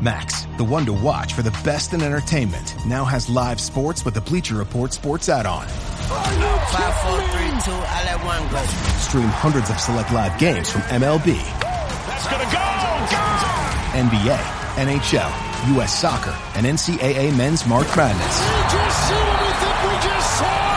Max, 0.00 0.46
the 0.58 0.64
one 0.64 0.86
to 0.86 0.92
watch 0.92 1.32
for 1.32 1.42
the 1.42 1.50
best 1.64 1.92
in 1.92 2.02
entertainment, 2.02 2.76
now 2.86 3.04
has 3.04 3.28
live 3.28 3.60
sports 3.60 4.04
with 4.04 4.14
the 4.14 4.20
Bleacher 4.20 4.54
Report 4.54 4.92
sports 4.92 5.28
add-on. 5.28 5.66
Five, 5.66 6.94
four, 7.02 7.18
three, 7.34 7.50
two, 7.66 7.74
I 7.74 8.04
let 8.06 8.24
one 8.24 8.48
go. 8.52 8.62
Stream 8.98 9.26
hundreds 9.26 9.70
of 9.70 9.80
select 9.80 10.12
live 10.12 10.38
games 10.38 10.70
from 10.70 10.82
MLB. 10.82 11.34
That's 12.06 12.28
gonna 12.30 12.44
go! 12.44 12.62
Go! 13.10 13.24
NBA, 13.98 14.38
NHL, 14.86 15.74
U.S. 15.74 15.98
Soccer, 15.98 16.34
and 16.54 16.64
NCAA 16.64 17.36
Men's 17.36 17.66
March 17.66 17.88
Madness. 17.96 18.38
We 18.38 18.78
just 18.78 19.08
seen 19.08 19.18
what 19.18 19.40
we 19.42 19.50
think 19.58 19.82
we 19.82 20.08
just 20.08 20.38
saw! 20.38 20.68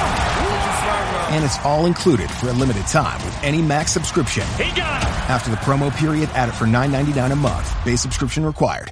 And 1.30 1.46
it's 1.46 1.60
all 1.64 1.86
included 1.86 2.30
for 2.32 2.50
a 2.50 2.54
limited 2.54 2.88
time 2.88 3.24
with 3.24 3.44
any 3.44 3.62
Max 3.62 3.92
subscription. 3.92 4.48
He 4.58 4.76
got 4.76 5.04
him! 5.04 5.10
After 5.30 5.52
the 5.52 5.58
promo 5.58 5.96
period, 5.96 6.30
add 6.34 6.50
it 6.50 6.54
for 6.54 6.66
$9.99 6.66 7.32
a 7.32 7.36
month. 7.36 7.86
Base 7.86 8.02
subscription 8.02 8.44
required. 8.44 8.92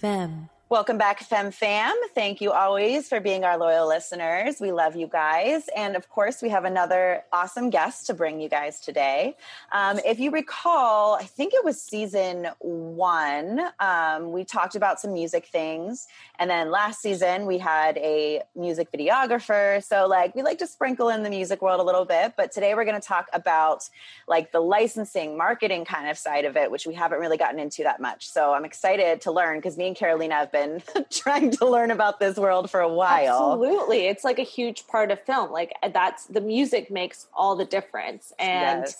Femme. 0.00 0.49
Welcome 0.70 0.98
back, 0.98 1.18
Fem 1.18 1.50
Fam. 1.50 1.96
Thank 2.14 2.40
you 2.40 2.52
always 2.52 3.08
for 3.08 3.18
being 3.18 3.42
our 3.42 3.58
loyal 3.58 3.88
listeners. 3.88 4.60
We 4.60 4.70
love 4.70 4.94
you 4.94 5.08
guys. 5.08 5.68
And 5.76 5.96
of 5.96 6.08
course, 6.08 6.40
we 6.42 6.48
have 6.50 6.64
another 6.64 7.24
awesome 7.32 7.70
guest 7.70 8.06
to 8.06 8.14
bring 8.14 8.40
you 8.40 8.48
guys 8.48 8.78
today. 8.78 9.36
Um, 9.72 9.98
if 10.06 10.20
you 10.20 10.30
recall, 10.30 11.16
I 11.16 11.24
think 11.24 11.54
it 11.54 11.64
was 11.64 11.82
season 11.82 12.46
one, 12.60 13.60
um, 13.80 14.30
we 14.30 14.44
talked 14.44 14.76
about 14.76 15.00
some 15.00 15.12
music 15.12 15.46
things. 15.46 16.06
And 16.38 16.48
then 16.48 16.70
last 16.70 17.02
season, 17.02 17.46
we 17.46 17.58
had 17.58 17.96
a 17.96 18.42
music 18.54 18.92
videographer. 18.92 19.82
So, 19.82 20.06
like, 20.06 20.36
we 20.36 20.44
like 20.44 20.58
to 20.58 20.68
sprinkle 20.68 21.08
in 21.08 21.24
the 21.24 21.30
music 21.30 21.62
world 21.62 21.80
a 21.80 21.82
little 21.82 22.04
bit. 22.04 22.34
But 22.36 22.52
today, 22.52 22.76
we're 22.76 22.84
going 22.84 23.00
to 23.00 23.04
talk 23.06 23.26
about 23.32 23.90
like 24.28 24.52
the 24.52 24.60
licensing, 24.60 25.36
marketing 25.36 25.84
kind 25.84 26.08
of 26.08 26.16
side 26.16 26.44
of 26.44 26.56
it, 26.56 26.70
which 26.70 26.86
we 26.86 26.94
haven't 26.94 27.18
really 27.18 27.38
gotten 27.38 27.58
into 27.58 27.82
that 27.82 27.98
much. 28.00 28.28
So, 28.28 28.54
I'm 28.54 28.64
excited 28.64 29.20
to 29.22 29.32
learn 29.32 29.58
because 29.58 29.76
me 29.76 29.88
and 29.88 29.96
Carolina 29.96 30.36
have 30.36 30.52
been 30.52 30.59
been 30.60 31.04
trying 31.10 31.50
to 31.52 31.66
learn 31.66 31.90
about 31.90 32.20
this 32.20 32.36
world 32.36 32.70
for 32.70 32.80
a 32.80 32.92
while. 32.92 33.52
Absolutely. 33.52 34.06
It's 34.06 34.24
like 34.24 34.38
a 34.38 34.44
huge 34.44 34.86
part 34.86 35.10
of 35.10 35.20
film. 35.24 35.50
Like 35.50 35.72
that's 35.92 36.26
the 36.26 36.40
music 36.40 36.90
makes 36.90 37.26
all 37.34 37.56
the 37.56 37.64
difference. 37.64 38.32
And 38.38 38.82
Yes. 38.84 38.96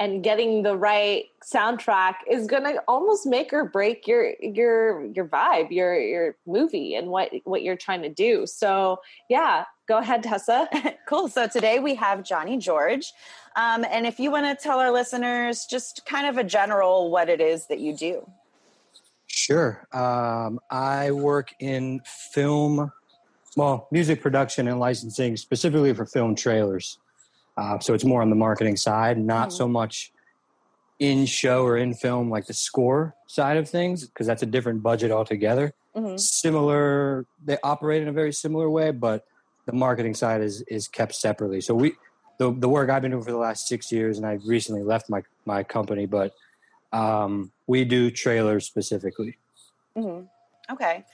and 0.00 0.24
getting 0.24 0.62
the 0.64 0.76
right 0.76 1.26
soundtrack 1.42 2.14
is 2.28 2.46
gonna 2.46 2.74
almost 2.88 3.26
make 3.26 3.52
or 3.52 3.64
break 3.64 4.06
your 4.06 4.32
your 4.40 5.04
your 5.06 5.26
vibe, 5.26 5.70
your 5.70 5.98
your 5.98 6.36
movie 6.46 6.94
and 6.94 7.08
what 7.08 7.30
what 7.44 7.62
you're 7.62 7.76
trying 7.76 8.02
to 8.02 8.08
do. 8.08 8.46
So 8.46 9.00
yeah, 9.28 9.64
go 9.88 9.98
ahead, 9.98 10.22
Tessa. 10.22 10.68
cool. 11.08 11.28
So 11.28 11.46
today 11.46 11.78
we 11.78 11.94
have 11.94 12.24
Johnny 12.24 12.56
George. 12.58 13.12
Um, 13.56 13.84
and 13.88 14.04
if 14.04 14.18
you 14.18 14.32
want 14.32 14.46
to 14.46 14.60
tell 14.60 14.80
our 14.80 14.90
listeners 14.90 15.64
just 15.70 16.04
kind 16.06 16.26
of 16.26 16.38
a 16.38 16.44
general 16.44 17.10
what 17.10 17.28
it 17.28 17.40
is 17.40 17.68
that 17.68 17.78
you 17.78 17.96
do. 17.96 18.28
Sure. 19.34 19.86
Um, 19.92 20.60
I 20.70 21.10
work 21.10 21.54
in 21.58 22.00
film, 22.32 22.92
well, 23.56 23.88
music 23.90 24.22
production 24.22 24.68
and 24.68 24.78
licensing, 24.78 25.36
specifically 25.36 25.92
for 25.92 26.06
film 26.06 26.36
trailers. 26.36 26.98
Uh, 27.56 27.78
so 27.80 27.94
it's 27.94 28.04
more 28.04 28.22
on 28.22 28.30
the 28.30 28.36
marketing 28.36 28.76
side, 28.76 29.18
not 29.18 29.52
so 29.52 29.66
much 29.66 30.12
in 31.00 31.26
show 31.26 31.64
or 31.64 31.76
in 31.76 31.94
film, 31.94 32.30
like 32.30 32.46
the 32.46 32.54
score 32.54 33.16
side 33.26 33.56
of 33.56 33.68
things, 33.68 34.06
because 34.06 34.26
that's 34.26 34.42
a 34.42 34.46
different 34.46 34.82
budget 34.84 35.10
altogether. 35.10 35.72
Mhm. 35.96 36.18
Similar, 36.18 37.26
they 37.44 37.58
operate 37.64 38.02
in 38.02 38.08
a 38.08 38.12
very 38.12 38.32
similar 38.32 38.70
way, 38.70 38.92
but 38.92 39.24
the 39.66 39.72
marketing 39.72 40.14
side 40.14 40.42
is 40.42 40.62
is 40.68 40.86
kept 40.86 41.14
separately. 41.14 41.60
So 41.60 41.74
we, 41.74 41.94
the 42.38 42.52
the 42.52 42.68
work 42.68 42.88
I've 42.88 43.02
been 43.02 43.10
doing 43.10 43.24
for 43.24 43.32
the 43.32 43.38
last 43.38 43.66
six 43.66 43.90
years, 43.90 44.18
and 44.18 44.26
I 44.26 44.38
recently 44.46 44.82
left 44.82 45.10
my 45.10 45.22
my 45.44 45.64
company, 45.64 46.06
but 46.06 46.32
um, 46.94 47.52
we 47.66 47.84
do 47.84 48.10
trailers 48.10 48.66
specifically. 48.66 49.36
Mhm. 49.96 50.28
Okay. 50.70 51.04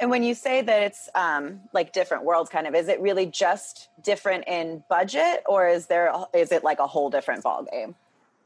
And 0.00 0.10
when 0.10 0.24
you 0.24 0.34
say 0.34 0.60
that 0.60 0.82
it's 0.82 1.08
um, 1.14 1.60
like 1.72 1.92
different 1.92 2.24
worlds, 2.24 2.50
kind 2.50 2.66
of, 2.66 2.74
is 2.74 2.88
it 2.88 3.00
really 3.00 3.26
just 3.26 3.88
different 4.02 4.44
in 4.48 4.82
budget, 4.90 5.42
or 5.46 5.68
is 5.68 5.86
there 5.86 6.12
is 6.34 6.50
it 6.50 6.64
like 6.64 6.80
a 6.80 6.86
whole 6.86 7.10
different 7.10 7.44
ball 7.44 7.64
game? 7.70 7.94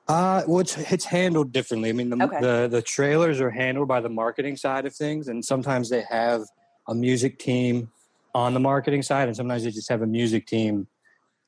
Uh, 0.06 0.42
well, 0.46 0.60
it's, 0.60 0.76
it's 0.92 1.04
handled 1.04 1.52
differently. 1.52 1.88
I 1.90 1.92
mean, 1.92 2.10
the, 2.10 2.24
Okay. 2.24 2.40
the 2.40 2.68
the 2.70 2.82
trailers 2.82 3.40
are 3.40 3.50
handled 3.50 3.88
by 3.88 4.00
the 4.00 4.08
marketing 4.10 4.56
side 4.56 4.84
of 4.86 4.94
things, 4.94 5.28
and 5.28 5.42
sometimes 5.44 5.88
they 5.88 6.02
have 6.02 6.42
a 6.86 6.94
music 6.94 7.38
team 7.38 7.90
on 8.34 8.52
the 8.54 8.60
marketing 8.60 9.02
side, 9.02 9.28
and 9.28 9.36
sometimes 9.36 9.64
they 9.64 9.70
just 9.70 9.88
have 9.88 10.02
a 10.02 10.06
music 10.06 10.46
team 10.46 10.86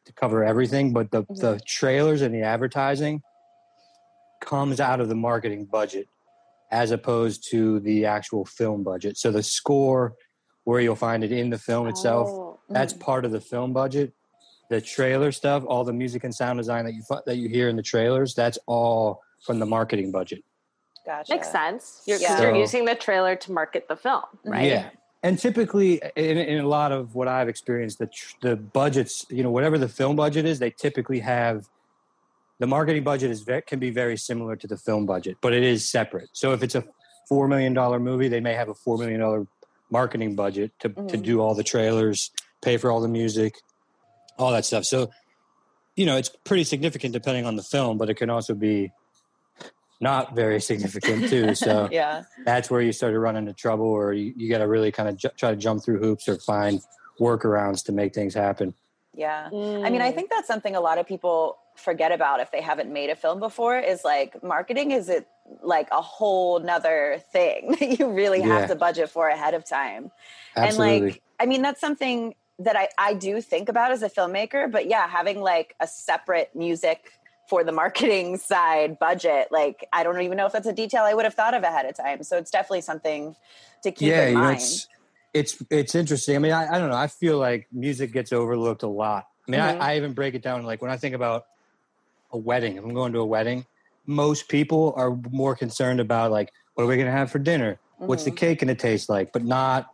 to 0.07 0.13
cover 0.15 0.43
everything. 0.43 0.93
But 0.95 1.11
the 1.11 1.25
the 1.29 1.61
trailers 1.67 2.23
and 2.23 2.35
the 2.35 2.43
advertising 2.43 3.23
comes 4.41 4.81
out 4.81 5.01
of 5.01 5.09
the 5.09 5.15
marketing 5.15 5.65
budget 5.67 6.09
as 6.71 6.91
opposed 6.91 7.49
to 7.51 7.81
the 7.81 8.05
actual 8.07 8.45
film 8.45 8.83
budget. 8.83 9.17
So 9.19 9.31
the 9.31 9.43
score, 9.43 10.15
where 10.65 10.81
you'll 10.81 10.97
find 10.97 11.25
it 11.25 11.33
in 11.33 11.51
the 11.51 11.59
film 11.59 11.89
itself, 11.89 12.29
Oh, 12.31 12.59
that's 12.69 12.93
mm. 12.93 13.01
part 13.01 13.25
of 13.25 13.33
the 13.33 13.41
film 13.41 13.73
budget. 13.73 14.13
The 14.69 14.81
trailer 14.81 15.33
stuff, 15.33 15.65
all 15.67 15.83
the 15.85 15.93
music 15.93 16.23
and 16.25 16.35
sound 16.35 16.59
design 16.59 16.85
that 16.85 16.95
you 16.95 17.03
that 17.27 17.37
you 17.37 17.49
hear 17.49 17.69
in 17.69 17.77
the 17.77 17.83
trailers, 17.83 18.35
that's 18.35 18.59
all 18.67 19.21
from 19.45 19.59
the 19.59 19.67
marketing 19.67 20.13
budget. 20.13 20.45
Gotcha. 21.05 21.33
Makes 21.33 21.51
sense. 21.51 22.03
You're, 22.07 22.19
'cause 22.19 22.29
Yeah. 22.29 22.43
you're 22.43 22.55
using 22.57 22.85
the 22.85 22.95
trailer 22.95 23.35
to 23.35 23.53
market 23.53 23.89
the 23.89 23.97
film, 23.97 24.23
right? 24.45 24.69
Yeah, 24.69 24.91
and 25.25 25.37
typically 25.39 26.01
in, 26.15 26.37
in 26.39 26.61
a 26.61 26.69
lot 26.69 26.93
of 26.93 27.17
what 27.17 27.27
I've 27.27 27.49
experienced, 27.49 27.99
the 27.99 28.07
tr- 28.07 28.37
the 28.43 28.55
budgets, 28.57 29.27
you 29.29 29.43
know, 29.43 29.51
whatever 29.51 29.77
the 29.77 29.89
film 29.89 30.15
budget 30.15 30.45
is, 30.45 30.61
they 30.61 30.71
typically 30.71 31.19
have 31.21 31.69
the 32.61 32.67
marketing 32.69 33.03
budget 33.03 33.31
is 33.33 33.41
ve- 33.41 33.63
can 33.67 33.79
be 33.81 33.91
very 33.91 34.17
similar 34.17 34.55
to 34.55 34.67
the 34.69 34.77
film 34.77 35.05
budget, 35.07 35.37
but 35.41 35.53
it 35.53 35.65
is 35.65 35.91
separate. 35.91 36.29
So 36.33 36.53
if 36.53 36.63
it's 36.63 36.77
a 36.77 36.85
four 37.29 37.49
million 37.49 37.75
dollar 37.75 37.99
movie, 37.99 38.29
they 38.29 38.41
may 38.41 38.55
have 38.55 38.69
a 38.69 38.75
four 38.75 38.97
million 38.99 39.19
dollar 39.21 39.47
marketing 39.91 40.37
budget 40.37 40.71
to 40.81 40.89
to 40.91 40.95
Mhm. 41.19 41.23
do 41.23 41.41
all 41.41 41.55
the 41.55 41.65
trailers, 41.65 42.31
pay 42.63 42.77
for 42.77 42.93
all 42.93 43.01
the 43.01 43.09
music, 43.09 43.55
all 44.39 44.53
that 44.53 44.65
stuff. 44.65 44.85
So 44.85 45.11
you 45.97 46.07
know, 46.07 46.17
it's 46.17 46.29
pretty 46.45 46.65
significant 46.65 47.13
depending 47.13 47.45
on 47.45 47.57
the 47.57 47.63
film, 47.63 47.99
but 47.99 48.09
it 48.09 48.15
can 48.15 48.31
also 48.31 48.55
be 48.55 48.91
not 50.01 50.35
very 50.35 50.61
significant 50.61 51.29
too. 51.29 51.55
So 51.67 51.89
yeah. 51.91 52.23
that's 52.45 52.71
where 52.71 52.81
you 52.81 52.93
start 52.93 53.13
to 53.13 53.19
run 53.19 53.37
into 53.37 53.53
trouble 53.53 53.87
or 53.87 54.13
you, 54.15 54.33
you 54.37 54.49
got 54.49 54.59
to 54.59 54.69
really 54.69 54.93
kind 54.93 55.09
of 55.11 55.17
ju- 55.17 55.29
try 55.37 55.51
to 55.51 55.57
jump 55.57 55.83
through 55.85 55.99
hoops 55.99 56.27
or 56.29 56.37
find 56.39 56.81
workarounds 57.21 57.85
to 57.85 57.93
make 57.93 58.15
things 58.15 58.33
happen 58.35 58.73
Yeah. 59.15 59.49
I 59.49 59.55
Mm. 59.55 59.93
mean, 59.93 60.01
I 60.01 60.13
think 60.13 60.31
that's 60.31 60.47
something 60.47 60.75
a 60.75 60.81
lot 60.81 60.97
of 60.99 61.07
people 61.07 61.59
forget 61.81 62.13
about 62.13 62.41
if 62.41 62.51
they 62.53 62.61
haven't 62.61 62.93
made 62.93 63.11
a 63.11 63.17
film 63.17 63.41
before 63.41 63.79
is 63.79 64.05
like 64.05 64.43
marketing 64.43 64.91
is 64.93 65.09
it 65.09 65.27
like 65.63 65.89
a 65.91 66.01
whole 66.01 66.61
nother 66.61 67.21
thing 67.33 67.71
that 67.81 67.99
you 67.99 68.11
really 68.11 68.41
Yeah. 68.41 68.47
have 68.61 68.69
to 68.69 68.77
budget 68.77 69.11
for 69.11 69.29
ahead 69.29 69.55
of 69.55 69.65
time. 69.65 70.11
Absolutely. 70.57 70.97
And 70.97 71.07
like, 71.07 71.23
I 71.41 71.47
mean, 71.47 71.63
that's 71.63 71.81
something 71.81 72.35
that 72.61 72.77
I, 72.77 72.89
I 72.99 73.15
do 73.15 73.41
think 73.41 73.69
about 73.69 73.91
as 73.91 74.03
a 74.03 74.11
filmmaker, 74.11 74.71
but 74.71 74.87
yeah, 74.87 75.09
having 75.09 75.41
like 75.41 75.75
a 75.81 75.87
separate 75.87 76.55
music 76.55 77.13
for 77.49 77.65
the 77.65 77.73
marketing 77.73 78.37
side 78.53 78.99
budget, 78.99 79.49
like, 79.51 79.89
I 79.93 80.03
don't 80.05 80.21
even 80.21 80.37
know 80.37 80.47
if 80.47 80.53
that's 80.53 80.67
a 80.69 80.73
detail 80.73 81.03
I 81.03 81.15
would 81.15 81.25
have 81.25 81.35
thought 81.35 81.55
of 81.55 81.63
ahead 81.63 81.87
of 81.87 81.97
time. 81.97 82.23
So 82.23 82.37
it's 82.37 82.51
definitely 82.51 82.83
something 82.83 83.35
to 83.83 83.91
keep 83.91 84.09
yeah, 84.09 84.27
in 84.29 84.35
mind. 84.35 84.61
it's 84.61 84.89
it's 85.33 85.63
it's 85.71 85.95
interesting. 85.95 86.37
I 86.37 86.39
mean, 86.39 86.53
I, 86.53 86.75
I 86.75 86.79
don't 86.79 86.91
know. 86.91 86.97
I 86.97 87.07
feel 87.07 87.39
like 87.39 87.67
music 87.73 88.13
gets 88.13 88.33
overlooked 88.33 88.83
a 88.83 88.89
lot. 88.89 89.27
I 89.49 89.51
mean, 89.51 89.61
Mhm. 89.61 89.81
I, 89.81 89.95
I 89.95 89.97
even 89.97 90.13
break 90.13 90.35
it 90.35 90.43
down 90.43 90.65
like 90.65 90.83
when 90.83 90.91
I 90.91 90.97
think 90.97 91.15
about 91.15 91.47
a 92.33 92.39
wedding. 92.39 92.77
If 92.77 92.85
I'm 92.85 92.95
going 92.95 93.13
to 93.13 93.21
a 93.21 93.25
wedding, 93.27 93.67
most 94.07 94.49
people 94.49 94.93
are 94.97 95.17
more 95.31 95.55
concerned 95.55 96.01
about 96.01 96.31
like 96.31 96.53
what 96.75 96.85
are 96.85 96.87
we 96.87 96.97
going 96.97 97.07
to 97.07 97.13
have 97.13 97.31
for 97.31 97.39
dinner? 97.39 97.79
What's 97.99 98.25
the 98.25 98.31
Mhm. 98.31 98.37
cake 98.37 98.61
going 98.61 98.69
to 98.69 98.75
taste 98.75 99.09
like? 99.09 99.33
But 99.33 99.45
not 99.45 99.93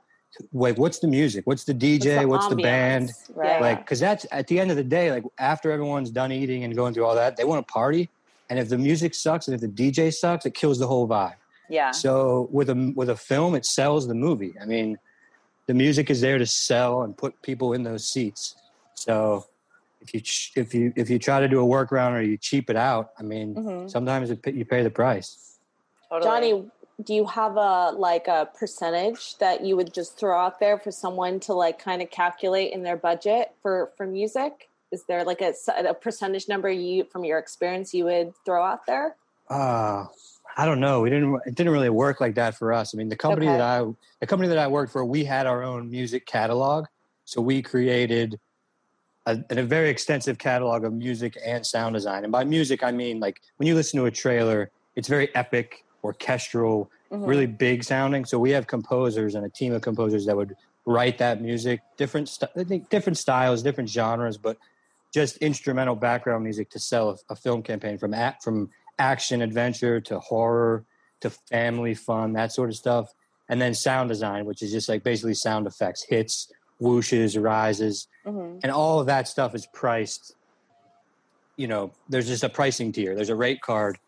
like 0.52 0.76
what's 0.78 0.98
the 1.00 1.08
music? 1.08 1.46
What's 1.46 1.64
the 1.64 1.72
DJ? 1.74 2.24
What's 2.26 2.46
the, 2.48 2.56
band? 2.56 3.10
Right. 3.34 3.60
Like, 3.60 3.78
because 3.80 3.98
that's 4.00 4.26
at 4.30 4.46
the 4.46 4.60
end 4.60 4.70
of 4.70 4.76
the 4.76 4.84
day, 4.84 5.10
like 5.10 5.24
after 5.38 5.70
everyone's 5.72 6.10
done 6.10 6.30
eating 6.30 6.62
and 6.64 6.76
going 6.76 6.92
through 6.94 7.06
all 7.06 7.14
that, 7.14 7.36
they 7.36 7.44
want 7.44 7.66
to 7.66 7.72
party. 7.72 8.08
And 8.48 8.58
if 8.58 8.68
the 8.68 8.78
music 8.78 9.14
sucks 9.14 9.48
and 9.48 9.54
if 9.54 9.60
the 9.60 9.66
DJ 9.68 10.12
sucks, 10.12 10.46
it 10.46 10.54
kills 10.54 10.78
the 10.78 10.86
whole 10.86 11.08
vibe. 11.08 11.34
yeah. 11.68 11.90
So 11.90 12.48
with 12.52 12.70
a 12.70 12.92
with 12.94 13.08
a 13.10 13.16
film, 13.16 13.54
it 13.56 13.64
sells 13.66 14.06
the 14.06 14.14
movie. 14.14 14.54
I 14.62 14.66
mean, 14.66 14.98
the 15.66 15.74
music 15.74 16.10
is 16.10 16.20
there 16.20 16.38
to 16.38 16.46
sell 16.46 17.02
and 17.02 17.16
put 17.16 17.42
people 17.42 17.72
in 17.72 17.82
those 17.82 18.06
seats. 18.06 18.54
So 18.94 19.46
if 20.00 20.14
you 20.14 20.20
if 20.62 20.74
you 20.74 20.92
if 20.96 21.10
you 21.10 21.18
try 21.18 21.40
to 21.40 21.48
do 21.48 21.60
a 21.62 21.66
workaround 21.66 22.12
or 22.12 22.22
you 22.22 22.36
cheap 22.36 22.70
it 22.70 22.76
out, 22.76 23.10
I 23.18 23.22
mean, 23.22 23.54
Mhm. 23.54 23.90
sometimes 23.90 24.30
it, 24.30 24.46
you 24.46 24.64
pay 24.64 24.82
the 24.82 24.90
price. 24.90 25.58
Totally. 26.10 26.28
Johnny, 26.30 26.70
do 27.02 27.14
you 27.14 27.24
have 27.26 27.56
a 27.56 27.90
like 27.92 28.28
a 28.28 28.48
percentage 28.58 29.36
that 29.38 29.64
you 29.64 29.76
would 29.76 29.92
just 29.92 30.16
throw 30.18 30.38
out 30.38 30.60
there 30.60 30.78
for 30.78 30.90
someone 30.90 31.40
to 31.40 31.52
like 31.52 31.78
kind 31.78 32.00
of 32.02 32.10
calculate 32.10 32.72
in 32.72 32.82
their 32.82 32.96
budget 32.96 33.52
for 33.62 33.92
for 33.96 34.06
music? 34.06 34.68
Is 34.92 35.04
there 35.04 35.24
like 35.24 35.40
a 35.42 35.52
percentage 36.00 36.48
number 36.48 36.70
you 36.70 37.04
from 37.04 37.24
your 37.24 37.38
experience 37.38 37.92
you 37.92 38.04
would 38.04 38.32
throw 38.44 38.62
out 38.62 38.86
there? 38.86 39.16
Uh, 39.50 40.06
I 40.56 40.64
don't 40.64 40.80
know. 40.80 41.00
We 41.00 41.10
didn't. 41.10 41.40
It 41.44 41.54
didn't 41.54 41.72
really 41.72 41.90
work 41.90 42.20
like 42.20 42.36
that 42.36 42.54
for 42.54 42.72
us. 42.72 42.94
I 42.94 42.96
mean, 42.96 43.08
the 43.08 43.16
company 43.16 43.46
Okay. 43.46 43.58
that 43.58 43.82
I 43.82 43.84
the 44.20 44.26
company 44.26 44.48
that 44.48 44.58
I 44.58 44.68
worked 44.68 44.92
for, 44.92 45.04
we 45.04 45.24
had 45.24 45.46
our 45.46 45.62
own 45.62 45.90
music 45.90 46.24
catalog, 46.24 46.86
so 47.24 47.42
we 47.42 47.62
created 47.62 48.38
a, 49.26 49.38
a 49.50 49.62
very 49.62 49.90
extensive 49.90 50.38
catalog 50.38 50.84
of 50.84 50.92
music 50.92 51.36
and 51.44 51.66
sound 51.66 51.94
design. 51.94 52.22
And 52.24 52.32
by 52.32 52.44
music, 52.44 52.82
I 52.82 52.92
mean 52.92 53.20
like 53.20 53.40
when 53.56 53.66
you 53.66 53.74
listen 53.74 53.98
to 54.00 54.06
a 54.06 54.10
trailer, 54.10 54.70
it's 54.94 55.08
very 55.08 55.34
epic, 55.34 55.84
orchestral, 56.02 56.90
Mhm. 57.12 57.26
really 57.28 57.46
big 57.46 57.84
sounding. 57.84 58.24
So 58.24 58.36
we 58.38 58.50
have 58.50 58.66
composers 58.66 59.36
and 59.36 59.46
a 59.46 59.48
team 59.48 59.72
of 59.72 59.80
composers 59.82 60.26
that 60.26 60.36
would 60.36 60.56
write 60.86 61.18
that 61.18 61.40
music, 61.40 61.80
different 61.96 62.28
st- 62.28 62.88
different 62.90 63.16
styles, 63.16 63.62
different 63.62 63.88
genres, 63.88 64.36
but 64.36 64.56
just 65.14 65.36
instrumental 65.38 65.94
background 65.94 66.42
music 66.42 66.68
to 66.70 66.80
sell 66.80 67.10
a, 67.10 67.16
a 67.32 67.36
film 67.36 67.62
campaign 67.62 67.96
from 67.96 68.12
act 68.12 68.42
from 68.42 68.70
action 68.98 69.40
adventure 69.40 70.00
to 70.00 70.18
horror 70.18 70.84
to 71.20 71.30
family 71.30 71.94
fun, 71.94 72.32
that 72.32 72.50
sort 72.52 72.70
of 72.70 72.76
stuff. 72.76 73.14
And 73.48 73.60
then 73.60 73.72
sound 73.74 74.08
design, 74.08 74.44
which 74.44 74.60
is 74.60 74.72
just 74.72 74.88
like 74.88 75.04
basically 75.04 75.34
sound 75.34 75.68
effects, 75.68 76.02
hits, 76.08 76.50
whooshes, 76.80 77.42
rises, 77.42 78.08
Mhm. 78.26 78.60
and 78.62 78.72
all 78.72 79.00
of 79.00 79.06
that 79.06 79.28
stuff 79.28 79.54
is 79.54 79.66
priced. 79.66 80.34
You 81.56 81.68
know, 81.68 81.92
there's 82.08 82.26
just 82.26 82.44
a 82.44 82.48
pricing 82.48 82.92
tier. 82.92 83.14
There's 83.14 83.30
a 83.30 83.36
rate 83.36 83.60
card 83.62 83.98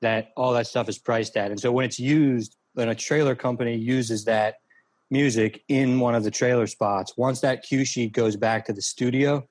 that 0.00 0.32
all 0.36 0.52
that 0.52 0.66
stuff 0.66 0.88
is 0.88 0.98
priced 0.98 1.36
at. 1.36 1.50
And 1.50 1.58
so 1.58 1.72
when 1.72 1.84
it's 1.84 1.98
used, 1.98 2.56
when 2.74 2.88
a 2.88 2.94
trailer 2.94 3.34
company 3.34 3.76
uses 3.76 4.24
that 4.26 4.56
music 5.10 5.64
in 5.68 5.98
one 6.00 6.14
of 6.14 6.22
the 6.22 6.30
trailer 6.30 6.66
spots, 6.66 7.16
once 7.16 7.40
that 7.40 7.62
cue 7.62 7.84
sheet 7.84 8.12
goes 8.12 8.36
back 8.36 8.66
to 8.66 8.72
the 8.72 8.82
studio, 8.82 9.48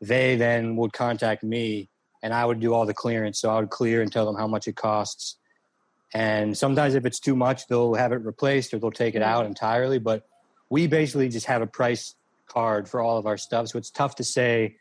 they 0.00 0.36
then 0.36 0.76
would 0.76 0.92
contact 0.92 1.42
me 1.44 1.88
and 2.22 2.34
I 2.34 2.44
would 2.44 2.58
do 2.60 2.74
all 2.74 2.84
the 2.84 2.92
clearance. 2.94 3.38
So 3.40 3.50
I 3.50 3.60
would 3.60 3.70
clear 3.70 4.02
and 4.02 4.12
tell 4.12 4.26
them 4.26 4.36
how 4.36 4.48
much 4.48 4.66
it 4.66 4.74
costs. 4.74 5.36
And 6.12 6.56
sometimes 6.58 6.94
if 6.94 7.06
it's 7.06 7.20
too 7.20 7.36
much, 7.36 7.66
they'll 7.68 7.94
have 7.94 8.12
it 8.12 8.16
replaced 8.16 8.74
or 8.74 8.78
they'll 8.78 8.90
take 8.90 9.14
it 9.14 9.22
out 9.22 9.46
entirely. 9.46 9.98
But 9.98 10.26
we 10.70 10.86
basically 10.86 11.28
just 11.28 11.46
have 11.46 11.62
a 11.62 11.66
price 11.66 12.14
card 12.46 12.88
for 12.88 13.00
all 13.00 13.18
of 13.18 13.26
our 13.26 13.36
stuff. 13.36 13.68
So 13.68 13.78
it's 13.78 13.90
tough 13.90 14.16
to 14.16 14.24
say, 14.24 14.76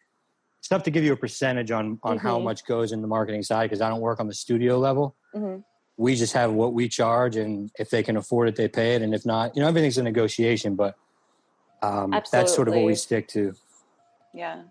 it's 0.60 0.68
tough 0.68 0.84
to 0.84 0.92
give 0.92 1.04
you 1.04 1.14
a 1.14 1.18
percentage 1.18 1.72
on, 1.72 2.00
on 2.04 2.18
how 2.18 2.40
Mhm. 2.40 2.44
much 2.44 2.66
goes 2.66 2.92
in 2.92 3.02
the 3.02 3.08
marketing 3.08 3.44
side 3.44 3.70
because 3.70 3.82
I 3.82 3.90
don't 3.90 4.02
work 4.02 4.20
on 4.20 4.28
the 4.28 4.34
studio 4.34 4.80
level. 4.80 5.16
Mhm. 5.36 5.64
We 5.98 6.16
just 6.16 6.34
have 6.34 6.52
what 6.52 6.74
we 6.74 6.90
charge, 6.90 7.38
and 7.38 7.72
if 7.80 7.90
they 7.90 8.04
can 8.04 8.18
afford 8.18 8.50
it, 8.50 8.56
they 8.56 8.68
pay 8.68 8.96
it. 8.96 9.02
And 9.02 9.14
if 9.16 9.26
not, 9.26 9.56
you 9.56 9.62
know, 9.62 9.68
everything's 9.68 9.98
a 9.98 10.04
negotiation, 10.04 10.76
but 10.76 10.96
um, 11.82 12.12
that's 12.32 12.54
sort 12.54 12.68
of 12.68 12.74
what 12.74 12.84
we 12.84 12.96
stick 12.96 13.28
to. 13.30 13.54
Yeah. 14.34 14.64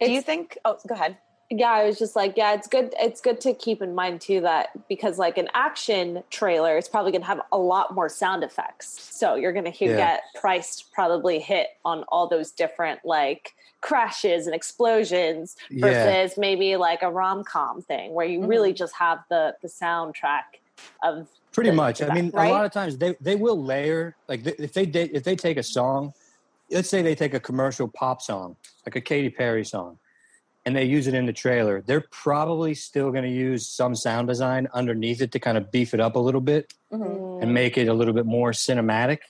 Do 0.00 0.10
you 0.10 0.22
think? 0.22 0.56
Oh, 0.64 0.78
go 0.86 0.94
ahead. 0.94 1.18
Yeah 1.50 1.70
i 1.70 1.84
was 1.84 1.98
just 1.98 2.14
like 2.14 2.36
yeah 2.36 2.54
it's 2.54 2.68
good 2.68 2.94
it's 3.00 3.20
good 3.20 3.40
to 3.40 3.52
keep 3.52 3.82
in 3.82 3.94
mind 3.94 4.20
too 4.20 4.40
that 4.40 4.68
because 4.88 5.18
like 5.18 5.36
an 5.36 5.48
action 5.54 6.22
trailer 6.30 6.78
is 6.78 6.88
probably 6.88 7.10
going 7.10 7.20
to 7.20 7.26
have 7.26 7.40
a 7.50 7.58
lot 7.58 7.94
more 7.94 8.08
sound 8.08 8.44
effects 8.44 8.88
so 8.88 9.34
you're 9.34 9.52
going 9.52 9.70
to 9.70 9.84
Yeah. 9.84 9.96
get 9.96 10.22
priced 10.36 10.92
probably 10.92 11.40
hit 11.40 11.68
on 11.84 12.04
all 12.08 12.28
those 12.28 12.52
different 12.52 13.00
like 13.04 13.54
crashes 13.80 14.46
and 14.46 14.54
explosions 14.54 15.56
Yeah. 15.70 15.86
versus 15.86 16.38
maybe 16.38 16.76
like 16.76 17.02
a 17.02 17.10
rom-com 17.10 17.82
thing 17.82 18.12
where 18.12 18.26
you 18.26 18.46
really 18.46 18.70
mm-hmm. 18.70 18.76
just 18.76 18.94
have 18.94 19.24
the 19.28 19.56
the 19.62 19.68
soundtrack 19.68 20.60
of 21.02 21.28
Pretty 21.52 21.70
the- 21.70 21.76
much. 21.76 22.00
I 22.00 22.14
mean, 22.14 22.30
right? 22.30 22.48
a 22.48 22.52
lot 22.52 22.64
of 22.64 22.70
times 22.72 22.96
they, 22.96 23.16
they 23.20 23.34
will 23.34 23.60
layer 23.60 24.14
like 24.28 24.46
if 24.46 24.72
they 24.72 24.82
if 24.84 25.24
they 25.24 25.34
take 25.34 25.56
a 25.56 25.62
song, 25.62 26.12
let's 26.70 26.88
say 26.88 27.02
they 27.02 27.16
take 27.16 27.34
a 27.34 27.40
commercial 27.40 27.88
pop 27.88 28.22
song 28.22 28.54
like 28.86 28.94
a 28.96 29.00
Katy 29.00 29.30
Perry 29.30 29.64
song, 29.64 29.98
and 30.66 30.76
they 30.76 30.84
use 30.84 31.06
it 31.06 31.14
in 31.14 31.26
the 31.26 31.32
trailer. 31.32 31.80
They're 31.80 32.06
probably 32.10 32.74
still 32.74 33.10
going 33.10 33.24
to 33.24 33.30
use 33.30 33.66
some 33.68 33.94
sound 33.94 34.28
design 34.28 34.68
underneath 34.74 35.22
it 35.22 35.32
to 35.32 35.38
kind 35.38 35.56
of 35.56 35.70
beef 35.72 35.94
it 35.94 36.00
up 36.00 36.16
a 36.16 36.18
little 36.18 36.40
bit 36.42 36.74
Mhm. 36.92 37.42
and 37.42 37.54
make 37.54 37.78
it 37.78 37.88
a 37.88 37.94
little 37.94 38.12
bit 38.14 38.26
more 38.26 38.50
cinematic. 38.52 39.20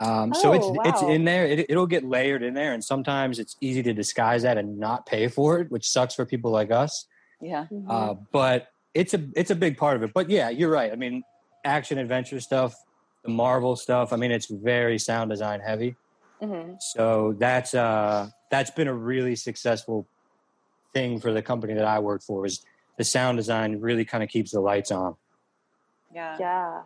Um, 0.00 0.32
so 0.32 0.52
it's 0.52 0.66
Oh, 0.66 0.76
it's 0.84 1.02
in 1.02 1.24
there. 1.24 1.44
It, 1.46 1.66
it'll 1.70 1.86
get 1.86 2.04
layered 2.04 2.42
in 2.42 2.54
there, 2.54 2.72
and 2.72 2.84
sometimes 2.84 3.38
it's 3.40 3.56
easy 3.60 3.82
to 3.82 3.92
disguise 3.92 4.42
that 4.42 4.56
and 4.56 4.78
not 4.78 5.06
pay 5.06 5.26
for 5.28 5.58
it, 5.60 5.70
which 5.72 5.88
sucks 5.88 6.14
for 6.14 6.24
people 6.24 6.50
like 6.52 6.70
us. 6.70 7.06
Yeah. 7.40 7.66
Mm-hmm. 7.72 7.90
Uh, 7.90 8.14
but 8.30 8.68
it's 8.94 9.14
a 9.14 9.24
it's 9.34 9.50
a 9.50 9.56
big 9.56 9.76
part 9.76 9.96
of 9.96 10.02
it. 10.04 10.12
But 10.12 10.30
yeah, 10.30 10.50
you're 10.50 10.70
right. 10.70 10.92
I 10.92 10.96
mean, 10.96 11.24
action 11.64 11.98
adventure 11.98 12.38
stuff, 12.38 12.76
the 13.24 13.30
Marvel 13.30 13.74
stuff. 13.74 14.12
I 14.12 14.16
mean, 14.16 14.30
it's 14.30 14.46
very 14.46 14.98
sound 14.98 15.30
design 15.30 15.60
heavy. 15.60 15.96
hmm 16.40 16.74
So 16.92 17.34
that's 17.38 17.74
uh 17.74 18.28
that's 18.52 18.70
been 18.70 18.86
a 18.88 18.94
really 18.94 19.34
successful 19.34 20.06
thing 20.92 21.20
for 21.20 21.32
the 21.32 21.42
company 21.42 21.74
that 21.74 21.84
I 21.84 21.98
work 21.98 22.22
for. 22.22 22.46
Is 22.46 22.64
the 22.98 23.04
sound 23.04 23.38
design 23.38 23.80
really 23.80 24.04
kind 24.04 24.22
of 24.22 24.28
keeps 24.28 24.50
the 24.50 24.60
lights 24.60 24.90
on. 24.90 25.14
Yeah. 26.12 26.36
yeah 26.38 26.82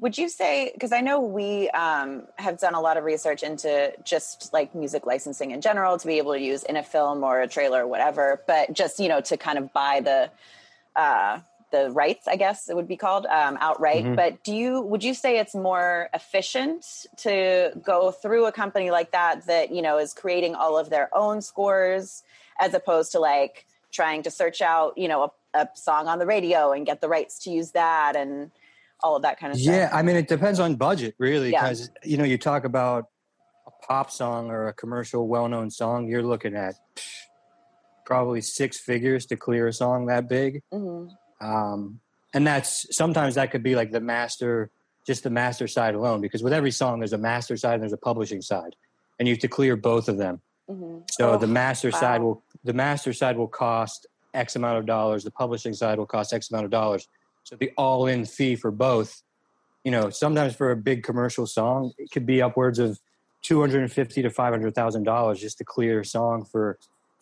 Would 0.00 0.18
you 0.18 0.28
say, 0.28 0.70
because 0.74 0.92
I 0.92 1.00
know 1.00 1.20
we 1.20 1.70
um, 1.70 2.26
have 2.36 2.60
done 2.60 2.74
a 2.74 2.80
lot 2.80 2.96
of 2.96 3.04
research 3.04 3.42
into 3.42 3.92
just 4.04 4.52
like 4.52 4.74
music 4.74 5.06
licensing 5.06 5.50
in 5.50 5.60
general 5.60 5.98
to 5.98 6.06
be 6.06 6.18
able 6.18 6.34
to 6.34 6.40
use 6.40 6.62
in 6.62 6.76
a 6.76 6.82
film 6.82 7.24
or 7.24 7.40
a 7.40 7.48
trailer 7.48 7.84
or 7.84 7.86
whatever, 7.86 8.42
but 8.46 8.72
just, 8.72 9.00
you 9.00 9.08
know, 9.08 9.20
to 9.22 9.36
kind 9.36 9.58
of 9.58 9.72
buy 9.72 10.00
the, 10.00 10.30
uh, 10.94 11.40
the 11.70 11.90
rights, 11.90 12.26
I 12.26 12.36
guess 12.36 12.68
it 12.68 12.76
would 12.76 12.88
be 12.88 12.96
called 12.96 13.26
um, 13.26 13.56
outright. 13.60 14.04
Mhm. 14.04 14.16
But 14.16 14.42
do 14.44 14.54
you, 14.54 14.80
would 14.80 15.04
you 15.04 15.14
say 15.14 15.38
it's 15.38 15.54
more 15.54 16.08
efficient 16.14 17.06
to 17.18 17.72
go 17.82 18.10
through 18.10 18.46
a 18.46 18.52
company 18.52 18.90
like 18.90 19.12
that, 19.12 19.46
that, 19.46 19.70
you 19.70 19.82
know, 19.82 19.98
is 19.98 20.14
creating 20.14 20.54
all 20.54 20.78
of 20.78 20.90
their 20.90 21.08
own 21.14 21.42
scores 21.42 22.22
as 22.58 22.74
opposed 22.74 23.12
to 23.12 23.20
like 23.20 23.66
trying 23.92 24.22
to 24.22 24.30
search 24.30 24.60
out, 24.62 24.96
you 24.96 25.08
know, 25.08 25.24
a, 25.24 25.30
a 25.58 25.68
song 25.74 26.08
on 26.08 26.18
the 26.18 26.26
radio 26.26 26.72
and 26.72 26.86
get 26.86 27.00
the 27.00 27.08
rights 27.08 27.38
to 27.44 27.50
use 27.50 27.70
that 27.72 28.16
and 28.16 28.50
all 29.02 29.16
of 29.16 29.22
that 29.22 29.38
kind 29.38 29.52
of 29.52 29.58
stuff? 29.58 29.74
Yeah, 29.74 29.90
I 29.92 30.02
mean, 30.02 30.16
it 30.16 30.28
depends 30.28 30.60
on 30.60 30.74
budget, 30.76 31.14
really, 31.18 31.52
Yeah. 31.52 31.62
because 31.62 31.90
you 32.02 32.16
know, 32.16 32.24
you 32.24 32.36
talk 32.38 32.64
about 32.64 33.06
a 33.66 33.70
pop 33.86 34.10
song 34.10 34.50
or 34.50 34.68
a 34.68 34.72
commercial, 34.72 35.28
well-known 35.28 35.70
song, 35.70 36.08
you're 36.08 36.22
looking 36.22 36.56
at 36.56 36.74
probably 38.04 38.40
six 38.40 38.78
figures 38.80 39.26
to 39.26 39.36
clear 39.36 39.68
a 39.68 39.72
song 39.72 40.06
that 40.06 40.28
big. 40.28 40.62
Mhm. 40.72 41.10
Um, 41.40 42.00
and 42.34 42.46
that's 42.46 42.94
sometimes 42.96 43.34
that 43.36 43.50
could 43.50 43.62
be 43.62 43.74
like 43.74 43.90
the 43.90 44.00
master, 44.00 44.70
just 45.06 45.22
the 45.22 45.30
master 45.30 45.66
side 45.66 45.94
alone, 45.94 46.20
because 46.20 46.42
with 46.42 46.52
every 46.52 46.70
song, 46.70 46.98
there's 47.00 47.12
a 47.12 47.18
master 47.18 47.56
side 47.56 47.74
and 47.74 47.82
there's 47.82 47.92
a 47.92 47.96
publishing 47.96 48.42
side, 48.42 48.76
and 49.18 49.26
you 49.26 49.34
have 49.34 49.40
to 49.40 49.48
clear 49.48 49.76
both 49.76 50.08
of 50.08 50.18
them. 50.18 50.40
Mhm. 50.68 51.10
So 51.10 51.32
Oh, 51.32 51.38
the 51.38 51.46
master 51.46 51.90
side 51.90 52.20
will 52.22 52.42
the 52.64 52.74
master 52.74 53.12
side 53.12 53.38
will 53.38 53.48
cost 53.48 54.06
X 54.34 54.56
amount 54.56 54.78
of 54.78 54.84
dollars. 54.86 55.24
The 55.24 55.30
publishing 55.30 55.72
side 55.72 55.98
will 55.98 56.06
cost 56.06 56.32
X 56.34 56.50
amount 56.50 56.66
of 56.66 56.70
dollars. 56.70 57.08
So 57.44 57.56
the 57.56 57.72
all-in 57.78 58.26
fee 58.26 58.56
for 58.56 58.70
both, 58.70 59.22
you 59.84 59.90
know, 59.90 60.10
sometimes 60.10 60.54
for 60.54 60.70
a 60.70 60.76
big 60.76 61.02
commercial 61.02 61.46
song, 61.46 61.92
it 61.96 62.10
could 62.10 62.26
be 62.26 62.42
upwards 62.42 62.78
of 62.78 63.00
two 63.40 63.60
hundred 63.60 63.80
and 63.80 63.90
fifty 63.90 64.20
to 64.20 64.28
five 64.28 64.52
hundred 64.52 64.74
thousand 64.74 65.04
dollars 65.04 65.40
just 65.40 65.56
to 65.58 65.64
clear 65.64 66.00
a 66.00 66.04
song 66.04 66.44
for 66.44 66.78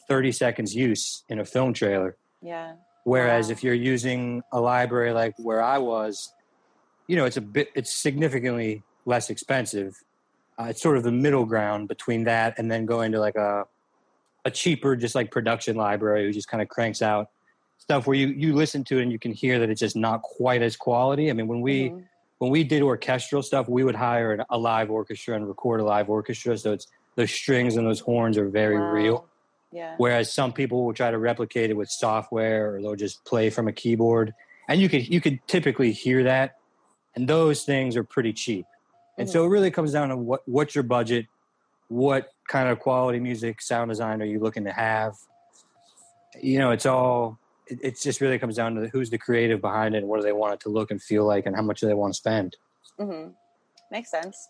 thirty 0.08 0.32
seconds 0.32 0.74
use 0.74 1.22
in 1.28 1.38
a 1.38 1.44
film 1.44 1.72
trailer. 1.72 2.16
Yeah. 2.42 2.72
Whereas 3.06 3.50
if 3.50 3.62
you're 3.62 3.72
using 3.72 4.42
a 4.52 4.60
library 4.60 5.12
like 5.12 5.34
where 5.38 5.62
I 5.62 5.78
was, 5.78 6.32
you 7.06 7.14
know, 7.14 7.24
it's 7.24 7.36
a 7.36 7.40
bit, 7.40 7.68
it's 7.76 7.92
significantly 7.92 8.82
less 9.04 9.30
expensive. 9.30 9.94
Uh, 10.58 10.64
it's 10.70 10.82
sort 10.82 10.96
of 10.96 11.04
the 11.04 11.12
middle 11.12 11.44
ground 11.44 11.86
between 11.86 12.24
that 12.24 12.58
and 12.58 12.68
then 12.68 12.84
going 12.84 13.12
to 13.12 13.20
like 13.20 13.36
a, 13.36 13.64
a 14.44 14.50
cheaper, 14.50 14.96
just 14.96 15.14
like 15.14 15.30
production 15.30 15.76
library 15.76 16.24
who 16.24 16.32
just 16.32 16.48
kind 16.48 16.60
of 16.60 16.68
cranks 16.68 17.00
out 17.00 17.28
stuff 17.78 18.08
where 18.08 18.16
you, 18.16 18.26
you 18.28 18.54
listen 18.56 18.82
to 18.82 18.98
it 18.98 19.02
and 19.02 19.12
you 19.12 19.20
can 19.20 19.30
hear 19.32 19.60
that 19.60 19.70
it's 19.70 19.78
just 19.78 19.94
not 19.94 20.22
quite 20.22 20.60
as 20.60 20.76
quality. 20.76 21.30
I 21.30 21.32
mean, 21.32 21.46
when 21.46 21.60
we, 21.60 21.90
Mm-hmm. 21.90 22.00
when 22.38 22.50
we 22.50 22.64
did 22.64 22.82
orchestral 22.82 23.40
stuff, 23.40 23.68
we 23.68 23.84
would 23.84 23.94
hire 23.94 24.32
an, 24.32 24.42
a 24.50 24.58
live 24.58 24.90
orchestra 24.90 25.36
and 25.36 25.46
record 25.46 25.78
a 25.78 25.84
live 25.84 26.10
orchestra. 26.10 26.58
So 26.58 26.72
it's 26.72 26.88
those 27.14 27.30
strings 27.30 27.76
and 27.76 27.86
those 27.86 28.00
horns 28.00 28.36
are 28.36 28.48
very 28.48 28.80
Wow. 28.80 28.90
real. 28.90 29.28
Yeah. 29.72 29.94
Whereas 29.98 30.32
some 30.32 30.52
people 30.52 30.84
will 30.84 30.94
try 30.94 31.10
to 31.10 31.18
replicate 31.18 31.70
it 31.70 31.76
with 31.76 31.90
software 31.90 32.74
or 32.74 32.82
they'll 32.82 32.96
just 32.96 33.24
play 33.24 33.50
from 33.50 33.68
a 33.68 33.72
keyboard. 33.72 34.34
And 34.68 34.80
you 34.80 34.88
could 34.88 35.08
you 35.08 35.20
could 35.20 35.40
typically 35.46 35.92
hear 35.92 36.24
that. 36.24 36.56
And 37.14 37.28
those 37.28 37.64
things 37.64 37.96
are 37.96 38.04
pretty 38.04 38.32
cheap. 38.32 38.66
And 39.18 39.28
so 39.28 39.44
it 39.44 39.48
really 39.48 39.70
comes 39.70 39.92
down 39.92 40.10
to 40.10 40.16
what 40.16 40.42
what's 40.46 40.74
your 40.74 40.84
budget, 40.84 41.26
what 41.88 42.28
kind 42.48 42.68
of 42.68 42.78
quality 42.78 43.18
music, 43.18 43.62
sound 43.62 43.90
design 43.90 44.20
are 44.20 44.26
you 44.26 44.38
looking 44.38 44.64
to 44.64 44.72
have? 44.72 45.14
You 46.40 46.58
know, 46.58 46.70
it's 46.70 46.86
all 46.86 47.38
it, 47.66 47.78
it 47.82 48.00
just 48.00 48.20
really 48.20 48.38
comes 48.38 48.56
down 48.56 48.74
to 48.74 48.88
who's 48.88 49.10
the 49.10 49.18
creative 49.18 49.60
behind 49.60 49.94
it 49.94 49.98
and 49.98 50.08
what 50.08 50.20
do 50.20 50.22
they 50.22 50.32
want 50.32 50.54
it 50.54 50.60
to 50.60 50.68
look 50.68 50.90
and 50.90 51.02
feel 51.02 51.26
like 51.26 51.46
and 51.46 51.56
how 51.56 51.62
much 51.62 51.80
do 51.80 51.86
they 51.86 51.94
want 51.94 52.12
to 52.12 52.16
spend. 52.16 52.56
Mm-hmm. 53.00 53.30
Makes 53.90 54.10
sense. 54.10 54.48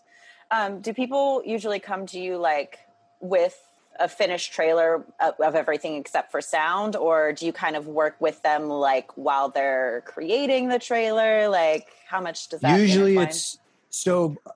Um, 0.51 0.81
do 0.81 0.93
people 0.93 1.41
usually 1.45 1.79
come 1.79 2.05
to 2.07 2.19
you 2.19 2.37
like 2.37 2.79
with 3.21 3.57
a 3.99 4.07
finished 4.07 4.53
trailer 4.53 5.05
of, 5.19 5.33
of 5.39 5.55
everything 5.55 5.95
except 5.95 6.31
for 6.31 6.41
sound, 6.41 6.95
or 6.95 7.33
do 7.33 7.45
you 7.45 7.53
kind 7.53 7.75
of 7.75 7.87
work 7.87 8.15
with 8.19 8.41
them 8.43 8.69
like 8.69 9.17
while 9.17 9.49
they're 9.49 10.03
creating 10.05 10.69
the 10.69 10.79
trailer? 10.79 11.49
Like, 11.49 11.87
how 12.07 12.21
much 12.21 12.49
does 12.49 12.61
that 12.61 12.79
usually 12.79 13.11
intertwine? 13.13 13.27
it's 13.27 13.59
so 13.89 14.35
uh, 14.45 14.51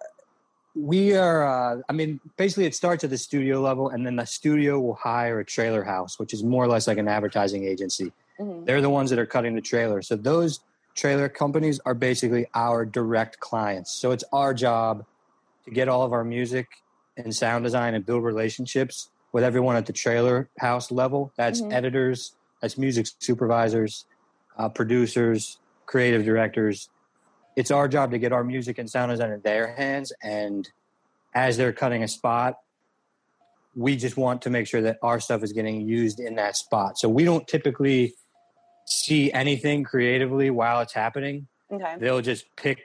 we 0.73 1.15
are 1.15 1.45
uh, 1.45 1.81
i 1.89 1.93
mean 1.93 2.19
basically 2.37 2.65
it 2.65 2.73
starts 2.73 3.03
at 3.03 3.09
the 3.09 3.17
studio 3.17 3.59
level 3.59 3.89
and 3.89 4.05
then 4.05 4.15
the 4.15 4.25
studio 4.25 4.79
will 4.79 4.93
hire 4.95 5.39
a 5.39 5.45
trailer 5.45 5.83
house 5.83 6.17
which 6.17 6.33
is 6.33 6.43
more 6.43 6.63
or 6.63 6.67
less 6.67 6.87
like 6.87 6.97
an 6.97 7.07
advertising 7.09 7.65
agency 7.65 8.11
Mhm. 8.39 8.65
they're 8.65 8.81
the 8.81 8.89
ones 8.89 9.09
that 9.09 9.19
are 9.19 9.25
cutting 9.25 9.53
the 9.53 9.61
trailer 9.61 10.01
so 10.01 10.15
those 10.15 10.61
trailer 10.95 11.27
companies 11.27 11.79
are 11.85 11.93
basically 11.93 12.45
our 12.55 12.85
direct 12.85 13.39
clients 13.39 13.91
so 13.91 14.11
it's 14.11 14.23
our 14.31 14.53
job 14.53 15.05
to 15.65 15.71
get 15.71 15.89
all 15.89 16.03
of 16.03 16.13
our 16.13 16.23
music 16.23 16.67
and 17.17 17.35
sound 17.35 17.63
design 17.65 17.93
and 17.93 18.05
build 18.05 18.23
relationships 18.23 19.09
with 19.33 19.43
everyone 19.43 19.75
at 19.75 19.85
the 19.85 19.93
trailer 19.93 20.49
house 20.59 20.91
level. 20.91 21.31
That's 21.37 21.61
Mhm. 21.61 21.73
editors 21.73 22.35
that's 22.61 22.77
music 22.77 23.07
supervisors 23.19 24.05
uh, 24.57 24.69
producers 24.69 25.57
creative 25.87 26.23
directors. 26.23 26.89
It's 27.55 27.71
our 27.71 27.87
job 27.87 28.11
to 28.11 28.19
get 28.19 28.31
our 28.31 28.43
music 28.43 28.77
and 28.77 28.87
sound 28.89 29.09
design 29.11 29.31
in 29.31 29.41
their 29.41 29.73
hands 29.75 30.13
and 30.21 30.69
as 31.33 31.57
they're 31.57 31.73
cutting 31.73 32.03
a 32.03 32.07
spot 32.07 32.57
we 33.73 33.95
just 33.95 34.17
want 34.17 34.41
to 34.41 34.49
make 34.49 34.67
sure 34.67 34.81
that 34.81 34.97
our 35.01 35.17
stuff 35.21 35.41
is 35.43 35.53
getting 35.53 35.79
used 35.87 36.19
in 36.19 36.35
that 36.35 36.57
spot. 36.57 36.97
So 36.99 37.07
we 37.07 37.23
don't 37.23 37.47
typically 37.47 38.13
see 38.85 39.31
anything 39.31 39.85
creatively 39.85 40.49
while 40.49 40.81
it's 40.81 40.91
happening. 40.93 41.47
Okay. 41.71 41.95
they'll 41.99 42.19
just 42.21 42.43
pick 42.57 42.79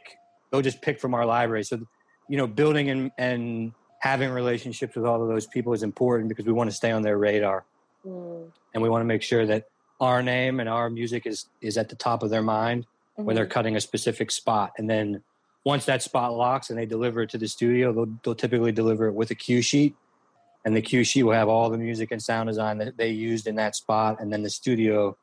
they'll 0.53 0.63
just 0.63 0.81
pick 0.81 1.01
from 1.01 1.13
our 1.13 1.27
library. 1.27 1.65
So 1.65 1.81
you 2.29 2.37
know 2.37 2.47
building 2.47 2.89
and 2.91 3.11
and 3.19 3.73
having 4.01 4.31
relationships 4.31 4.95
with 4.95 5.05
all 5.05 5.23
of 5.23 5.29
those 5.29 5.47
people 5.47 5.73
is 5.73 5.83
important 5.83 6.29
because 6.29 6.47
we 6.47 6.53
want 6.53 6.71
to 6.71 6.77
stay 6.77 6.91
on 6.91 7.03
their 7.03 7.19
radar. 7.19 7.65
Mm. 8.07 8.53
and 8.73 8.83
we 8.83 8.89
want 8.89 9.01
to 9.01 9.07
make 9.07 9.23
sure 9.23 9.45
that 9.47 9.65
our 10.01 10.23
name 10.23 10.61
and 10.61 10.69
our 10.69 10.89
music 10.89 11.27
is 11.27 11.47
is 11.61 11.77
at 11.77 11.89
the 11.89 11.97
top 11.97 12.23
of 12.23 12.31
their 12.31 12.43
mind 12.43 12.87
when 13.17 13.35
they're 13.35 13.47
cutting 13.47 13.75
a 13.75 13.81
specific 13.81 14.31
spot. 14.31 14.73
And 14.79 14.89
then 14.89 15.23
once 15.65 15.87
that 15.87 16.03
spot 16.03 16.33
locks 16.37 16.71
and 16.71 16.79
they 16.79 16.87
deliver 16.87 17.23
it 17.23 17.31
to 17.31 17.39
the 17.39 17.49
studio 17.49 17.93
they'll, 17.93 18.15
they'll 18.23 18.35
typically 18.37 18.71
deliver 18.71 19.09
it 19.09 19.15
with 19.15 19.31
a 19.33 19.35
cue 19.35 19.61
sheet. 19.61 19.97
And 20.65 20.77
the 20.77 20.83
cue 20.83 21.03
sheet 21.03 21.25
will 21.25 21.33
have 21.33 21.49
all 21.49 21.69
the 21.71 21.79
music 21.79 22.13
and 22.13 22.23
sound 22.23 22.49
design 22.49 22.79
that 22.79 22.97
they 22.97 23.11
used 23.11 23.49
in 23.49 23.57
that 23.57 23.75
spot. 23.75 24.21
And 24.21 24.33
then 24.33 24.43
the 24.43 24.51
studio 24.51 25.17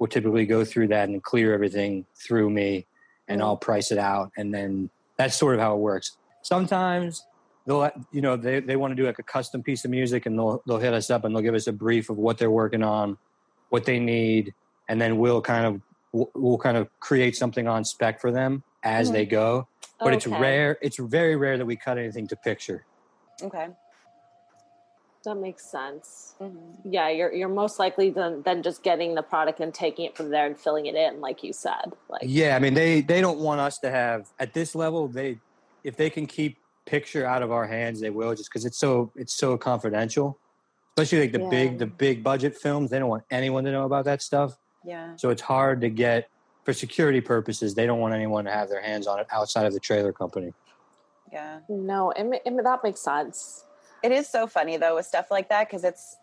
will 0.00 0.08
typically 0.08 0.46
go 0.46 0.64
through 0.64 0.88
that 0.88 1.08
and 1.08 1.22
clear 1.22 1.54
everything 1.54 2.06
through 2.16 2.50
me 2.50 2.86
and 3.28 3.40
Mhm. 3.40 3.44
i'll 3.44 3.56
price 3.56 3.92
it 3.92 3.98
out. 3.98 4.32
And 4.36 4.52
then 4.52 4.90
that's 5.16 5.36
sort 5.36 5.54
of 5.54 5.60
how 5.60 5.74
it 5.74 5.78
works. 5.80 6.16
Sometimes 6.42 7.24
they'll 7.70 7.90
you 8.10 8.20
know 8.20 8.36
they, 8.36 8.58
they 8.60 8.74
want 8.76 8.90
to 8.90 8.96
do 8.96 9.06
like 9.06 9.18
a 9.20 9.22
custom 9.22 9.62
piece 9.62 9.84
of 9.84 9.90
music 9.92 10.26
and 10.26 10.36
they'll 10.38 10.60
they'll 10.66 10.78
hit 10.78 10.92
us 10.92 11.08
up 11.10 11.24
and 11.24 11.34
they'll 11.34 11.42
give 11.42 11.54
us 11.54 11.68
a 11.68 11.72
brief 11.72 12.10
of 12.10 12.16
what 12.16 12.36
they're 12.38 12.50
working 12.50 12.82
on 12.82 13.16
what 13.68 13.84
they 13.84 13.98
need 14.00 14.52
and 14.88 15.00
then 15.00 15.18
we'll 15.18 15.40
kind 15.40 15.64
of 15.66 15.80
we'll, 16.12 16.30
we'll 16.34 16.58
kind 16.58 16.76
of 16.76 16.88
create 16.98 17.36
something 17.36 17.68
on 17.68 17.84
spec 17.84 18.20
for 18.20 18.32
them 18.32 18.64
as 18.82 19.08
Mhm. 19.08 19.12
they 19.12 19.26
go 19.26 19.68
but 20.00 20.12
it's 20.12 20.26
rare 20.26 20.78
it's 20.82 20.98
very 20.98 21.36
rare 21.36 21.56
that 21.58 21.66
we 21.66 21.76
cut 21.76 21.96
anything 21.96 22.26
to 22.26 22.36
picture 22.36 22.84
Okay. 23.42 23.68
That 25.24 25.34
makes 25.36 25.70
sense. 25.70 26.34
Mhm. 26.40 26.56
Yeah, 26.84 27.08
you're 27.10 27.32
you're 27.32 27.48
most 27.48 27.78
likely 27.78 28.08
than 28.10 28.42
than 28.42 28.62
just 28.62 28.82
getting 28.82 29.14
the 29.14 29.22
product 29.22 29.60
and 29.60 29.72
taking 29.72 30.06
it 30.06 30.16
from 30.16 30.30
there 30.30 30.46
and 30.46 30.58
filling 30.58 30.86
it 30.86 30.94
in, 30.94 31.20
like 31.20 31.42
you 31.44 31.52
said. 31.52 31.92
Like 32.08 32.22
yeah 32.24 32.56
i 32.56 32.58
mean 32.58 32.72
they 32.74 33.02
they 33.02 33.20
don't 33.20 33.38
want 33.38 33.60
us 33.60 33.78
to 33.80 33.90
have 33.90 34.28
at 34.38 34.54
this 34.54 34.74
level 34.74 35.08
they 35.08 35.38
if 35.84 35.96
they 35.96 36.08
can 36.10 36.26
keep 36.26 36.56
picture 36.90 37.24
out 37.24 37.40
of 37.42 37.52
our 37.52 37.66
hands 37.68 38.00
they 38.00 38.10
will 38.10 38.34
just 38.34 38.50
because 38.50 38.64
it's 38.64 38.76
so 38.78 39.12
it's 39.14 39.32
so 39.34 39.56
confidential 39.56 40.36
especially 40.96 41.20
like 41.20 41.32
the 41.32 41.38
Yeah. 41.40 41.48
big 41.56 41.78
the 41.78 41.86
big 41.86 42.24
budget 42.24 42.56
films 42.56 42.90
they 42.90 42.98
don't 42.98 43.08
want 43.08 43.22
anyone 43.30 43.62
to 43.64 43.70
know 43.70 43.84
about 43.84 44.04
that 44.06 44.20
stuff 44.22 44.58
Yeah. 44.84 45.14
so 45.14 45.30
it's 45.30 45.40
hard 45.42 45.80
to 45.82 45.88
get 45.88 46.28
for 46.64 46.72
security 46.72 47.20
purposes 47.20 47.74
they 47.76 47.86
don't 47.86 48.00
want 48.00 48.12
anyone 48.14 48.44
to 48.44 48.50
have 48.50 48.68
their 48.68 48.82
hands 48.82 49.06
on 49.06 49.20
it 49.20 49.28
outside 49.30 49.66
of 49.66 49.72
the 49.72 49.78
trailer 49.88 50.12
company 50.12 50.52
Yeah. 51.32 51.60
no, 51.68 52.10
it, 52.10 52.24
ma- 52.24 52.42
it, 52.44 52.64
that 52.64 52.80
makes 52.82 53.00
sense. 53.00 53.64
It 54.02 54.10
is 54.10 54.26
so 54.28 54.48
funny 54.48 54.76
though 54.76 54.96
with 54.96 55.06
stuff 55.06 55.30
like 55.30 55.48
that 55.50 55.68
because 55.68 55.84
it's 55.84 56.16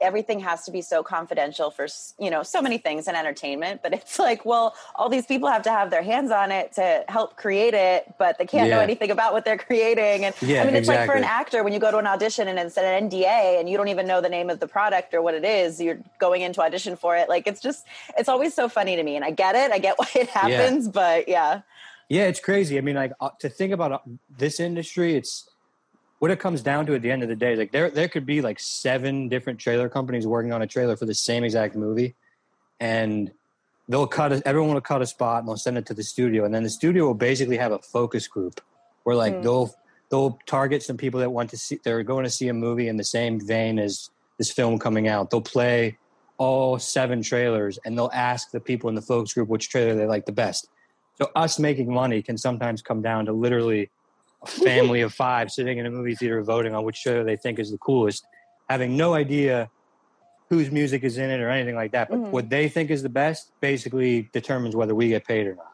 everything 0.00 0.40
has 0.40 0.64
to 0.64 0.70
be 0.70 0.82
so 0.82 1.02
confidential 1.02 1.70
for 1.70 1.86
you 2.18 2.30
know 2.30 2.42
so 2.42 2.60
many 2.60 2.78
things 2.78 3.08
in 3.08 3.14
entertainment 3.14 3.80
but 3.82 3.92
it's 3.92 4.18
like 4.28 4.44
well 4.44 4.74
all 4.94 5.08
these 5.08 5.26
people 5.26 5.48
have 5.48 5.62
to 5.62 5.70
have 5.70 5.90
their 5.90 6.02
hands 6.02 6.30
on 6.30 6.50
it 6.50 6.72
to 6.72 7.04
help 7.08 7.36
create 7.36 7.74
it 7.74 8.14
but 8.18 8.38
they 8.38 8.46
can't 8.46 8.70
know 8.70 8.80
anything 8.80 9.10
about 9.10 9.32
what 9.32 9.44
they're 9.44 9.58
creating. 9.58 10.24
And 10.24 10.34
Yeah, 10.40 10.62
i 10.62 10.66
mean 10.66 10.74
it's 10.74 10.88
like 10.88 11.06
for 11.06 11.14
an 11.14 11.24
actor 11.24 11.62
when 11.62 11.72
you 11.72 11.78
go 11.78 11.90
to 11.90 11.98
an 11.98 12.06
audition 12.06 12.48
and 12.48 12.58
it's 12.58 12.76
an 12.76 13.08
nda 13.08 13.60
and 13.60 13.68
you 13.68 13.76
don't 13.76 13.88
even 13.88 14.06
know 14.06 14.20
the 14.20 14.28
name 14.28 14.50
of 14.50 14.60
the 14.60 14.68
product 14.68 15.14
or 15.14 15.22
what 15.22 15.34
it 15.34 15.44
is 15.44 15.80
you're 15.80 15.98
going 16.18 16.42
into 16.42 16.60
audition 16.60 16.96
for 16.96 17.16
it. 17.16 17.28
Like 17.28 17.46
it's 17.46 17.60
just 17.60 17.86
it's 18.18 18.28
always 18.28 18.54
so 18.54 18.68
funny 18.68 18.96
to 18.96 19.02
me 19.02 19.16
and 19.16 19.24
i 19.24 19.30
get 19.30 19.54
it 19.54 19.70
i 19.72 19.78
get 19.78 19.98
why 19.98 20.08
it 20.14 20.28
happens 20.28 20.88
but 20.88 21.28
yeah. 21.28 21.62
Yeah, 22.08 22.24
it's 22.24 22.40
crazy. 22.40 22.76
I 22.76 22.80
mean, 22.82 22.96
like 22.96 23.12
uh, 23.20 23.30
to 23.40 23.48
think 23.48 23.72
about 23.72 23.92
uh, 23.92 23.98
this 24.28 24.60
industry, 24.60 25.16
it's 25.16 25.48
what 26.18 26.30
it 26.30 26.38
comes 26.38 26.62
down 26.62 26.86
to 26.86 26.94
at 26.94 27.02
the 27.02 27.10
end 27.10 27.22
of 27.22 27.28
the 27.28 27.36
day. 27.36 27.52
is, 27.52 27.58
Like 27.58 27.72
there, 27.72 27.90
there 27.90 28.08
could 28.08 28.26
be 28.26 28.40
like 28.40 28.58
seven 28.58 29.28
different 29.28 29.58
trailer 29.58 29.88
companies 29.88 30.26
working 30.26 30.52
on 30.52 30.62
a 30.62 30.66
trailer 30.66 30.96
for 30.96 31.06
the 31.06 31.14
same 31.14 31.44
exact 31.44 31.76
movie, 31.76 32.14
and 32.80 33.30
they'll 33.88 34.06
cut. 34.06 34.32
A, 34.32 34.42
everyone 34.46 34.74
will 34.74 34.80
cut 34.80 35.02
a 35.02 35.06
spot 35.06 35.40
and 35.40 35.48
they'll 35.48 35.56
send 35.56 35.76
it 35.78 35.86
to 35.86 35.94
the 35.94 36.02
studio, 36.02 36.44
and 36.44 36.54
then 36.54 36.62
the 36.62 36.70
studio 36.70 37.06
will 37.06 37.14
basically 37.14 37.56
have 37.56 37.72
a 37.72 37.78
focus 37.78 38.26
group 38.28 38.60
where 39.04 39.16
like 39.16 39.34
Hmm. 39.36 39.42
they'll 39.42 39.74
they'll 40.10 40.38
target 40.46 40.82
some 40.82 40.96
people 40.96 41.20
that 41.20 41.30
want 41.30 41.50
to 41.50 41.56
see. 41.56 41.78
They're 41.82 42.02
going 42.02 42.24
to 42.24 42.30
see 42.30 42.48
a 42.48 42.54
movie 42.54 42.88
in 42.88 42.96
the 42.96 43.04
same 43.04 43.44
vein 43.44 43.78
as 43.78 44.10
this 44.38 44.50
film 44.50 44.78
coming 44.78 45.08
out. 45.08 45.30
They'll 45.30 45.40
play 45.40 45.98
all 46.36 46.78
seven 46.78 47.22
trailers 47.22 47.78
and 47.84 47.96
they'll 47.96 48.10
ask 48.12 48.50
the 48.50 48.60
people 48.60 48.88
in 48.88 48.94
the 48.94 49.02
focus 49.02 49.34
group 49.34 49.48
which 49.48 49.68
trailer 49.68 49.94
they 49.94 50.06
like 50.06 50.26
the 50.26 50.32
best. 50.32 50.68
So 51.16 51.30
us 51.36 51.60
making 51.60 51.92
money 51.92 52.22
can 52.22 52.36
sometimes 52.36 52.82
come 52.82 53.02
down 53.02 53.26
to 53.26 53.32
literally 53.32 53.90
a 54.44 54.46
family 54.46 55.00
of 55.00 55.12
five 55.12 55.50
sitting 55.50 55.78
in 55.78 55.86
a 55.86 55.90
movie 55.90 56.14
theater 56.14 56.42
voting 56.42 56.74
on 56.74 56.84
which 56.84 56.96
show 56.96 57.24
they 57.24 57.36
think 57.36 57.58
is 57.58 57.70
the 57.70 57.78
coolest, 57.78 58.26
having 58.68 58.96
no 58.96 59.14
idea 59.14 59.70
whose 60.50 60.70
music 60.70 61.02
is 61.04 61.18
in 61.18 61.30
it 61.30 61.40
or 61.40 61.48
anything 61.50 61.74
like 61.74 61.92
that. 61.92 62.08
But 62.10 62.20
Mhm. 62.20 62.32
what 62.32 62.50
they 62.50 62.68
think 62.68 62.90
is 62.90 63.02
the 63.02 63.08
best 63.08 63.52
basically 63.60 64.30
determines 64.32 64.76
whether 64.76 64.94
we 64.94 65.08
get 65.08 65.24
paid 65.26 65.46
or 65.46 65.54
not. 65.54 65.72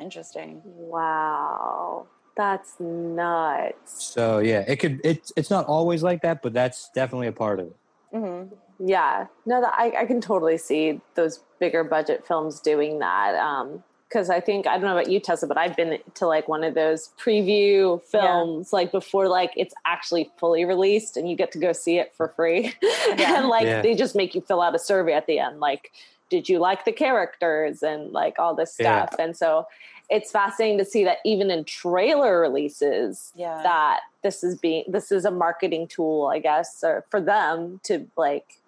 interesting 0.00 0.62
Wow, 0.64 2.06
that's 2.36 2.78
nuts. 2.78 4.12
So 4.14 4.38
yeah, 4.38 4.64
it 4.68 4.76
could 4.76 5.00
it's 5.02 5.32
it's 5.36 5.50
not 5.50 5.66
always 5.66 6.02
like 6.04 6.22
that, 6.22 6.40
but 6.40 6.52
that's 6.52 6.88
definitely 6.94 7.26
a 7.26 7.32
part 7.32 7.58
of 7.58 7.66
it. 7.66 7.76
hmm 8.12 8.44
Yeah, 8.78 9.26
no, 9.44 9.60
that 9.60 9.74
I, 9.76 9.92
I 10.02 10.04
can 10.06 10.20
totally 10.20 10.56
see 10.56 11.00
those 11.16 11.42
bigger 11.58 11.82
budget 11.82 12.24
films 12.26 12.60
doing 12.60 13.00
that. 13.00 13.34
Um, 13.34 13.82
because 14.08 14.30
I 14.30 14.40
think 14.40 14.66
I 14.66 14.72
don't 14.72 14.82
know 14.86 14.92
about 14.96 15.10
you, 15.10 15.20
Tessa, 15.20 15.46
but 15.46 15.58
I've 15.58 15.76
been 15.76 15.98
to 16.14 16.26
like 16.26 16.48
one 16.48 16.64
of 16.64 16.74
those 16.74 17.10
preview 17.18 18.02
films, 18.04 18.72
like 18.72 18.90
before, 18.90 19.28
like 19.28 19.52
it's 19.56 19.74
actually 19.86 20.30
fully 20.38 20.64
released, 20.64 21.16
and 21.16 21.28
you 21.28 21.36
get 21.36 21.52
to 21.52 21.58
go 21.58 21.72
see 21.72 21.98
it 21.98 22.14
for 22.16 22.28
free. 22.28 22.74
Yeah. 22.82 23.38
and 23.38 23.48
like 23.48 23.64
Yeah. 23.66 23.82
they 23.82 23.94
just 23.94 24.14
make 24.14 24.34
you 24.34 24.40
fill 24.40 24.60
out 24.62 24.74
a 24.74 24.78
survey 24.78 25.12
at 25.12 25.26
the 25.26 25.38
end, 25.38 25.60
like, 25.60 25.92
did 26.30 26.48
you 26.48 26.58
like 26.58 26.84
the 26.84 26.92
characters 26.92 27.82
and 27.82 28.12
like 28.12 28.38
all 28.38 28.54
this 28.54 28.76
Yeah. 28.78 29.06
stuff. 29.06 29.18
And 29.18 29.36
so 29.36 29.66
it's 30.10 30.30
fascinating 30.30 30.78
to 30.78 30.84
see 30.84 31.04
that 31.04 31.18
even 31.24 31.50
in 31.50 31.64
trailer 31.64 32.40
releases, 32.40 33.32
Yeah. 33.34 33.62
that 33.62 34.00
this 34.22 34.42
is 34.42 34.56
being 34.56 34.84
this 34.88 35.12
is 35.12 35.24
a 35.24 35.30
marketing 35.30 35.86
tool, 35.86 36.26
I 36.32 36.38
guess, 36.38 36.82
or 36.82 37.04
for 37.10 37.20
them 37.20 37.80
to 37.84 38.06
like 38.16 38.58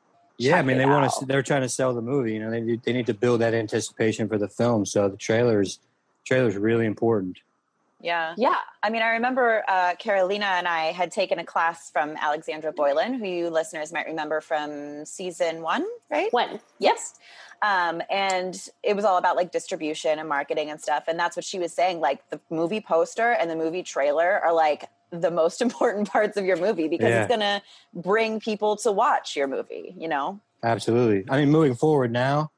Yeah, 0.40 0.58
I 0.58 0.62
mean 0.62 0.78
they 0.78 0.86
want 0.86 1.12
to. 1.20 1.26
They're 1.26 1.42
trying 1.42 1.62
to 1.62 1.68
sell 1.68 1.94
the 1.94 2.02
movie. 2.02 2.32
You 2.34 2.40
know, 2.40 2.50
they 2.50 2.60
need- 2.60 2.82
they 2.82 2.92
need 2.92 3.06
to 3.06 3.14
build 3.14 3.40
that 3.40 3.54
anticipation 3.54 4.28
for 4.28 4.38
the 4.38 4.48
film. 4.48 4.86
So 4.86 5.08
the 5.08 5.16
trailers, 5.16 5.78
trailers 6.24 6.56
really 6.56 6.86
important. 6.86 7.38
Yeah. 8.02 8.32
Yeah. 8.38 8.56
I 8.82 8.88
mean, 8.88 9.02
I 9.02 9.10
remember 9.10 9.62
uh, 9.68 9.94
Carolina 9.96 10.46
and 10.46 10.66
I 10.66 10.92
had 10.92 11.12
taken 11.12 11.38
a 11.38 11.44
class 11.44 11.90
from 11.90 12.16
Alexandra 12.16 12.72
Boylan, 12.72 13.12
who 13.14 13.26
you 13.26 13.50
listeners 13.50 13.92
might 13.92 14.06
remember 14.06 14.40
from 14.40 15.04
season 15.04 15.60
one, 15.60 15.84
right? 16.10 16.32
One, 16.32 16.60
Yes. 16.78 17.18
Um, 17.62 18.00
and 18.08 18.58
it 18.82 18.96
was 18.96 19.04
all 19.04 19.18
about 19.18 19.36
like 19.36 19.52
distribution 19.52 20.18
and 20.18 20.26
marketing 20.26 20.70
and 20.70 20.80
stuff. 20.80 21.04
And 21.08 21.18
that's 21.18 21.36
what 21.36 21.44
she 21.44 21.58
was 21.58 21.74
saying. 21.74 22.00
Like 22.00 22.26
the 22.30 22.40
movie 22.48 22.80
poster 22.80 23.32
and 23.32 23.50
the 23.50 23.56
movie 23.56 23.82
trailer 23.82 24.40
are 24.42 24.54
like 24.54 24.86
the 25.10 25.30
most 25.30 25.60
important 25.66 26.08
parts 26.08 26.36
of 26.36 26.44
your 26.44 26.56
movie 26.56 26.88
because 26.88 27.08
Yeah. 27.08 27.20
it's 27.22 27.28
going 27.28 27.40
to 27.40 27.62
bring 27.94 28.40
people 28.40 28.76
to 28.78 28.92
watch 28.92 29.36
your 29.36 29.46
movie, 29.46 29.94
you 29.96 30.08
know? 30.08 30.40
Absolutely. 30.62 31.24
I 31.30 31.38
mean, 31.38 31.50
moving 31.50 31.74
forward 31.74 32.12
now, 32.12 32.50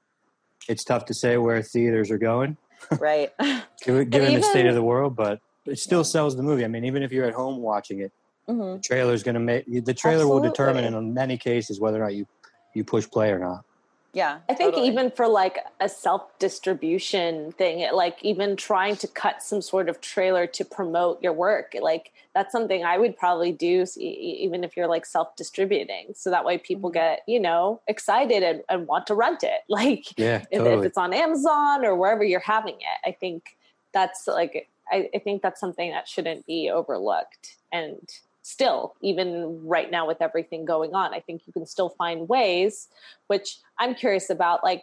it's 0.68 0.84
tough 0.84 1.06
to 1.06 1.14
say 1.14 1.36
where 1.38 1.62
theaters 1.62 2.10
are 2.10 2.18
going, 2.18 2.56
Right. 2.98 3.32
given 3.84 4.10
given 4.10 4.34
the 4.34 4.42
state 4.42 4.66
of 4.66 4.74
the 4.74 4.82
world. 4.82 5.16
But 5.16 5.40
it 5.66 5.78
still 5.78 6.04
sells 6.04 6.36
the 6.36 6.42
movie. 6.42 6.64
I 6.64 6.68
mean, 6.68 6.84
even 6.84 7.02
if 7.02 7.12
you're 7.12 7.26
at 7.26 7.34
home 7.34 7.58
watching 7.58 8.00
it, 8.00 8.12
hmm 8.46 8.76
the 8.88 9.10
is 9.12 9.22
going 9.22 9.34
to 9.34 9.40
make 9.40 9.64
the 9.84 9.94
trailer 9.94 10.26
will 10.26 10.40
determine 10.40 10.84
in 10.84 11.14
many 11.14 11.38
cases 11.38 11.80
whether 11.80 12.00
or 12.00 12.04
not 12.04 12.14
you 12.14 12.26
you 12.74 12.84
push 12.84 13.08
play 13.08 13.30
or 13.30 13.38
not. 13.38 13.64
Yeah. 14.14 14.40
I 14.48 14.54
think 14.54 14.72
totally. 14.74 14.88
even 14.88 15.10
for 15.10 15.26
like 15.26 15.58
a 15.80 15.88
self 15.88 16.38
distribution 16.38 17.52
thing, 17.52 17.80
it, 17.80 17.94
like 17.94 18.18
even 18.22 18.56
trying 18.56 18.96
to 18.96 19.08
cut 19.08 19.42
some 19.42 19.62
sort 19.62 19.88
of 19.88 20.00
trailer 20.02 20.46
to 20.48 20.64
promote 20.64 21.22
your 21.22 21.32
work, 21.32 21.74
like 21.80 22.12
that's 22.34 22.52
something 22.52 22.84
I 22.84 22.98
would 22.98 23.16
probably 23.16 23.52
do, 23.52 23.82
s- 23.82 23.96
even 23.98 24.64
if 24.64 24.76
you're 24.76 24.86
like 24.86 25.06
self 25.06 25.34
distributing. 25.36 26.08
So 26.14 26.30
that 26.30 26.44
way 26.44 26.58
people 26.58 26.90
Mhm. 26.90 26.94
get, 26.94 27.20
you 27.26 27.40
know, 27.40 27.80
excited 27.88 28.42
and, 28.42 28.62
and 28.68 28.86
want 28.86 29.06
to 29.06 29.14
rent 29.14 29.42
it. 29.42 29.62
Like 29.68 30.12
Yeah, 30.18 30.44
if, 30.50 30.60
if 30.66 30.84
it's 30.84 30.98
on 30.98 31.14
Amazon 31.14 31.84
or 31.84 31.96
wherever 31.96 32.22
you're 32.24 32.40
having 32.40 32.74
it, 32.74 33.08
I 33.08 33.12
think 33.12 33.56
that's 33.92 34.26
like, 34.26 34.68
I, 34.90 35.08
I 35.14 35.18
think 35.20 35.40
that's 35.40 35.60
something 35.60 35.90
that 35.90 36.06
shouldn't 36.06 36.44
be 36.46 36.68
overlooked. 36.70 37.56
And 37.72 38.08
still, 38.42 38.94
even 39.00 39.66
right 39.66 39.90
now 39.90 40.06
with 40.06 40.20
everything 40.20 40.64
going 40.64 40.94
on, 40.94 41.14
I 41.14 41.20
think 41.20 41.42
you 41.46 41.52
can 41.52 41.66
still 41.66 41.88
find 41.90 42.28
ways, 42.28 42.88
which 43.28 43.58
I'm 43.78 43.94
curious 43.94 44.30
about, 44.30 44.62
like, 44.62 44.82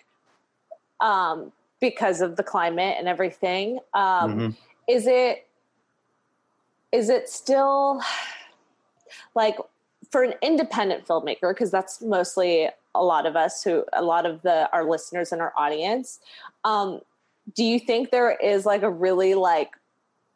um, 1.01 1.51
because 1.79 2.21
of 2.21 2.35
the 2.35 2.43
climate 2.43 2.95
and 2.97 3.07
everything. 3.07 3.79
Um, 3.93 4.39
Mhm. 4.39 4.55
Is 4.87 5.05
it, 5.05 5.47
is 6.91 7.09
it 7.09 7.29
still 7.29 8.01
like 9.35 9.57
for 10.11 10.23
an 10.23 10.33
independent 10.41 11.05
filmmaker 11.05 11.51
because 11.51 11.71
that's 11.71 12.01
mostly 12.01 12.69
a 12.95 13.03
lot 13.03 13.25
of 13.25 13.35
us 13.35 13.63
who 13.63 13.85
a 13.93 14.01
lot 14.01 14.25
of 14.25 14.41
the 14.41 14.69
our 14.71 14.83
listeners 14.83 15.31
and 15.31 15.41
our 15.41 15.53
audience 15.55 16.19
um 16.63 16.99
do 17.55 17.63
you 17.63 17.79
think 17.79 18.11
there 18.11 18.31
is 18.31 18.65
like 18.65 18.81
a 18.81 18.89
really 18.89 19.35
like 19.35 19.71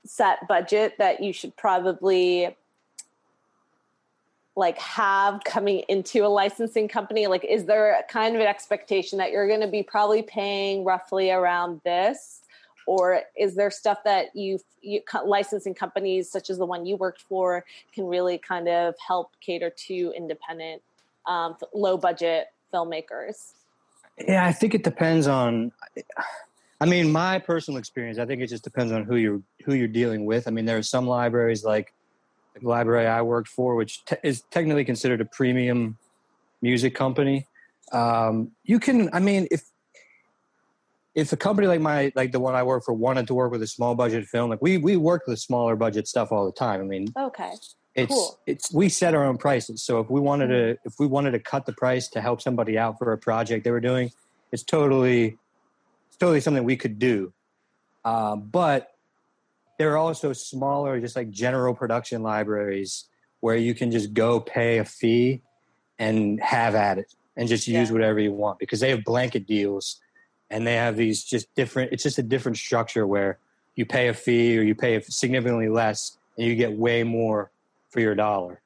set 0.05 0.47
budget 0.47 0.95
that 0.97 1.23
you 1.23 1.33
should 1.33 1.55
probably 1.55 2.55
like 4.55 4.77
have 4.77 5.43
coming 5.43 5.83
into 5.89 6.25
a 6.25 6.27
licensing 6.27 6.87
company 6.87 7.27
like 7.27 7.43
is 7.43 7.65
there 7.65 7.99
a 7.99 8.03
kind 8.03 8.35
of 8.35 8.41
an 8.41 8.47
expectation 8.47 9.17
that 9.17 9.31
you're 9.31 9.47
going 9.47 9.61
to 9.61 9.67
be 9.67 9.81
probably 9.81 10.21
paying 10.21 10.83
roughly 10.83 11.31
around 11.31 11.81
this 11.83 12.41
or 12.85 13.21
is 13.37 13.55
there 13.55 13.71
stuff 13.71 14.03
that 14.03 14.35
you, 14.35 14.59
you 14.81 15.01
licensing 15.25 15.73
companies 15.73 16.29
such 16.29 16.49
as 16.49 16.57
the 16.57 16.65
one 16.65 16.85
you 16.85 16.95
worked 16.95 17.21
for 17.21 17.65
can 17.93 18.05
really 18.05 18.37
kind 18.37 18.67
of 18.67 18.93
help 19.05 19.31
cater 19.41 19.71
to 19.71 20.13
independent 20.15 20.81
um, 21.25 21.55
low 21.73 21.97
budget 21.97 22.47
filmmakers 22.73 23.53
Yeah, 24.27 24.45
I 24.45 24.51
think 24.51 24.75
it 24.75 24.83
depends 24.83 25.27
on. 25.27 25.71
I 26.79 26.85
mean, 26.85 27.11
my 27.11 27.39
personal 27.39 27.77
experience. 27.77 28.19
I 28.19 28.25
think 28.25 28.41
it 28.41 28.47
just 28.47 28.63
depends 28.63 28.91
on 28.91 29.03
who 29.05 29.15
you're 29.15 29.41
who 29.63 29.73
you're 29.73 29.87
dealing 29.87 30.25
with. 30.25 30.47
I 30.47 30.51
mean, 30.51 30.65
there 30.65 30.77
are 30.77 30.83
some 30.83 31.07
libraries 31.07 31.63
like 31.63 31.93
the 32.59 32.67
library 32.67 33.07
I 33.07 33.21
worked 33.21 33.49
for, 33.49 33.75
which 33.75 34.03
te- 34.05 34.15
is 34.23 34.43
technically 34.51 34.85
considered 34.85 35.21
a 35.21 35.25
premium 35.25 35.97
music 36.61 36.95
company. 36.95 37.47
Um, 37.91 38.51
you 38.63 38.79
can, 38.79 39.09
I 39.13 39.19
mean, 39.19 39.47
if 39.51 39.63
if 41.15 41.31
a 41.31 41.37
company 41.37 41.67
like 41.67 41.81
my 41.81 42.11
like 42.15 42.31
the 42.31 42.39
one 42.39 42.55
I 42.55 42.63
work 42.63 42.83
for 42.83 42.93
wanted 42.93 43.27
to 43.27 43.33
work 43.35 43.51
with 43.51 43.61
a 43.61 43.67
small 43.67 43.93
budget 43.95 44.25
film, 44.25 44.49
like 44.49 44.61
we 44.61 44.77
we 44.77 44.97
work 44.97 45.27
with 45.27 45.39
smaller 45.39 45.75
budget 45.75 46.07
stuff 46.07 46.31
all 46.31 46.45
the 46.45 46.51
time. 46.51 46.81
I 46.81 46.85
mean, 46.85 47.07
okay 47.17 47.53
it's 47.95 48.13
Cool. 48.13 48.39
it's 48.47 48.73
we 48.73 48.89
set 48.89 49.13
our 49.13 49.23
own 49.23 49.37
prices 49.37 49.83
so 49.83 49.99
if 49.99 50.09
we 50.09 50.19
wanted 50.19 50.47
to 50.47 50.77
if 50.85 50.95
we 50.99 51.05
wanted 51.05 51.31
to 51.31 51.39
cut 51.39 51.65
the 51.65 51.73
price 51.73 52.07
to 52.09 52.21
help 52.21 52.41
somebody 52.41 52.77
out 52.77 52.97
for 52.97 53.11
a 53.11 53.17
project 53.17 53.63
they 53.63 53.71
were 53.71 53.79
doing 53.79 54.11
it's 54.51 54.63
totally 54.63 55.37
it's 56.07 56.17
totally 56.17 56.41
something 56.41 56.63
we 56.63 56.75
could 56.75 56.97
do 56.97 57.31
uh, 58.05 58.35
but 58.35 58.92
there 59.83 59.91
are 59.91 59.97
also 59.97 60.31
smaller 60.31 60.97
just 61.01 61.17
like 61.17 61.29
general 61.29 61.73
production 61.73 62.23
libraries 62.23 63.09
where 63.41 63.57
you 63.57 63.75
can 63.75 63.91
just 63.91 64.13
go 64.13 64.39
pay 64.39 64.77
a 64.77 64.85
fee 64.85 65.41
and 65.99 66.41
have 66.41 66.73
at 66.73 66.97
it 66.97 67.13
and 67.35 67.49
just 67.49 67.67
use 67.67 67.89
Yeah. 67.89 67.93
whatever 67.93 68.21
you 68.21 68.31
want 68.31 68.59
because 68.59 68.79
they 68.79 68.91
have 68.91 69.03
blanket 69.03 69.45
deals 69.45 69.99
and 70.49 70.65
they 70.65 70.75
have 70.75 70.95
these 70.95 71.21
just 71.21 71.53
different 71.53 71.91
it's 71.91 72.01
just 72.01 72.17
a 72.17 72.23
different 72.23 72.57
structure 72.57 73.05
where 73.05 73.39
you 73.75 73.85
pay 73.85 74.07
a 74.07 74.13
fee 74.13 74.57
or 74.57 74.61
you 74.61 74.73
pay 74.73 75.01
significantly 75.01 75.67
less 75.67 76.17
and 76.37 76.47
you 76.47 76.55
get 76.55 76.71
way 76.71 77.03
more 77.03 77.51
for 77.89 77.99
your 77.99 78.15
dollar 78.15 78.61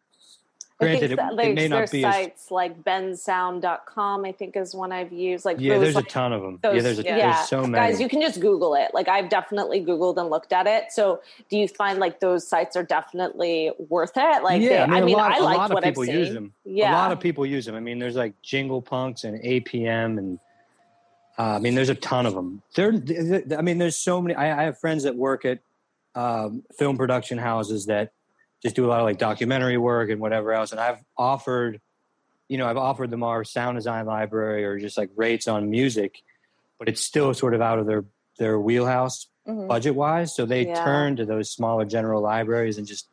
granted 0.80 1.00
think 1.00 1.12
it, 1.12 1.16
that, 1.16 1.34
it 1.34 1.56
may 1.56 1.68
not 1.68 1.78
there's 1.78 1.92
be 1.92 2.06
as, 2.06 2.14
sites 2.14 2.52
like 2.52 2.84
bensound.com 2.84 4.26
i 4.26 4.32
think 4.32 4.56
is 4.56 4.76
one 4.76 4.92
i've 4.92 5.12
used 5.12 5.44
like 5.46 5.58
yeah 5.60 5.74
those, 5.74 5.82
there's 5.82 5.96
like, 5.96 6.06
a 6.06 6.10
ton 6.10 6.34
of 6.34 6.42
them 6.42 6.60
yeah 6.64 6.82
there's, 6.82 7.00
a, 7.00 7.04
yeah. 7.04 7.34
there's 7.36 7.50
so 7.50 7.62
many 7.62 7.74
guys 7.74 8.00
you 8.00 8.08
can 8.08 8.22
just 8.22 8.40
google 8.40 8.76
it 8.76 8.92
like 8.94 9.08
i've 9.08 9.30
definitely 9.30 9.84
googled 9.84 10.18
and 10.18 10.30
looked 10.30 10.54
at 10.54 10.68
it 10.68 10.92
so 10.92 11.20
do 11.50 11.58
you 11.58 11.68
find 11.68 12.00
like 12.00 12.20
those 12.20 12.48
sites 12.48 12.76
are 12.76 12.84
definitely 12.84 13.72
worth 13.90 14.14
it 14.16 14.44
like 14.44 14.62
yeah, 14.62 14.86
they, 14.86 14.94
I 14.94 15.02
mean, 15.02 15.16
a 15.16 15.18
lot, 15.18 15.32
i 15.32 15.38
a 15.38 15.44
like 15.44 15.58
lot 15.58 15.72
of 15.72 15.76
what 15.76 15.84
i've 15.84 15.92
people 15.92 16.04
seen 16.06 16.16
use 16.16 16.34
them. 16.34 16.54
yeah 16.64 16.92
A 16.92 16.94
lot 16.94 17.12
of 17.12 17.20
people 17.20 17.46
use 17.46 17.66
them. 17.66 17.76
I 17.76 17.80
mean, 17.80 18.00
there's 18.00 18.16
like 18.16 18.40
Jingle 18.42 18.82
Punks 18.82 19.24
and 19.24 19.42
APM, 19.44 20.18
and 20.18 20.40
uh, 21.38 21.56
I 21.56 21.60
mean, 21.60 21.76
there's 21.76 21.90
a 21.90 21.96
ton 21.96 22.26
of 22.26 22.34
them. 22.34 22.62
There, 22.76 22.92
th- 22.92 23.06
th- 23.06 23.44
I 23.58 23.62
mean, 23.62 23.78
there's 23.78 23.98
so 23.98 24.22
many. 24.22 24.36
I, 24.36 24.62
I 24.62 24.64
have 24.64 24.80
friends 24.80 25.04
that 25.04 25.16
work 25.16 25.46
at 25.46 25.60
um, 26.16 26.64
film 26.78 26.98
production 26.98 27.38
houses 27.38 27.86
that 27.88 28.14
just 28.64 28.76
do 28.76 28.86
a 28.86 28.88
lot 28.88 29.00
of 29.00 29.06
like 29.06 29.18
documentary 29.18 29.78
work 29.78 30.10
and 30.10 30.20
whatever 30.20 30.54
else. 30.54 30.72
And 30.72 30.80
I've 30.80 31.00
offered, 31.18 31.80
you 32.48 32.58
know, 32.58 32.68
I've 32.68 32.78
offered 32.78 33.12
them 33.12 33.24
our 33.24 33.44
sound 33.44 33.78
design 33.78 34.06
library 34.06 34.66
or 34.66 34.80
just 34.80 34.98
like 34.98 35.10
rates 35.16 35.48
on 35.48 35.70
music, 35.70 36.22
but 36.80 36.90
it's 36.90 37.02
still 37.02 37.34
sort 37.34 37.54
of 37.54 37.62
out 37.62 37.80
of 37.80 37.86
their 37.86 38.06
their 38.40 38.60
wheelhouse 38.60 39.28
Mhm. 39.48 39.68
budget 39.68 39.96
wise. 39.96 40.36
So 40.36 40.46
they 40.46 40.68
Yeah. 40.68 40.84
turn 40.84 41.16
to 41.16 41.26
those 41.26 41.50
smaller 41.50 41.86
general 41.86 42.22
libraries 42.22 42.78
and 42.78 42.86
just 42.86 43.08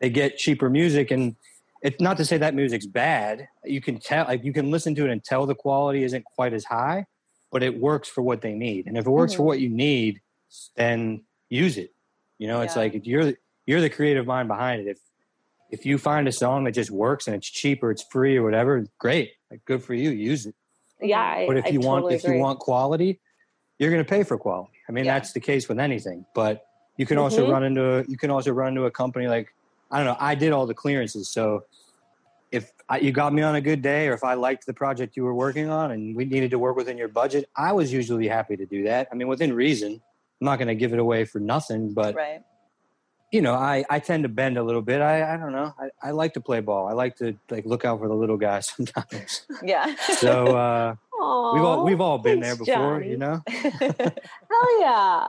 they 0.00 0.10
get 0.10 0.36
cheaper 0.36 0.68
music. 0.68 1.10
And 1.10 1.36
it's 1.82 1.98
not 1.98 2.18
to 2.18 2.26
say 2.26 2.36
that 2.36 2.54
music's 2.54 2.84
bad. 2.86 3.48
You 3.64 3.80
can 3.80 3.98
tell, 3.98 4.26
like 4.26 4.44
you 4.44 4.52
can 4.52 4.70
listen 4.70 4.94
to 4.96 5.06
it 5.06 5.10
and 5.10 5.24
tell 5.24 5.46
the 5.46 5.54
quality 5.54 6.04
isn't 6.04 6.24
quite 6.26 6.52
as 6.52 6.64
high, 6.66 7.06
but 7.50 7.62
it 7.62 7.80
works 7.80 8.06
for 8.06 8.20
what 8.20 8.42
they 8.42 8.52
need. 8.52 8.86
And 8.86 8.98
if 8.98 9.06
it 9.06 9.10
works 9.10 9.32
for 9.32 9.42
Mhm. 9.44 9.46
what 9.46 9.60
you 9.60 9.70
need, 9.70 10.20
then 10.74 11.22
use 11.48 11.78
it. 11.78 11.94
You 12.36 12.48
know, 12.48 12.60
it's 12.60 12.76
Yeah. 12.76 12.82
like 12.82 12.94
if 12.94 13.06
you're 13.06 13.32
you're 13.66 13.80
the 13.80 13.90
creative 13.90 14.26
mind 14.26 14.48
behind 14.48 14.80
it. 14.82 14.88
If 14.90 14.98
if 15.70 15.84
you 15.84 15.98
find 15.98 16.28
a 16.28 16.32
song 16.32 16.62
that 16.64 16.72
just 16.72 16.90
works 16.92 17.26
and 17.26 17.34
it's 17.34 17.48
cheap 17.50 17.82
or 17.82 17.90
it's 17.90 18.04
free 18.10 18.36
or 18.36 18.44
whatever, 18.44 18.86
great. 18.98 19.32
Like 19.50 19.64
good 19.64 19.82
for 19.82 19.94
you. 19.94 20.10
Use 20.10 20.46
it. 20.46 20.54
yeah 21.00 21.20
I, 21.20 21.46
But 21.46 21.56
if 21.58 21.66
I 21.66 21.68
you 21.70 21.80
want 21.80 22.10
if 22.12 22.24
agree. 22.24 22.36
you 22.36 22.42
want 22.42 22.60
quality, 22.60 23.20
you're 23.78 23.90
going 23.90 24.02
to 24.04 24.08
pay 24.08 24.22
for 24.22 24.38
quality. 24.38 24.72
I 24.88 24.92
mean, 24.92 25.04
Yeah. 25.04 25.14
that's 25.14 25.32
the 25.32 25.40
case 25.40 25.68
with 25.68 25.80
anything. 25.80 26.24
But 26.34 26.64
you 26.96 27.04
can 27.04 27.18
also 27.18 27.44
Mhm. 27.46 27.50
run 27.52 27.64
into 27.64 27.84
a, 27.98 28.04
you 28.06 28.16
can 28.16 28.30
also 28.30 28.52
run 28.52 28.68
into 28.68 28.84
a 28.84 28.90
company 28.90 29.26
like 29.26 29.52
I 29.90 29.98
don't 29.98 30.06
know. 30.06 30.16
I 30.18 30.34
did 30.34 30.52
all 30.52 30.66
the 30.66 30.74
clearances, 30.74 31.28
so 31.32 31.64
if 32.50 32.72
I, 32.88 32.98
you 32.98 33.12
got 33.12 33.32
me 33.32 33.42
on 33.42 33.54
a 33.56 33.60
good 33.60 33.82
day, 33.82 34.08
or 34.08 34.14
if 34.14 34.24
I 34.24 34.34
liked 34.34 34.66
the 34.66 34.74
project 34.74 35.16
you 35.16 35.22
were 35.24 35.34
working 35.34 35.68
on, 35.68 35.90
and 35.92 36.16
we 36.16 36.24
needed 36.24 36.50
to 36.52 36.58
work 36.58 36.76
within 36.76 36.96
your 36.98 37.08
budget, 37.08 37.48
I 37.56 37.70
was 37.72 37.92
usually 37.92 38.26
happy 38.28 38.56
to 38.56 38.66
do 38.66 38.82
that. 38.84 39.08
I 39.10 39.14
mean, 39.16 39.28
within 39.28 39.52
reason. 39.52 40.00
I'm 40.40 40.44
not 40.44 40.56
going 40.58 40.68
to 40.68 40.74
give 40.74 40.92
it 40.92 40.98
away 40.98 41.24
for 41.24 41.38
nothing, 41.40 41.92
but 41.94 42.14
Right. 42.14 42.42
You 43.36 43.42
know, 43.42 43.52
I, 43.52 43.84
I 43.90 43.98
tend 43.98 44.22
to 44.22 44.30
bend 44.30 44.56
a 44.56 44.62
little 44.62 44.80
bit. 44.80 45.02
I, 45.02 45.34
I 45.34 45.36
don't 45.36 45.52
know. 45.52 45.74
I, 45.78 46.08
I 46.08 46.10
like 46.12 46.32
to 46.34 46.40
play 46.40 46.60
ball. 46.60 46.88
I 46.88 46.94
like 46.94 47.16
to 47.16 47.36
like 47.50 47.66
look 47.66 47.84
out 47.84 47.98
for 47.98 48.08
the 48.08 48.14
little 48.14 48.38
guys 48.38 48.66
sometimes. 48.76 49.46
Yeah. 49.62 49.94
So 49.96 50.56
uh, 50.56 50.94
we've 51.52 51.62
all 51.62 51.84
we've 51.84 52.00
all 52.00 52.16
been 52.16 52.40
there 52.40 52.56
before, 52.56 53.00
Johnny. 53.00 53.10
you 53.10 53.18
know. 53.18 53.42
Hell 53.48 54.80
yeah. 54.80 55.26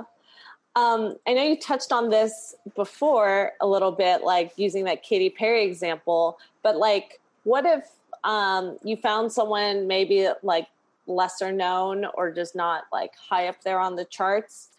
Um, 0.77 1.17
I 1.27 1.33
know 1.33 1.43
you 1.43 1.59
touched 1.59 1.91
on 1.91 2.09
this 2.09 2.55
before 2.75 3.51
a 3.59 3.67
little 3.67 3.91
bit, 3.91 4.23
like 4.23 4.53
using 4.55 4.85
that 4.85 5.03
Katy 5.03 5.31
Perry 5.31 5.65
example, 5.65 6.37
but 6.63 6.77
like, 6.77 7.19
what 7.43 7.65
if 7.65 7.89
um, 8.23 8.77
you 8.83 8.95
found 8.95 9.33
someone 9.33 9.85
maybe 9.87 10.29
like 10.43 10.67
lesser 11.07 11.51
known 11.51 12.05
or 12.13 12.31
just 12.31 12.55
not 12.55 12.83
like 12.93 13.11
high 13.17 13.47
up 13.47 13.61
there 13.63 13.81
on 13.81 13.97
the 13.97 14.05
charts? 14.05 14.69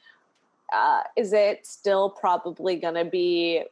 Uh, 0.73 1.03
is 1.17 1.33
it 1.33 1.67
still 1.67 2.11
probably 2.11 2.77
going 2.77 2.95
to 2.95 3.05
be 3.05 3.65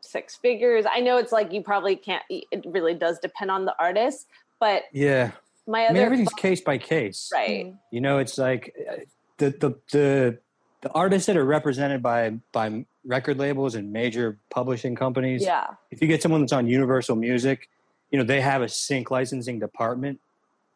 six 0.00 0.36
figures? 0.36 0.84
I 0.90 1.00
know 1.00 1.16
it's 1.18 1.32
like 1.32 1.52
you 1.52 1.62
probably 1.62 1.96
can't, 1.96 2.22
it 2.30 2.64
really 2.66 2.94
does 2.94 3.18
depend 3.18 3.50
on 3.50 3.64
the 3.64 3.74
artist, 3.78 4.26
but 4.60 4.84
Yeah. 4.92 5.32
my 5.66 5.82
I 5.82 5.84
other 5.86 5.94
mean, 5.94 6.02
everything's 6.04 6.32
case 6.34 6.60
by 6.60 6.78
case. 6.78 7.30
right. 7.32 7.74
You 7.90 8.00
know, 8.00 8.18
it's 8.18 8.38
like 8.38 8.74
uh, 8.88 8.96
the 9.38 9.50
the 9.50 9.74
the 9.92 10.38
the 10.82 10.90
artists 10.92 11.26
that 11.26 11.36
are 11.36 11.44
represented 11.44 12.02
by 12.02 12.34
by 12.52 12.84
record 13.04 13.38
labels 13.38 13.74
and 13.74 13.92
major 13.92 14.38
publishing 14.50 14.94
companies. 14.94 15.42
Yeah. 15.42 15.66
If 15.90 16.00
you 16.00 16.06
get 16.08 16.22
someone 16.22 16.40
that's 16.42 16.52
on 16.52 16.66
Universal 16.68 17.16
Music, 17.16 17.68
you 18.10 18.18
know 18.18 18.24
they 18.24 18.40
have 18.40 18.62
a 18.62 18.68
sync 18.68 19.10
licensing 19.10 19.58
department, 19.58 20.20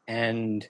and 0.08 0.68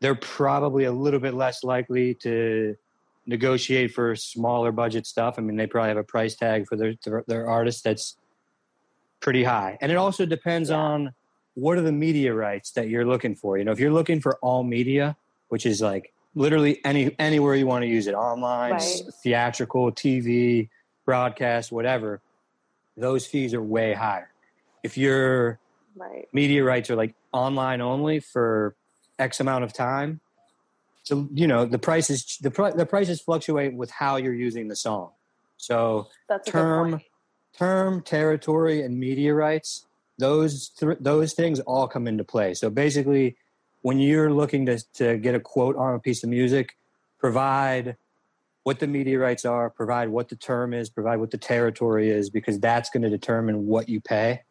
they're 0.00 0.16
probably 0.16 0.84
a 0.84 0.92
little 0.92 1.20
bit 1.20 1.34
less 1.34 1.62
likely 1.62 2.14
to 2.14 2.76
negotiate 3.26 3.92
for 3.92 4.16
smaller 4.16 4.72
budget 4.72 5.06
stuff. 5.06 5.36
I 5.38 5.42
mean, 5.42 5.56
they 5.56 5.66
probably 5.66 5.88
have 5.88 5.96
a 5.98 6.04
price 6.04 6.36
tag 6.36 6.66
for 6.66 6.76
their 6.76 6.94
their, 7.04 7.24
their 7.26 7.48
artist 7.48 7.84
that's 7.84 8.16
pretty 9.20 9.44
high, 9.44 9.78
and 9.80 9.92
it 9.92 9.96
also 9.96 10.26
depends 10.26 10.70
on 10.70 11.12
what 11.54 11.76
are 11.76 11.82
the 11.82 11.92
media 11.92 12.32
rights 12.32 12.72
that 12.72 12.88
you're 12.88 13.04
looking 13.04 13.34
for. 13.34 13.58
You 13.58 13.64
know, 13.64 13.72
if 13.72 13.80
you're 13.80 13.92
looking 13.92 14.20
for 14.20 14.38
all 14.40 14.62
media, 14.62 15.16
which 15.48 15.66
is 15.66 15.80
like 15.80 16.12
literally 16.34 16.82
any 16.84 17.14
anywhere 17.18 17.54
you 17.54 17.66
want 17.66 17.82
to 17.82 17.88
use 17.88 18.06
it, 18.06 18.14
online, 18.14 18.72
Right. 18.72 19.00
theatrical, 19.22 19.92
TV, 19.92 20.68
broadcast, 21.04 21.72
whatever, 21.72 22.20
those 22.96 23.26
fees 23.26 23.52
are 23.54 23.62
way 23.62 23.92
higher. 23.92 24.30
If 24.82 24.96
your 24.96 25.58
Right. 25.96 26.28
media 26.32 26.64
rights 26.64 26.88
are 26.88 26.96
like 26.96 27.14
online 27.32 27.80
only 27.80 28.20
for 28.20 28.76
X 29.18 29.40
amount 29.40 29.64
of 29.64 29.72
time, 29.72 30.20
so 31.10 31.28
you 31.34 31.48
know 31.48 31.64
the 31.64 31.78
prices 31.78 32.38
the 32.40 32.52
pri- 32.52 32.70
the 32.70 32.86
prices 32.86 33.20
fluctuate 33.20 33.74
with 33.74 33.90
how 33.90 34.14
you're 34.16 34.40
using 34.48 34.68
the 34.68 34.76
song. 34.76 35.10
So 35.56 36.06
That's 36.28 36.48
term, 36.48 37.00
term, 37.52 38.00
territory, 38.02 38.82
and 38.82 38.96
media 38.98 39.34
rights. 39.34 39.86
Those 40.18 40.68
th- 40.68 40.98
those 41.00 41.32
things 41.34 41.58
all 41.60 41.88
come 41.88 42.06
into 42.06 42.22
play. 42.22 42.54
So 42.54 42.70
basically, 42.70 43.36
when 43.82 43.98
you're 43.98 44.32
looking 44.32 44.66
to 44.66 44.78
to 44.94 45.18
get 45.18 45.34
a 45.34 45.40
quote 45.40 45.74
on 45.76 45.94
a 45.96 45.98
piece 45.98 46.22
of 46.22 46.30
music, 46.30 46.76
provide 47.18 47.96
what 48.62 48.78
the 48.78 48.86
media 48.86 49.18
rights 49.18 49.44
are, 49.44 49.68
provide 49.68 50.10
what 50.10 50.28
the 50.28 50.36
term 50.36 50.72
is, 50.72 50.88
provide 50.90 51.18
what 51.18 51.32
the 51.32 51.38
territory 51.38 52.08
is, 52.10 52.30
because 52.30 52.60
that's 52.60 52.88
going 52.88 53.02
to 53.02 53.10
determine 53.10 53.66
what 53.66 53.88
you 53.88 54.00
pay. 54.00 54.42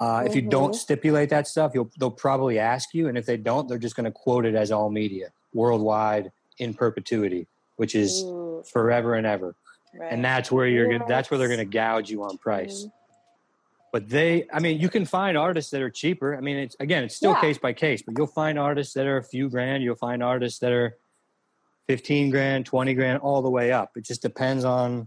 Uh, 0.00 0.22
If 0.26 0.36
you 0.36 0.42
don't 0.42 0.72
Mhm. 0.72 0.84
stipulate 0.86 1.30
that 1.30 1.48
stuff, 1.48 1.72
you'll 1.74 1.90
they'll 1.98 2.20
probably 2.26 2.58
ask 2.58 2.92
you, 2.92 3.08
and 3.08 3.16
if 3.16 3.24
they 3.24 3.38
don't, 3.38 3.66
they're 3.66 3.78
just 3.86 3.96
going 3.96 4.04
to 4.12 4.16
quote 4.24 4.44
it 4.44 4.54
as 4.54 4.70
all 4.70 4.90
media 4.90 5.32
worldwide 5.54 6.30
in 6.58 6.74
perpetuity, 6.74 7.46
which 7.76 7.94
is 7.94 8.22
Ooh. 8.24 8.62
forever 8.70 9.14
and 9.14 9.26
ever 9.26 9.54
Right. 9.94 10.12
and 10.12 10.22
that's 10.24 10.52
where 10.52 10.66
you're 10.66 10.86
gonna 10.90 11.06
that's 11.08 11.30
where 11.30 11.38
they're 11.38 11.48
going 11.48 11.60
to 11.60 11.64
gouge 11.64 12.10
you 12.10 12.22
on 12.22 12.36
price 12.36 12.84
Mhm. 12.84 12.92
but 13.90 14.08
they 14.10 14.46
i 14.52 14.58
mean 14.60 14.78
you 14.78 14.90
can 14.90 15.06
find 15.06 15.36
artists 15.38 15.70
that 15.70 15.80
are 15.80 15.88
cheaper 15.88 16.36
i 16.36 16.40
mean 16.40 16.58
it's 16.58 16.76
again 16.78 17.04
it's 17.04 17.16
still 17.16 17.30
Yeah. 17.32 17.40
case 17.40 17.56
by 17.58 17.72
case 17.72 18.02
but 18.02 18.14
you'll 18.18 18.26
find 18.26 18.58
artists 18.58 18.92
that 18.94 19.06
are 19.06 19.16
a 19.16 19.22
few 19.24 19.48
grand 19.48 19.82
you'll 19.82 19.96
find 19.96 20.22
artists 20.22 20.58
that 20.60 20.72
are 20.72 20.98
15 21.86 22.28
grand 22.30 22.66
20 22.66 22.92
grand 22.92 23.20
all 23.20 23.40
the 23.40 23.48
way 23.50 23.72
up 23.72 23.96
it 23.96 24.04
just 24.04 24.20
depends 24.20 24.62
on 24.62 25.06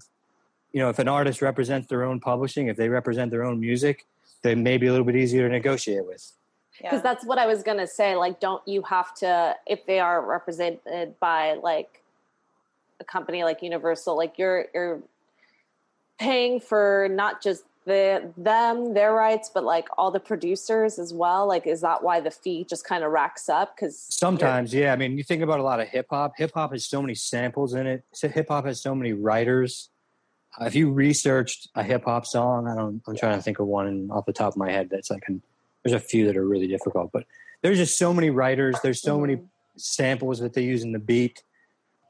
you 0.74 0.80
know 0.80 0.90
if 0.90 0.98
an 0.98 1.08
artist 1.08 1.44
represents 1.44 1.88
their 1.88 2.04
own 2.04 2.20
publishing 2.20 2.68
if 2.68 2.76
they 2.76 2.90
represent 2.90 3.30
their 3.30 3.44
own 3.44 3.60
music 3.60 4.08
they 4.42 4.56
may 4.56 4.78
be 4.78 4.88
a 4.88 4.92
little 4.92 5.06
bit 5.06 5.16
easier 5.16 5.48
to 5.48 5.54
negotiate 5.54 6.06
with 6.08 6.32
because 6.82 6.98
Yeah. 6.98 7.02
that's 7.02 7.26
what 7.26 7.38
I 7.38 7.46
was 7.48 7.64
gonna 7.64 7.88
say. 7.88 8.16
Like, 8.16 8.40
don't 8.40 8.66
you 8.68 8.82
have 8.84 9.14
to 9.16 9.56
if 9.68 9.86
they 9.86 10.00
are 10.00 10.22
represented 10.22 11.20
by 11.20 11.54
like 11.56 12.02
a 13.00 13.04
company 13.04 13.44
like 13.44 13.62
Universal? 13.62 14.16
Like, 14.18 14.38
you're 14.38 14.66
you're 14.74 15.02
paying 16.20 16.60
for 16.60 17.08
not 17.12 17.42
just 17.42 17.64
the 17.86 18.32
them 18.38 18.94
their 18.94 19.12
rights, 19.14 19.50
but 19.52 19.64
like 19.64 19.88
all 19.98 20.12
the 20.12 20.20
producers 20.20 21.00
as 21.00 21.14
well. 21.14 21.48
Like, 21.48 21.66
is 21.66 21.82
that 21.82 22.04
why 22.04 22.20
the 22.20 22.30
fee 22.30 22.64
just 22.64 22.86
kind 22.86 23.04
of 23.04 23.12
racks 23.12 23.50
up? 23.50 23.76
Because 23.76 23.98
Sometimes, 24.00 24.72
yeah. 24.74 24.94
I 24.94 24.96
mean, 24.96 25.18
you 25.18 25.24
think 25.24 25.42
about 25.42 25.60
a 25.60 25.64
lot 25.64 25.80
of 25.80 25.88
hip 25.88 26.08
hop. 26.12 26.34
Hip 26.38 26.52
hop 26.54 26.74
has 26.74 26.86
so 26.86 27.02
many 27.02 27.16
samples 27.16 27.74
in 27.74 27.88
it. 27.88 28.04
Hip 28.22 28.50
hop 28.50 28.66
has 28.66 28.82
so 28.82 28.94
many 28.94 29.14
writers. 29.14 29.90
Uh, 30.60 30.66
if 30.66 30.76
you 30.76 30.92
researched 30.92 31.70
a 31.76 31.82
hip 31.82 32.04
hop 32.06 32.26
song, 32.28 32.68
I 32.68 32.76
don't. 32.76 33.02
I'm 33.08 33.16
trying 33.16 33.38
to 33.38 33.42
think 33.42 33.58
of 33.60 33.66
one 33.68 34.10
off 34.12 34.26
the 34.26 34.34
top 34.34 34.54
of 34.54 34.58
my 34.58 34.70
head. 34.70 34.90
That's 34.92 35.10
like, 35.10 35.24
an, 35.28 35.42
there's 35.84 35.94
a 35.94 36.00
few 36.00 36.26
that 36.28 36.38
are 36.38 36.48
really 36.48 36.68
difficult, 36.68 37.12
but 37.12 37.26
there's 37.62 37.78
just 37.78 37.98
so 37.98 38.14
many 38.14 38.30
writers. 38.30 38.76
There's 38.82 39.02
so 39.02 39.20
many 39.20 39.40
samples 39.78 40.40
that 40.40 40.54
they 40.54 40.64
use 40.64 40.84
in 40.84 40.92
the 40.92 41.00
beat, 41.00 41.44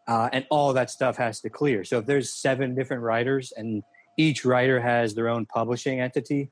uh, 0.07 0.29
and 0.31 0.45
all 0.49 0.73
that 0.73 0.89
stuff 0.89 1.17
has 1.17 1.41
to 1.41 1.49
clear. 1.49 1.83
So 1.83 1.99
if 1.99 2.05
there's 2.05 2.33
seven 2.33 2.75
different 2.75 3.03
writers 3.03 3.53
and 3.55 3.83
each 4.17 4.45
writer 4.45 4.79
has 4.81 5.13
their 5.13 5.29
own 5.29 5.45
publishing 5.45 5.99
entity, 5.99 6.51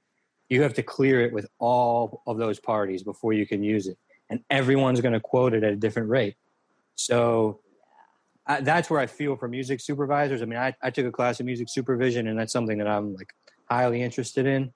you 0.50 0.62
have 0.62 0.74
to 0.76 0.84
clear 0.84 1.22
it 1.22 1.34
with 1.34 1.48
all 1.60 2.24
of 2.26 2.38
those 2.38 2.60
parties 2.60 3.04
before 3.04 3.34
you 3.34 3.46
can 3.46 3.64
use 3.64 3.88
it 3.88 3.98
and 4.30 4.42
everyone's 4.50 5.02
going 5.02 5.14
to 5.14 5.20
quote 5.20 5.54
it 5.54 5.64
at 5.64 5.74
a 5.74 5.76
different 5.76 6.10
rate. 6.10 6.36
So 6.96 7.60
I, 8.46 8.62
that's 8.62 8.90
where 8.90 9.00
I 9.00 9.08
feel 9.08 9.36
for 9.36 9.48
music 9.48 9.82
supervisors. 9.82 10.42
I 10.42 10.46
mean, 10.46 10.60
I, 10.60 10.76
I 10.82 10.90
took 10.92 11.06
a 11.06 11.12
class 11.12 11.40
of 11.40 11.46
music 11.46 11.70
supervision, 11.70 12.28
and 12.28 12.38
that's 12.38 12.54
something 12.54 12.78
that 12.78 12.88
I'm 12.88 13.14
like 13.16 13.30
highly 13.70 14.02
interested 14.02 14.46
in. 14.46 14.72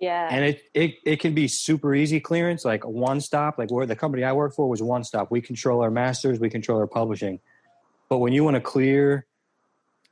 yeah, 0.00 0.28
And 0.30 0.44
it, 0.44 0.62
it 0.74 0.94
it 1.04 1.20
can 1.20 1.34
be 1.34 1.48
super 1.48 1.94
easy 1.94 2.20
clearance, 2.20 2.64
like 2.64 2.84
a 2.84 2.90
one 2.90 3.20
stop. 3.20 3.58
Like 3.58 3.70
where 3.70 3.86
the 3.86 3.96
company 3.96 4.24
I 4.24 4.32
work 4.32 4.54
for 4.54 4.68
was 4.68 4.82
one 4.82 5.04
stop. 5.04 5.30
We 5.30 5.40
control 5.40 5.82
our 5.82 5.90
masters, 5.90 6.40
we 6.40 6.50
control 6.50 6.78
our 6.78 6.86
publishing. 6.86 7.40
But 8.08 8.18
when 8.18 8.32
you 8.32 8.44
want 8.44 8.56
to 8.56 8.60
clear 8.60 9.26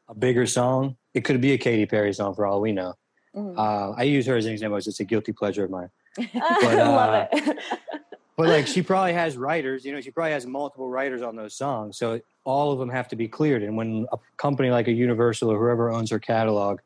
a 0.08 0.14
bigger 0.14 0.46
song, 0.46 0.96
it 1.14 1.22
could 1.24 1.40
be 1.40 1.52
a 1.52 1.58
Katy 1.58 1.86
Perry 1.86 2.12
song 2.12 2.34
for 2.34 2.46
all 2.46 2.60
we 2.60 2.72
know. 2.72 2.94
Mhm. 3.36 3.56
Uh, 3.56 3.94
I 3.96 4.04
use 4.04 4.26
her 4.26 4.36
as 4.36 4.46
an 4.46 4.52
example. 4.52 4.78
It's 4.78 5.00
a 5.00 5.04
guilty 5.04 5.32
pleasure 5.32 5.64
of 5.64 5.70
mine. 5.70 5.90
I 6.18 6.76
uh, 6.80 6.90
love 6.90 7.28
it. 7.32 7.58
But 8.36 8.48
like 8.48 8.66
she 8.66 8.80
probably 8.80 9.12
has 9.12 9.36
writers, 9.36 9.84
you 9.84 9.92
know, 9.92 10.00
she 10.00 10.10
probably 10.10 10.32
has 10.32 10.46
multiple 10.46 10.88
writers 10.88 11.20
on 11.20 11.36
those 11.36 11.54
songs. 11.54 11.98
So 11.98 12.22
all 12.44 12.72
of 12.72 12.78
them 12.78 12.88
have 12.88 13.06
to 13.08 13.16
be 13.16 13.28
cleared. 13.28 13.62
And 13.62 13.76
when 13.76 14.06
a 14.12 14.18
company 14.38 14.70
like 14.70 14.88
a 14.88 14.92
Universal 14.92 15.50
or 15.52 15.58
whoever 15.58 15.90
owns 15.90 16.10
her 16.10 16.18
catalog, 16.18 16.78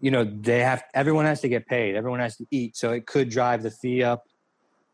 you 0.00 0.10
know, 0.10 0.24
they 0.24 0.60
have 0.60 0.82
everyone 0.94 1.24
has 1.24 1.40
to 1.42 1.48
get 1.48 1.66
paid. 1.66 1.96
Everyone 1.96 2.20
has 2.20 2.36
to 2.36 2.46
eat. 2.50 2.76
So 2.76 2.92
it 2.92 3.06
could 3.06 3.28
drive 3.30 3.62
the 3.62 3.70
fee 3.70 4.02
up. 4.02 4.24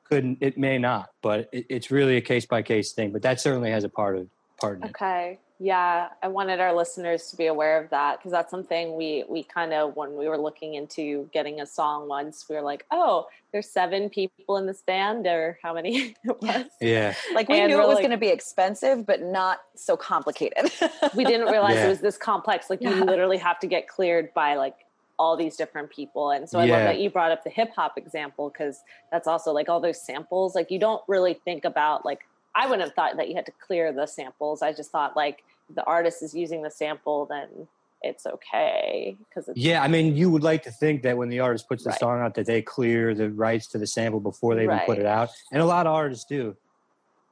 Couldn't 0.04 0.38
it 0.40 0.58
may 0.58 0.78
not, 0.78 1.10
but 1.22 1.48
it, 1.52 1.66
it's 1.70 1.90
really 1.90 2.16
a 2.16 2.20
case 2.20 2.46
by 2.46 2.62
case 2.62 2.92
thing. 2.92 3.10
But 3.12 3.22
that 3.22 3.40
certainly 3.40 3.70
has 3.70 3.84
a 3.84 3.88
part 3.88 4.16
of 4.16 4.28
part 4.60 4.78
in 4.78 4.84
it. 4.84 4.90
Okay. 4.90 5.38
Yeah, 5.60 6.08
I 6.20 6.28
wanted 6.28 6.58
our 6.58 6.74
listeners 6.74 7.28
to 7.30 7.36
be 7.36 7.46
aware 7.46 7.80
of 7.82 7.88
that 7.90 8.18
because 8.18 8.32
that's 8.32 8.50
something 8.50 8.96
we 8.96 9.24
we 9.28 9.44
kind 9.44 9.72
of 9.72 9.94
when 9.96 10.16
we 10.16 10.28
were 10.28 10.36
looking 10.36 10.74
into 10.74 11.28
getting 11.32 11.60
a 11.60 11.66
song 11.66 12.08
once 12.08 12.44
we 12.50 12.56
were 12.56 12.60
like, 12.62 12.84
oh, 12.90 13.28
there's 13.52 13.70
seven 13.70 14.10
people 14.10 14.56
in 14.56 14.66
this 14.66 14.82
band 14.82 15.26
or 15.28 15.58
how 15.62 15.72
many 15.72 16.16
it 16.24 16.42
was. 16.42 16.64
Yeah. 16.80 17.14
like 17.34 17.48
we 17.48 17.60
And 17.60 17.70
knew 17.70 17.78
it 17.80 17.86
was 17.86 17.94
like- 17.94 18.02
going 18.02 18.10
to 18.10 18.16
be 18.18 18.28
expensive, 18.28 19.06
but 19.06 19.22
not 19.22 19.60
so 19.76 19.96
complicated. 19.96 20.70
We 21.14 21.24
didn't 21.24 21.46
realize 21.46 21.76
Yeah. 21.76 21.86
it 21.86 21.88
was 21.88 22.00
this 22.00 22.18
complex. 22.18 22.68
Like 22.68 22.82
you 22.82 22.90
literally 22.90 23.38
have 23.38 23.60
to 23.60 23.68
get 23.68 23.86
cleared 23.86 24.34
by 24.34 24.56
like 24.56 24.74
all 25.18 25.36
these 25.36 25.56
different 25.56 25.90
people. 25.90 26.30
And 26.30 26.48
so 26.48 26.58
I 26.58 26.64
Yeah. 26.64 26.74
love 26.74 26.84
that 26.84 26.98
you 26.98 27.10
brought 27.10 27.30
up 27.30 27.44
the 27.44 27.50
hip 27.50 27.70
hop 27.74 27.96
example 27.96 28.50
because 28.50 28.82
that's 29.12 29.28
also 29.28 29.52
like 29.52 29.68
all 29.68 29.80
those 29.80 30.04
samples. 30.04 30.54
Like 30.54 30.70
you 30.70 30.78
don't 30.78 31.02
really 31.08 31.34
think 31.34 31.64
about 31.64 32.04
like 32.04 32.20
I 32.56 32.66
wouldn't 32.66 32.82
have 32.82 32.94
thought 32.94 33.16
that 33.16 33.28
you 33.28 33.34
had 33.34 33.46
to 33.46 33.52
clear 33.66 33.92
the 33.92 34.06
samples. 34.06 34.62
I 34.62 34.72
just 34.72 34.90
thought 34.92 35.16
like 35.16 35.44
the 35.74 35.82
artist 35.84 36.22
is 36.22 36.34
using 36.34 36.62
the 36.62 36.70
sample, 36.70 37.26
then 37.26 37.66
it's 38.02 38.26
okay 38.26 39.16
because 39.28 39.48
it's 39.48 39.58
Yeah, 39.58 39.82
I 39.82 39.88
mean, 39.88 40.14
you 40.14 40.30
would 40.30 40.42
like 40.42 40.62
to 40.64 40.70
think 40.70 41.02
that 41.02 41.16
when 41.16 41.28
the 41.30 41.40
artist 41.40 41.68
puts 41.68 41.84
the 41.84 41.90
Right. 41.90 41.98
song 41.98 42.20
out, 42.20 42.34
that 42.34 42.46
they 42.46 42.62
clear 42.62 43.14
the 43.14 43.30
rights 43.30 43.66
to 43.68 43.78
the 43.78 43.86
sample 43.86 44.20
before 44.20 44.54
they 44.54 44.64
even 44.64 44.80
put 44.86 44.98
it 44.98 45.06
out, 45.06 45.30
and 45.52 45.62
a 45.62 45.64
lot 45.64 45.86
of 45.86 45.94
artists 45.94 46.24
do. 46.26 46.56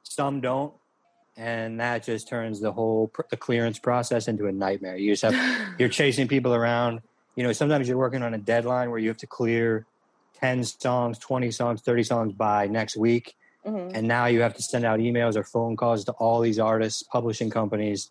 Some 0.03 0.41
don't, 0.41 0.73
and 1.37 1.79
that 1.79 2.03
just 2.03 2.27
turns 2.27 2.59
the 2.59 2.71
whole 2.71 3.07
pr- 3.09 3.21
the 3.29 3.37
clearance 3.37 3.79
process 3.79 4.27
into 4.27 4.47
a 4.47 4.51
nightmare. 4.51 4.97
You 4.97 5.11
just 5.15 5.23
have 5.23 5.35
you're 5.79 5.89
chasing 5.89 6.27
people 6.27 6.53
around. 6.53 7.01
You 7.35 7.43
know, 7.43 7.51
sometimes 7.51 7.87
you're 7.87 7.97
working 7.97 8.21
on 8.21 8.33
a 8.33 8.37
deadline 8.37 8.89
where 8.91 8.99
you 8.99 9.07
have 9.09 9.17
to 9.17 9.27
clear 9.27 9.85
ten 10.35 10.63
songs, 10.63 11.17
twenty 11.17 11.51
songs, 11.51 11.81
thirty 11.81 12.03
songs 12.03 12.33
by 12.33 12.67
next 12.67 12.95
week, 12.95 13.35
Mhm. 13.65 13.91
and 13.95 14.07
now 14.07 14.25
you 14.27 14.41
have 14.41 14.53
to 14.55 14.61
send 14.61 14.85
out 14.85 14.99
emails 14.99 15.35
or 15.35 15.43
phone 15.43 15.75
calls 15.75 16.03
to 16.05 16.11
all 16.13 16.41
these 16.41 16.59
artists, 16.59 17.01
publishing 17.03 17.49
companies, 17.49 18.09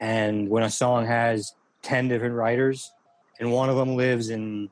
and 0.00 0.48
when 0.48 0.62
a 0.62 0.70
song 0.70 1.06
has 1.06 1.54
10 1.82 2.08
different 2.08 2.34
writers 2.34 2.90
and 3.38 3.52
one 3.52 3.68
of 3.68 3.76
them 3.76 3.94
lives 3.96 4.30
in 4.30 4.68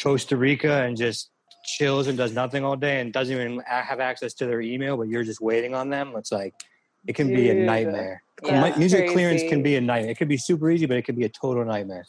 Costa 0.00 0.36
Rica 0.36 0.82
and 0.84 0.96
just 0.96 1.30
chills 1.64 2.06
and 2.06 2.16
does 2.16 2.32
nothing 2.32 2.64
all 2.64 2.76
day 2.76 3.00
and 3.00 3.12
doesn't 3.12 3.34
even 3.34 3.60
have 3.66 3.98
access 3.98 4.34
to 4.34 4.46
their 4.46 4.60
email, 4.60 4.96
but 4.96 5.08
you're 5.08 5.24
just 5.24 5.40
waiting 5.40 5.74
on 5.74 5.90
them, 5.90 6.14
it's 6.16 6.30
like 6.30 6.54
it 7.08 7.14
can 7.14 7.32
be 7.32 7.50
a 7.50 7.54
nightmare. 7.54 8.22
Yeah, 8.44 8.76
Music 8.76 9.08
clearance 9.08 9.42
can 9.42 9.62
be 9.62 9.74
a 9.76 9.80
nightmare. 9.80 10.10
It 10.12 10.18
could 10.18 10.28
be 10.28 10.36
super 10.36 10.70
easy, 10.70 10.86
but 10.86 10.96
it 10.96 11.02
could 11.02 11.16
be 11.16 11.24
a 11.24 11.28
total 11.28 11.64
nightmare. 11.64 12.04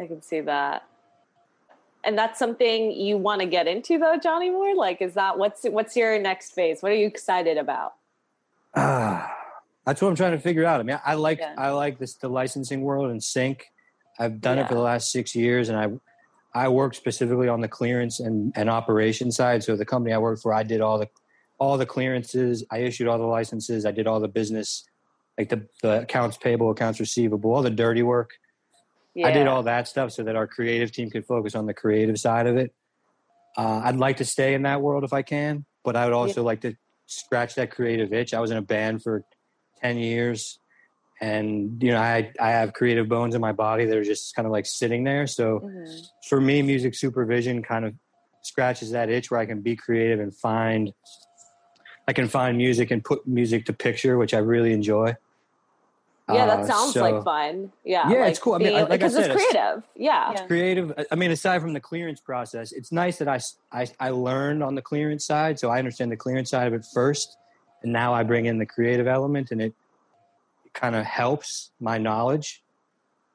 I 0.00 0.06
can 0.06 0.22
see 0.22 0.40
that. 0.40 0.84
And 2.02 2.16
that's 2.16 2.38
something 2.38 2.92
you 2.92 3.18
want 3.18 3.40
to 3.40 3.46
get 3.46 3.66
into 3.66 3.98
though, 3.98 4.16
Johnny 4.16 4.48
Moore? 4.50 4.74
Like 4.74 5.02
is 5.02 5.14
that 5.14 5.38
what's 5.38 5.64
what's 5.64 5.96
your 5.96 6.18
next 6.18 6.52
phase? 6.52 6.82
What 6.82 6.92
are 6.92 6.96
you 6.96 7.06
excited 7.06 7.58
about? 7.58 7.94
Ah, 8.74 9.30
that's 9.86 10.00
what 10.00 10.08
I'm 10.08 10.16
trying 10.16 10.32
to 10.32 10.38
figure 10.38 10.64
out. 10.64 10.80
I 10.80 10.82
mean, 10.82 10.98
I 11.04 11.14
like 11.14 11.38
Yeah. 11.38 11.54
I 11.58 11.70
like 11.70 11.98
this 11.98 12.14
the 12.14 12.28
licensing 12.28 12.80
world 12.80 13.10
and 13.10 13.22
sync. 13.22 13.66
I've 14.18 14.40
done 14.40 14.58
it 14.58 14.68
for 14.68 14.74
the 14.74 14.80
last 14.80 15.12
six 15.12 15.34
years, 15.34 15.68
and 15.68 15.78
I 15.78 15.88
I 16.58 16.68
work 16.68 16.94
specifically 16.94 17.48
on 17.48 17.60
the 17.60 17.68
clearance 17.68 18.20
and 18.20 18.52
and 18.56 18.70
operation 18.70 19.30
side. 19.30 19.62
So 19.62 19.76
the 19.76 19.84
company 19.84 20.14
I 20.14 20.18
work 20.18 20.40
for, 20.40 20.54
I 20.54 20.62
did 20.62 20.80
all 20.80 20.98
the 20.98 21.08
all 21.58 21.76
the 21.76 21.86
clearances. 21.86 22.64
I 22.70 22.78
issued 22.78 23.08
all 23.08 23.18
the 23.18 23.24
licenses. 23.24 23.84
I 23.84 23.92
did 23.92 24.06
all 24.06 24.20
the 24.20 24.28
business, 24.28 24.84
like 25.36 25.50
the, 25.50 25.66
the 25.82 26.02
accounts 26.02 26.38
payable, 26.38 26.70
accounts 26.70 26.98
receivable, 26.98 27.54
all 27.54 27.62
the 27.62 27.70
dirty 27.70 28.02
work. 28.02 28.30
Yeah. 29.14 29.28
I 29.28 29.32
did 29.32 29.46
all 29.48 29.62
that 29.64 29.88
stuff 29.88 30.12
so 30.12 30.22
that 30.22 30.36
our 30.36 30.46
creative 30.46 30.92
team 30.92 31.10
could 31.10 31.26
focus 31.26 31.54
on 31.54 31.66
the 31.66 31.74
creative 31.74 32.18
side 32.18 32.46
of 32.46 32.56
it. 32.56 32.72
Uh, 33.56 33.80
I'd 33.84 33.96
like 33.96 34.18
to 34.18 34.24
stay 34.24 34.54
in 34.54 34.62
that 34.62 34.80
world 34.80 35.02
if 35.04 35.12
I 35.12 35.22
can, 35.22 35.64
but 35.84 35.96
I 35.96 36.04
would 36.04 36.14
also 36.14 36.42
like 36.44 36.60
to 36.60 36.74
scratch 37.06 37.56
that 37.56 37.70
creative 37.72 38.12
itch. 38.12 38.32
I 38.34 38.40
was 38.40 38.50
in 38.52 38.56
a 38.56 38.62
band 38.62 39.02
for 39.02 39.24
10 39.82 39.98
years 39.98 40.58
and 41.20 41.82
you 41.82 41.90
know 41.90 41.98
I 42.00 42.32
I 42.40 42.50
have 42.50 42.72
creative 42.72 43.08
bones 43.08 43.34
in 43.34 43.40
my 43.42 43.52
body 43.52 43.84
that 43.84 43.96
are 43.96 44.04
just 44.04 44.34
kind 44.34 44.46
of 44.46 44.52
like 44.52 44.64
sitting 44.66 45.04
there. 45.04 45.26
So 45.26 45.60
Mm-hmm. 45.60 45.96
for 46.28 46.40
me 46.40 46.62
music 46.62 46.94
supervision 46.94 47.62
kind 47.62 47.84
of 47.84 47.94
scratches 48.42 48.92
that 48.92 49.10
itch 49.10 49.30
where 49.30 49.40
I 49.40 49.44
can 49.46 49.60
be 49.60 49.74
creative 49.76 50.20
and 50.20 50.34
find 50.34 50.92
I 52.08 52.12
can 52.12 52.28
find 52.28 52.56
music 52.56 52.90
and 52.90 53.04
put 53.04 53.26
music 53.26 53.66
to 53.66 53.72
picture, 53.72 54.16
which 54.16 54.32
I 54.34 54.38
really 54.38 54.72
enjoy. 54.72 55.14
Yeah, 56.34 56.44
Uh, 56.44 56.56
that 56.56 56.66
sounds 56.66 56.94
so- 56.94 57.00
like 57.02 57.22
fun. 57.24 57.72
Yeah, 57.84 58.08
Yeah, 58.10 58.20
like 58.20 58.30
it's 58.30 58.38
cool. 58.38 58.54
I 58.54 58.58
mean, 58.58 58.68
being- 58.68 58.80
like 58.80 58.90
I 58.90 58.96
because 58.96 59.12
said, 59.14 59.30
it's 59.30 59.34
it's- 59.42 59.52
creative. 59.52 59.82
Yeah. 59.96 60.32
it's 60.32 60.40
creative 60.42 60.92
i 61.10 61.14
mean 61.14 61.30
aside 61.30 61.60
from 61.60 61.72
the 61.72 61.80
clearance 61.80 62.20
process 62.20 62.72
it's 62.72 62.90
nice 62.92 63.18
that 63.18 63.28
I, 63.28 63.38
I 63.72 63.86
I 63.98 64.10
learned 64.10 64.62
on 64.62 64.74
the 64.74 64.82
clearance 64.82 65.26
side 65.26 65.58
so 65.58 65.68
i 65.70 65.78
understand 65.78 66.10
the 66.10 66.16
clearance 66.16 66.50
side 66.50 66.66
of 66.66 66.72
it 66.74 66.84
first 66.94 67.36
and 67.82 67.92
now 67.92 68.14
i 68.14 68.22
bring 68.22 68.46
in 68.46 68.56
the 68.58 68.66
creative 68.66 69.06
element 69.06 69.50
and 69.50 69.60
it 69.60 69.74
kind 70.72 70.94
of 70.96 71.04
helps 71.04 71.70
my 71.80 71.98
knowledge 71.98 72.62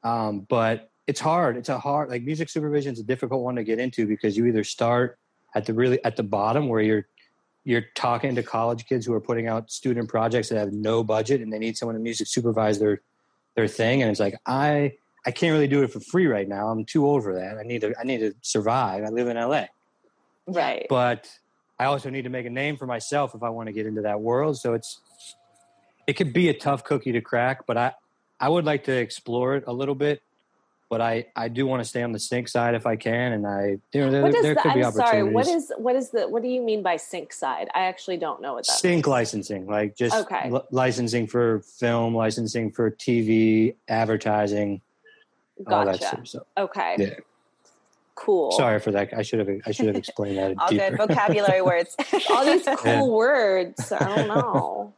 um, 0.04 0.42
but 0.50 0.90
it's 1.08 1.20
hard 1.20 1.58
it's 1.58 1.70
a 1.70 1.78
hard 1.78 2.10
like 2.10 2.24
music 2.24 2.50
supervision 2.50 2.94
is 2.94 3.00
a 3.00 3.04
difficult 3.04 3.42
one 3.44 3.56
to 3.56 3.64
get 3.64 3.80
into 3.80 4.08
because 4.08 4.36
you 4.38 4.46
either 4.48 4.64
start 4.64 5.18
at 5.54 5.66
the 5.66 5.74
really 5.74 6.04
at 6.04 6.16
the 6.16 6.24
bottom 6.24 6.68
where 6.68 6.82
you're 6.82 7.06
you're 7.66 7.86
talking 7.96 8.36
to 8.36 8.44
college 8.44 8.86
kids 8.86 9.06
who 9.06 9.14
are 9.14 9.20
putting 9.20 9.48
out 9.48 9.70
student 9.70 10.08
projects 10.08 10.50
that 10.50 10.58
have 10.58 10.72
no 10.72 11.04
budget 11.04 11.42
and 11.42 11.52
they 11.52 11.60
need 11.60 11.76
someone 11.76 11.96
to 11.96 12.02
music 12.02 12.28
supervise 12.28 12.80
their 12.80 13.02
their 13.56 13.68
thing 13.68 14.02
and 14.02 14.12
it's 14.12 14.20
like 14.20 14.36
i 14.46 14.94
I 15.26 15.32
can't 15.32 15.54
really 15.54 15.68
do 15.68 15.82
it 15.82 15.92
for 15.92 16.00
free 16.00 16.28
right 16.28 16.48
now. 16.48 16.68
I'm 16.68 16.86
too 16.86 17.06
old 17.06 17.24
for 17.24 17.34
that. 17.34 17.58
I 17.58 17.64
need 17.64 17.82
to 17.82 17.94
I 18.00 18.04
need 18.04 18.20
to 18.20 18.34
survive. 18.42 19.04
I 19.04 19.10
live 19.10 19.28
in 19.28 19.38
LA. 19.38 19.66
Right. 20.48 20.86
But 20.88 21.30
I 21.80 21.86
also 21.86 22.10
need 22.10 22.24
to 22.24 22.30
make 22.30 22.46
a 22.46 22.50
name 22.50 22.78
for 22.78 22.86
myself 22.86 23.34
if 23.34 23.42
I 23.42 23.50
want 23.50 23.68
to 23.68 23.74
get 23.74 23.88
into 23.88 24.02
that 24.02 24.22
world. 24.22 24.58
So 24.58 24.74
it's 24.74 25.00
it 26.06 26.14
could 26.14 26.32
be 26.32 26.50
a 26.50 26.54
tough 26.54 26.84
cookie 26.84 27.12
to 27.12 27.22
crack, 27.22 27.66
but 27.66 27.78
I 27.78 27.94
I 28.40 28.50
would 28.50 28.66
like 28.66 28.84
to 28.84 28.92
explore 28.92 29.56
it 29.56 29.64
a 29.66 29.74
little 29.74 29.96
bit. 29.96 30.22
But 30.90 31.02
I 31.02 31.26
I 31.36 31.48
do 31.48 31.66
want 31.66 31.82
to 31.82 31.90
stay 31.90 32.04
on 32.04 32.12
the 32.12 32.20
sync 32.20 32.48
side 32.48 32.76
if 32.76 32.86
I 32.86 32.96
can 32.96 33.34
and 33.34 33.48
I 33.48 33.78
you 33.92 34.02
know 34.02 34.12
there, 34.12 34.32
there 34.32 34.54
the, 34.54 34.62
could 34.62 34.74
be 34.76 34.84
I'm 34.84 34.92
sorry. 34.92 35.24
What 35.24 35.48
is 35.48 35.72
what 35.78 35.96
is 35.96 36.12
the 36.12 36.28
what 36.30 36.44
do 36.44 36.48
you 36.48 36.62
mean 36.62 36.84
by 36.84 36.98
sync 36.98 37.34
side? 37.34 37.70
I 37.74 37.86
actually 37.86 38.18
don't 38.18 38.40
know 38.42 38.54
what 38.54 38.68
that. 38.68 38.72
sync 38.74 39.08
licensing 39.08 39.66
like 39.66 39.96
just 39.98 40.16
Okay. 40.16 40.50
li- 40.52 40.62
licensing 40.70 41.26
for 41.26 41.62
film 41.62 42.14
licensing 42.16 42.72
for 42.72 42.92
tv 42.92 43.76
advertising 43.88 44.82
all 45.68 45.86
that 45.86 46.00
Gotcha. 46.00 46.06
sort 46.08 46.20
of 46.20 46.28
stuff 46.28 46.44
Okay. 46.58 46.96
yeah 47.00 47.14
Cool. 48.14 48.52
sorry 48.52 48.80
for 48.80 48.92
that 48.92 49.10
i 49.18 49.22
should 49.24 49.40
have 49.40 49.50
i 49.66 49.72
should 49.72 49.88
have 49.88 49.96
explained 50.06 50.38
that 50.38 50.54
All 50.60 50.70
deeper 50.70 50.92
good 50.98 50.98
vocabulary 51.10 51.62
words. 51.64 51.96
All 52.30 52.46
these 52.46 52.64
cool 52.78 52.92
Yeah. 52.92 53.04
words. 53.04 53.92
I 53.92 54.16
don't 54.16 54.28
know. 54.28 54.94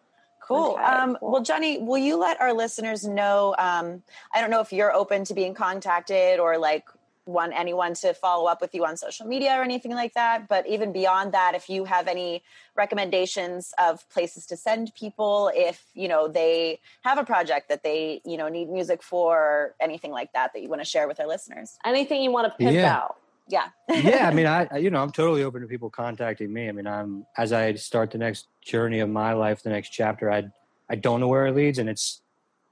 Cool. 0.48 0.74
Okay, 0.74 0.84
um, 0.84 1.18
cool. 1.20 1.32
Well, 1.32 1.42
Johnny, 1.42 1.80
will 1.80 1.98
you 1.98 2.18
let 2.18 2.40
our 2.40 2.54
listeners 2.54 3.06
know? 3.06 3.54
Um, 3.58 4.02
I 4.34 4.40
don't 4.40 4.50
know 4.50 4.62
if 4.62 4.72
you're 4.72 4.94
open 4.94 5.26
to 5.26 5.34
being 5.34 5.54
contacted 5.54 6.40
or 6.40 6.58
like 6.58 6.86
want 7.26 7.52
anyone 7.54 7.94
to 7.94 8.14
follow 8.14 8.46
up 8.48 8.62
with 8.62 8.74
you 8.74 8.86
on 8.86 8.96
social 8.96 9.28
media 9.28 9.60
or 9.60 9.62
anything 9.62 9.92
like 9.92 10.14
that. 10.14 10.48
But 10.48 10.66
even 10.66 10.94
beyond 10.94 11.34
that, 11.34 11.56
if 11.56 11.70
you 11.70 11.84
have 11.84 12.08
any 12.08 12.42
recommendations 12.76 13.74
of 13.78 14.10
places 14.10 14.46
to 14.48 14.56
send 14.56 14.96
people, 14.96 15.52
if 15.54 15.84
you 15.94 16.08
know 16.08 16.30
they 16.30 16.80
have 17.02 17.18
a 17.18 17.26
project 17.26 17.68
that 17.70 17.84
they 17.84 18.22
you 18.24 18.38
know 18.38 18.48
need 18.48 18.70
music 18.70 19.04
for, 19.04 19.38
or 19.38 19.76
anything 19.82 20.12
like 20.12 20.32
that, 20.34 20.54
that 20.54 20.62
you 20.62 20.70
want 20.70 20.82
to 20.82 20.86
share 20.86 21.08
with 21.08 21.20
our 21.20 21.28
listeners. 21.28 21.78
Anything 21.86 22.22
you 22.22 22.32
want 22.32 22.52
to 22.52 22.58
pimp 22.58 22.74
Yeah. 22.74 22.96
out? 22.96 23.18
Yeah. 23.50 23.68
yeah 23.90 24.28
i 24.28 24.34
mean 24.34 24.46
I, 24.46 24.68
I 24.72 24.78
you 24.78 24.90
know 24.90 25.02
i'm 25.02 25.12
totally 25.12 25.44
open 25.44 25.62
to 25.62 25.68
people 25.68 25.90
contacting 25.90 26.52
me 26.52 26.68
i 26.68 26.72
mean 26.72 26.88
i'm 26.88 27.26
as 27.38 27.54
i 27.54 27.74
start 27.76 28.12
the 28.12 28.18
next 28.18 28.48
journey 28.62 29.00
of 29.00 29.10
my 29.10 29.34
life 29.34 29.64
the 29.64 29.70
next 29.70 29.90
chapter 29.90 30.32
i 30.32 30.44
i 30.90 30.96
don't 30.96 31.20
know 31.20 31.28
where 31.28 31.48
it 31.48 31.56
leads 31.56 31.80
and 31.80 31.90
it's 31.90 32.22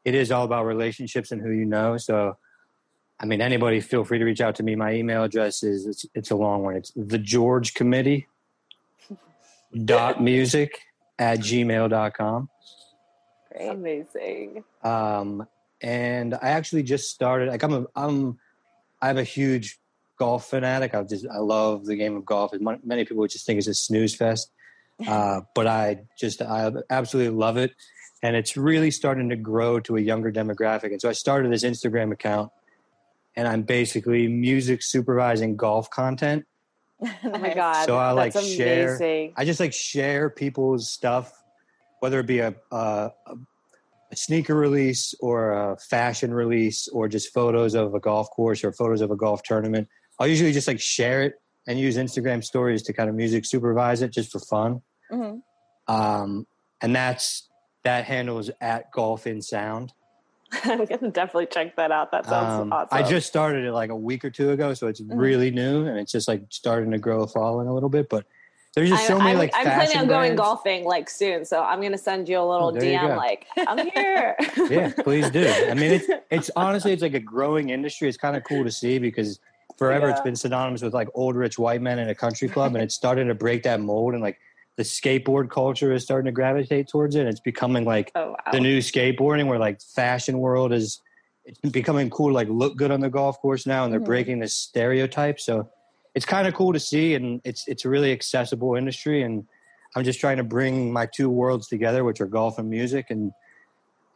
it 0.03 0.15
is 0.15 0.31
all 0.31 0.43
about 0.45 0.65
relationships 0.65 1.31
and 1.31 1.41
who 1.41 1.51
you 1.51 1.65
know 1.65 1.97
so 1.97 2.37
i 3.19 3.25
mean 3.25 3.41
anybody 3.41 3.79
feel 3.79 4.03
free 4.03 4.19
to 4.19 4.25
reach 4.25 4.41
out 4.41 4.55
to 4.55 4.63
me 4.63 4.75
my 4.75 4.93
email 4.93 5.23
address 5.23 5.63
is 5.63 5.85
it's, 5.85 6.05
it's 6.13 6.31
a 6.31 6.35
long 6.35 6.63
one 6.63 6.75
it's 6.75 6.91
the 6.95 7.17
george 7.17 7.73
committee 7.73 8.27
dot 9.85 10.21
music 10.21 10.79
at 11.19 11.39
gmail.com 11.39 12.49
Great. 13.51 13.69
Amazing. 13.69 14.63
um, 14.83 15.47
and 15.81 16.33
I 16.33 16.49
actually 16.49 16.83
just 16.83 17.11
started. 17.11 17.49
Like 17.49 17.63
I'm, 17.63 17.73
a, 17.73 17.85
I'm, 17.95 18.39
i 19.01 19.07
have 19.07 19.17
a 19.17 19.23
huge 19.23 19.79
golf 20.17 20.49
fanatic. 20.49 20.95
I 20.95 21.03
just, 21.03 21.25
I 21.27 21.37
love 21.37 21.85
the 21.85 21.95
game 21.95 22.15
of 22.15 22.25
golf. 22.25 22.51
Many 22.59 23.05
people 23.05 23.17
would 23.17 23.31
just 23.31 23.45
think 23.45 23.57
it's 23.57 23.67
a 23.67 23.73
snooze 23.73 24.15
fest, 24.15 24.51
uh, 25.07 25.41
but 25.53 25.67
I 25.67 26.01
just, 26.17 26.41
I 26.41 26.71
absolutely 26.89 27.35
love 27.35 27.57
it, 27.57 27.73
and 28.23 28.35
it's 28.35 28.55
really 28.57 28.91
starting 28.91 29.29
to 29.29 29.35
grow 29.35 29.79
to 29.81 29.97
a 29.97 30.01
younger 30.01 30.31
demographic. 30.31 30.91
And 30.91 31.01
so 31.01 31.09
I 31.09 31.13
started 31.13 31.51
this 31.51 31.63
Instagram 31.63 32.11
account, 32.11 32.51
and 33.35 33.47
I'm 33.47 33.63
basically 33.63 34.27
music 34.27 34.81
supervising 34.81 35.55
golf 35.55 35.89
content. 35.89 36.45
Oh 37.23 37.37
my 37.37 37.53
god. 37.53 37.85
So 37.85 37.97
I, 37.97 38.11
like, 38.11 38.33
That's 38.33 38.47
share- 38.47 38.95
amazing. 38.95 39.33
I 39.35 39.43
just 39.45 39.59
like 39.59 39.73
share 39.73 40.29
people's 40.29 40.89
stuff, 40.89 41.43
whether 41.99 42.21
it 42.21 42.25
be 42.25 42.39
a, 42.39 42.55
a, 42.71 43.11
a 44.11 44.15
sneaker 44.15 44.55
release 44.55 45.13
or 45.19 45.51
a 45.51 45.77
fashion 45.77 46.33
release 46.33 46.87
or 46.87 47.07
just 47.09 47.33
photos 47.33 47.75
of 47.75 47.93
a 47.93 47.99
golf 47.99 48.29
course 48.29 48.63
or 48.63 48.71
photos 48.71 49.01
of 49.01 49.11
a 49.11 49.15
golf 49.15 49.43
tournament. 49.43 49.89
I'll 50.19 50.27
usually 50.27 50.51
just 50.51 50.67
like 50.67 50.79
share 50.79 51.23
it 51.23 51.33
and 51.67 51.79
use 51.79 51.97
Instagram 51.97 52.43
stories 52.43 52.83
to 52.83 52.93
kind 52.93 53.09
of 53.09 53.15
music 53.15 53.45
supervise 53.45 54.01
it 54.01 54.11
just 54.11 54.31
for 54.31 54.39
fun. 54.39 54.81
Mhm. 55.11 55.41
Um, 55.87 56.47
and 56.81 56.95
that's 56.95 57.49
that 57.83 58.05
handle 58.05 58.39
is 58.39 58.49
at 58.61 58.91
Golf 58.91 59.27
in 59.27 59.41
Sound. 59.41 59.93
I'm 60.63 60.85
gonna 60.85 61.11
definitely 61.11 61.47
check 61.47 61.75
that 61.75 61.91
out. 61.91 62.11
That 62.11 62.25
sounds 62.25 62.61
Um, 62.61 62.73
awesome. 62.73 62.87
I 62.91 63.03
just 63.03 63.27
started 63.27 63.65
it 63.65 63.71
like 63.73 63.89
a 63.89 63.95
week 63.95 64.23
or 64.23 64.29
two 64.29 64.51
ago, 64.51 64.73
so 64.73 64.87
it's 64.87 65.01
Mhm. 65.01 65.19
really 65.19 65.51
new 65.51 65.85
and 65.87 65.97
it's 65.99 66.11
just 66.11 66.27
like 66.27 66.43
starting 66.49 66.91
to 66.91 66.97
grow 66.97 67.23
a 67.23 67.27
following 67.27 67.67
a 67.67 67.73
little 67.73 67.89
bit. 67.89 68.09
But 68.09 68.25
there's 68.75 68.89
just 68.89 69.03
I'm, 69.03 69.07
so 69.07 69.17
many 69.19 69.31
I'm, 69.31 69.37
like 69.37 69.51
I'm 69.55 69.63
planning 69.63 69.97
on 69.97 70.07
going 70.07 70.35
brands. 70.35 70.41
golfing 70.41 70.85
like 70.85 71.09
soon, 71.09 71.45
so 71.45 71.61
I'm 71.63 71.81
gonna 71.81 71.97
send 71.97 72.27
you 72.29 72.39
a 72.39 72.45
little 72.47 72.69
Oh, 72.69 72.73
you 72.75 72.79
DM 72.97 73.15
like 73.17 73.47
I'm 73.67 73.87
here. 73.89 74.35
yeah, 74.69 74.91
please 75.03 75.29
do. 75.29 75.47
I 75.47 75.73
mean, 75.73 75.91
it's 75.91 76.07
it's 76.31 76.51
honestly 76.55 76.93
it's 76.93 77.01
like 77.01 77.13
a 77.15 77.19
growing 77.19 77.69
industry. 77.69 78.07
It's 78.07 78.17
kind 78.17 78.35
of 78.37 78.43
cool 78.43 78.63
to 78.63 78.71
see 78.71 78.97
because 78.99 79.39
forever 79.77 80.09
it's 80.09 80.21
been 80.21 80.35
synonymous 80.35 80.81
with 80.81 80.93
like 80.93 81.07
old 81.13 81.35
rich 81.35 81.59
white 81.59 81.81
men 81.81 81.99
in 81.99 82.09
a 82.09 82.15
country 82.15 82.47
club, 82.47 82.73
and 82.75 82.83
it's 82.83 82.95
starting 82.95 83.27
to 83.27 83.35
break 83.35 83.63
that 83.63 83.79
mold. 83.81 84.13
And 84.13 84.21
like 84.23 84.37
the 84.77 84.83
skateboard 84.83 85.49
culture 85.49 85.93
is 85.93 86.03
starting 86.03 86.25
to 86.25 86.31
gravitate 86.31 86.87
towards 86.87 87.15
it. 87.15 87.21
And 87.21 87.29
it's 87.29 87.39
becoming 87.39 87.85
like 87.85 88.11
oh 88.15 88.31
wow. 88.31 88.51
the 88.51 88.59
new 88.59 88.79
skateboarding, 88.79 89.47
where 89.47 89.59
like 89.59 89.81
fashion 89.81 90.39
world 90.39 90.73
is 90.73 91.01
it's 91.45 91.59
becoming 91.59 92.09
cool. 92.09 92.29
to, 92.29 92.33
Like 92.33 92.49
look 92.49 92.75
good 92.77 92.91
on 92.91 92.99
the 93.01 93.09
golf 93.09 93.39
course 93.39 93.65
now, 93.65 93.83
and 93.83 93.93
they're 93.93 93.99
Mhm. 93.99 94.05
breaking 94.05 94.39
this 94.39 94.55
stereotype. 94.55 95.39
So 95.39 95.69
it's 96.15 96.25
kind 96.25 96.47
of 96.47 96.53
cool 96.53 96.73
to 96.73 96.79
see, 96.79 97.13
and 97.15 97.41
it's 97.43 97.67
it's 97.67 97.85
a 97.85 97.89
really 97.89 98.11
accessible 98.11 98.75
industry. 98.75 99.23
And 99.23 99.43
I'm 99.95 100.03
just 100.03 100.19
trying 100.19 100.37
to 100.37 100.43
bring 100.43 100.91
my 100.91 101.07
two 101.13 101.29
worlds 101.29 101.67
together, 101.67 102.03
which 102.03 102.19
are 102.21 102.25
golf 102.25 102.57
and 102.59 102.69
music, 102.69 103.07
and 103.09 103.31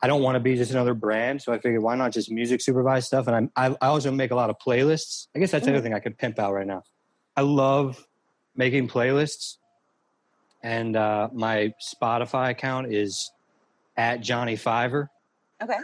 I 0.01 0.07
don't 0.07 0.21
want 0.21 0.35
to 0.35 0.39
be 0.39 0.55
just 0.55 0.71
another 0.71 0.93
brand. 0.93 1.41
So 1.41 1.51
I 1.51 1.59
figured, 1.59 1.81
why 1.81 1.95
not 1.95 2.11
just 2.11 2.31
music 2.31 2.61
supervise 2.61 3.05
stuff? 3.05 3.27
And 3.27 3.35
I'm, 3.35 3.51
I, 3.55 3.75
I 3.81 3.87
also 3.87 4.11
make 4.11 4.31
a 4.31 4.35
lot 4.35 4.49
of 4.49 4.57
playlists. 4.57 5.27
I 5.35 5.39
guess 5.39 5.51
that's 5.51 5.65
the 5.65 5.73
other 5.73 5.81
thing 5.81 5.93
I 5.93 5.99
could 5.99 6.17
pimp 6.17 6.39
out 6.39 6.53
right 6.53 6.67
now. 6.67 6.83
I 7.35 7.41
love 7.41 8.05
making 8.55 8.87
playlists, 8.87 9.57
and 10.63 10.95
uh, 10.95 11.29
my 11.33 11.73
Spotify 11.81 12.49
account 12.49 12.93
is 12.93 13.31
at 13.97 14.21
Johnny 14.21 14.55
Fiver 14.55 15.09
Okay. 15.61 15.77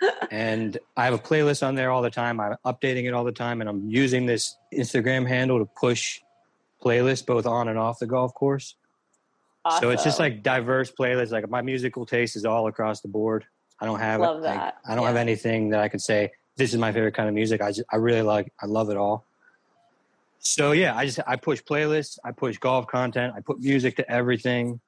and 0.30 0.78
I 0.96 1.04
have 1.04 1.14
a 1.14 1.18
playlist 1.18 1.66
on 1.66 1.74
there 1.74 1.90
all 1.90 2.02
the 2.02 2.10
time. 2.10 2.40
I'm 2.40 2.56
updating 2.64 3.04
it 3.04 3.14
all 3.14 3.24
the 3.24 3.32
time, 3.32 3.60
and 3.60 3.68
I'm 3.68 3.88
using 3.88 4.26
this 4.26 4.56
Instagram 4.74 5.26
handle 5.26 5.58
to 5.58 5.64
push 5.64 6.20
playlists 6.82 7.24
both 7.24 7.46
on 7.46 7.68
and 7.68 7.78
off 7.78 7.98
the 7.98 8.06
golf 8.06 8.34
course. 8.34 8.76
So 9.80 9.90
it's 9.90 10.04
just 10.04 10.18
like 10.18 10.42
diverse 10.42 10.90
playlists. 10.90 11.30
Like 11.30 11.48
my 11.48 11.62
musical 11.62 12.06
taste 12.06 12.36
is 12.36 12.44
all 12.44 12.66
across 12.66 13.00
the 13.00 13.08
board. 13.08 13.44
I 13.80 13.86
don't 13.86 14.00
have 14.00 14.20
Love 14.20 14.40
like. 14.40 14.74
I 14.86 14.94
don't 14.94 15.06
have 15.06 15.16
anything 15.16 15.70
that 15.70 15.80
I 15.80 15.88
could 15.88 16.00
say 16.00 16.32
this 16.56 16.72
is 16.72 16.78
my 16.78 16.92
favorite 16.92 17.14
kind 17.14 17.28
of 17.28 17.34
music. 17.34 17.60
I 17.60 17.70
just 17.70 17.84
I 17.92 17.96
really 17.96 18.22
like 18.22 18.52
I 18.60 18.66
love 18.66 18.90
it 18.90 18.96
all. 18.96 19.26
So 20.38 20.72
yeah, 20.72 20.96
I 20.96 21.06
just 21.06 21.20
I 21.26 21.36
push 21.36 21.62
playlists. 21.62 22.18
I 22.24 22.32
push 22.32 22.58
golf 22.58 22.86
content. 22.86 23.34
I 23.36 23.40
put 23.40 23.60
music 23.60 23.96
to 23.96 24.10
everything, 24.10 24.80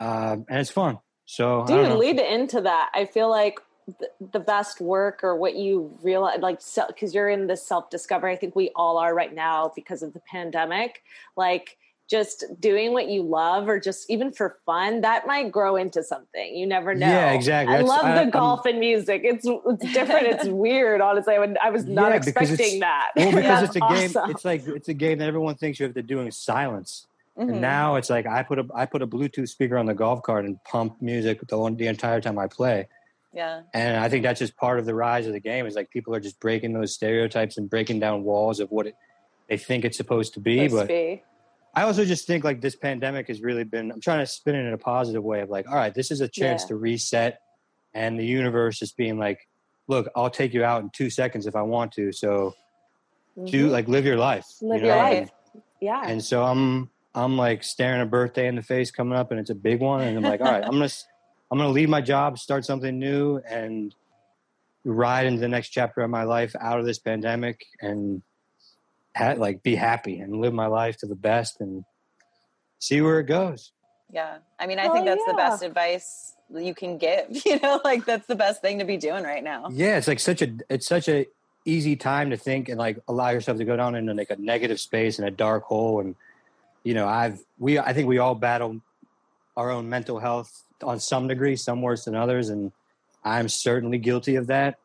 um, 0.00 0.46
and 0.48 0.60
it's 0.60 0.70
fun. 0.70 0.98
So 1.26 1.62
I 1.62 1.66
don't 1.68 1.90
Dude, 1.90 1.98
lead 1.98 2.20
into 2.20 2.60
that. 2.62 2.90
I 2.94 3.06
feel 3.06 3.28
like 3.28 3.58
th- 3.98 4.10
the 4.32 4.40
best 4.40 4.80
work 4.80 5.20
or 5.22 5.36
what 5.36 5.56
you 5.56 5.96
realize, 6.02 6.38
like, 6.40 6.60
because 6.88 7.14
you're 7.14 7.28
in 7.28 7.46
this 7.46 7.66
self 7.66 7.90
discovery. 7.90 8.32
I 8.32 8.36
think 8.36 8.54
we 8.54 8.70
all 8.76 8.98
are 8.98 9.14
right 9.14 9.34
now 9.34 9.72
because 9.74 10.02
of 10.02 10.12
the 10.12 10.20
pandemic. 10.20 11.02
Like, 11.36 11.76
just 12.08 12.44
doing 12.60 12.92
what 12.92 13.08
you 13.08 13.22
love 13.22 13.68
or 13.68 13.80
just 13.80 14.10
even 14.10 14.30
for 14.30 14.58
fun 14.66 15.00
that 15.00 15.26
might 15.26 15.50
grow 15.50 15.74
into 15.76 16.02
something 16.02 16.54
you 16.54 16.66
never 16.66 16.94
know 16.94 17.06
Yeah, 17.06 17.32
exactly. 17.32 17.74
i 17.74 17.78
That's- 17.78 17.88
love 17.88 18.04
I- 18.04 18.12
the 18.14 18.20
I'm- 18.20 18.30
golf 18.30 18.66
and 18.66 18.78
music 18.78 19.22
it's 19.24 19.46
it's 19.46 19.92
different 19.94 20.26
it's 20.26 20.44
weird 20.48 21.00
honestly 21.00 21.34
i, 21.34 21.38
would, 21.38 21.56
I 21.62 21.70
was 21.70 21.86
not 21.86 22.10
Yeah, 22.10 22.16
expecting 22.16 22.80
that 22.80 23.08
Well, 23.16 23.26
because 23.34 23.42
That's 23.44 23.62
it's 23.68 23.76
a 23.76 23.80
game. 23.80 24.10
awesome. 24.10 24.30
It's 24.30 24.44
like 24.44 24.66
it's 24.66 24.88
a 24.88 24.94
game 24.94 25.18
that 25.18 25.28
everyone 25.28 25.54
thinks 25.54 25.80
you 25.80 25.86
have 25.86 25.94
to 25.94 26.02
do 26.02 26.20
in 26.20 26.30
silence. 26.30 27.06
Mhm. 27.38 27.48
And 27.50 27.60
now 27.60 27.96
it's 27.96 28.10
like 28.10 28.26
I 28.26 28.42
put 28.42 28.58
a 28.58 28.66
I 28.74 28.86
put 28.86 29.00
a 29.02 29.06
Bluetooth 29.06 29.48
speaker 29.48 29.76
on 29.78 29.86
the 29.86 29.94
golf 29.94 30.22
cart 30.22 30.44
and 30.44 30.62
pump 30.64 31.00
music 31.00 31.40
the, 31.48 31.58
one- 31.58 31.76
the 31.76 31.86
entire 31.88 32.20
time 32.20 32.38
I 32.38 32.46
play. 32.46 32.86
Yeah. 33.32 33.62
And 33.72 33.96
I 33.96 34.08
think 34.08 34.22
that's 34.22 34.38
just 34.38 34.56
part 34.56 34.78
of 34.78 34.84
the 34.86 34.94
rise 34.94 35.26
of 35.26 35.32
the 35.32 35.40
game. 35.40 35.66
Is 35.66 35.74
like 35.74 35.90
people 35.90 36.14
are 36.14 36.20
just 36.20 36.38
breaking 36.38 36.74
those 36.74 36.92
stereotypes 36.94 37.56
and 37.58 37.68
breaking 37.68 37.98
down 37.98 38.22
walls 38.22 38.60
of 38.60 38.70
what 38.70 38.86
it, 38.86 38.94
they 39.48 39.56
think 39.56 39.84
it's 39.84 39.96
supposed 39.96 40.34
to 40.34 40.40
be. 40.40 40.68
Supposed 40.68 40.72
to 40.72 40.78
but 40.82 40.88
be. 40.88 41.22
I 41.76 41.82
also 41.82 42.04
just 42.04 42.26
think 42.26 42.44
like 42.44 42.60
this 42.60 42.76
pandemic 42.76 43.28
has 43.28 43.40
really 43.42 43.64
been. 43.64 43.90
I'm 43.90 44.00
trying 44.00 44.20
to 44.20 44.26
spin 44.26 44.54
it 44.54 44.64
in 44.66 44.72
a 44.72 44.78
positive 44.78 45.22
way 45.24 45.40
of 45.40 45.50
like, 45.50 45.68
all 45.68 45.74
right, 45.74 45.92
this 45.94 46.10
is 46.10 46.20
a 46.20 46.28
chance 46.28 46.62
Yeah. 46.62 46.68
to 46.68 46.76
reset, 46.76 47.40
and 47.94 48.18
the 48.18 48.24
universe 48.24 48.80
is 48.82 48.92
being 48.92 49.18
like, 49.18 49.40
look, 49.88 50.08
I'll 50.16 50.30
take 50.30 50.54
you 50.54 50.64
out 50.64 50.82
in 50.82 50.90
two 50.90 51.10
seconds 51.10 51.46
if 51.46 51.56
I 51.56 51.62
want 51.62 51.92
to. 51.92 52.12
So 52.12 52.54
do 53.46 53.66
Mhm. 53.68 53.70
like 53.70 53.88
live 53.88 54.04
your 54.04 54.16
life. 54.16 54.46
live 54.62 54.80
you 54.80 54.86
your 54.86 54.96
know? 54.96 55.02
life 55.02 55.30
yeah 55.80 56.02
And 56.06 56.22
so 56.22 56.44
I'm 56.44 56.90
I'm 57.16 57.36
like 57.36 57.62
staring 57.62 58.00
a 58.00 58.06
birthday 58.06 58.46
in 58.48 58.54
the 58.56 58.62
face 58.62 58.90
coming 58.90 59.16
up, 59.18 59.30
and 59.30 59.38
it's 59.40 59.50
a 59.50 59.54
big 59.54 59.80
one, 59.80 60.02
and 60.02 60.16
I'm 60.16 60.22
like, 60.24 60.40
all 60.40 60.50
right, 60.50 60.64
I'm 60.64 60.72
gonna 60.72 60.88
I'm 61.50 61.58
gonna 61.58 61.70
leave 61.70 61.88
my 61.88 62.00
job, 62.00 62.38
start 62.38 62.64
something 62.64 62.98
new, 62.98 63.38
and 63.48 63.94
ride 64.84 65.26
into 65.26 65.40
the 65.40 65.48
next 65.48 65.68
chapter 65.70 66.00
of 66.02 66.10
my 66.10 66.22
life 66.24 66.54
out 66.60 66.78
of 66.80 66.86
this 66.86 66.98
pandemic, 66.98 67.64
and 67.80 68.22
ha- 69.16 69.34
like 69.36 69.62
be 69.62 69.74
happy 69.74 70.18
and 70.18 70.40
live 70.40 70.52
my 70.54 70.66
life 70.66 70.96
to 70.98 71.06
the 71.06 71.14
best, 71.14 71.60
and 71.60 71.84
see 72.78 73.00
where 73.00 73.20
it 73.20 73.24
goes. 73.24 73.72
Yeah. 74.12 74.38
I 74.58 74.66
mean, 74.66 74.78
I 74.78 74.86
Oh, 74.88 74.92
think 74.92 75.06
that's 75.06 75.24
the 75.26 75.34
best 75.34 75.62
advice 75.62 76.34
you 76.54 76.74
can 76.74 76.98
give. 76.98 77.26
You 77.44 77.58
know, 77.60 77.80
like 77.84 78.04
that's 78.04 78.26
the 78.26 78.36
best 78.36 78.60
thing 78.60 78.78
to 78.78 78.84
be 78.84 78.96
doing 78.96 79.24
right 79.24 79.42
now. 79.42 79.68
Yeah, 79.72 79.96
it's 79.96 80.06
like 80.08 80.20
such 80.20 80.42
a 80.42 80.52
it's 80.68 80.86
such 80.86 81.08
a 81.08 81.26
easy 81.64 81.96
time 81.96 82.30
to 82.30 82.36
think 82.36 82.68
and 82.68 82.78
like 82.78 82.98
allow 83.08 83.30
yourself 83.30 83.56
to 83.58 83.64
go 83.64 83.74
down 83.76 83.94
into 83.94 84.12
like 84.12 84.30
a 84.30 84.36
negative 84.36 84.78
space 84.78 85.18
and 85.18 85.26
a 85.26 85.30
dark 85.30 85.64
hole 85.64 86.00
and 86.00 86.14
you 86.82 86.92
know 86.92 87.08
I've 87.08 87.40
we 87.58 87.78
I 87.78 87.94
think 87.94 88.06
we 88.06 88.18
all 88.18 88.34
battle 88.34 88.82
our 89.56 89.70
own 89.70 89.88
mental 89.88 90.18
health 90.18 90.62
on 90.82 91.00
some 91.00 91.26
degree 91.26 91.56
some 91.56 91.80
worse 91.80 92.04
than 92.04 92.14
others 92.14 92.50
and 92.50 92.70
I'm 93.24 93.48
certainly 93.48 93.96
guilty 93.96 94.36
of 94.36 94.48
that. 94.48 94.78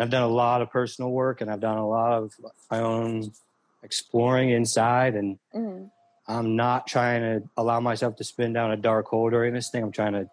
I've 0.00 0.10
done 0.10 0.22
a 0.24 0.28
lot 0.28 0.60
of 0.62 0.70
personal 0.70 1.10
work 1.12 1.40
and 1.40 1.48
I've 1.50 1.60
done 1.60 1.78
a 1.78 1.88
lot 1.88 2.12
of 2.12 2.32
my 2.70 2.80
own 2.80 3.30
exploring 3.82 4.50
inside 4.50 5.14
and 5.14 5.38
Mhm. 5.54 5.90
I'm 6.26 6.56
not 6.56 6.86
trying 6.86 7.22
to 7.22 7.48
allow 7.56 7.80
myself 7.80 8.16
to 8.16 8.24
spin 8.24 8.52
down 8.52 8.70
a 8.70 8.76
dark 8.76 9.06
hole 9.06 9.30
during 9.30 9.54
this 9.54 9.70
thing. 9.70 9.82
I'm 9.82 9.92
trying 9.92 10.12
to 10.12 10.28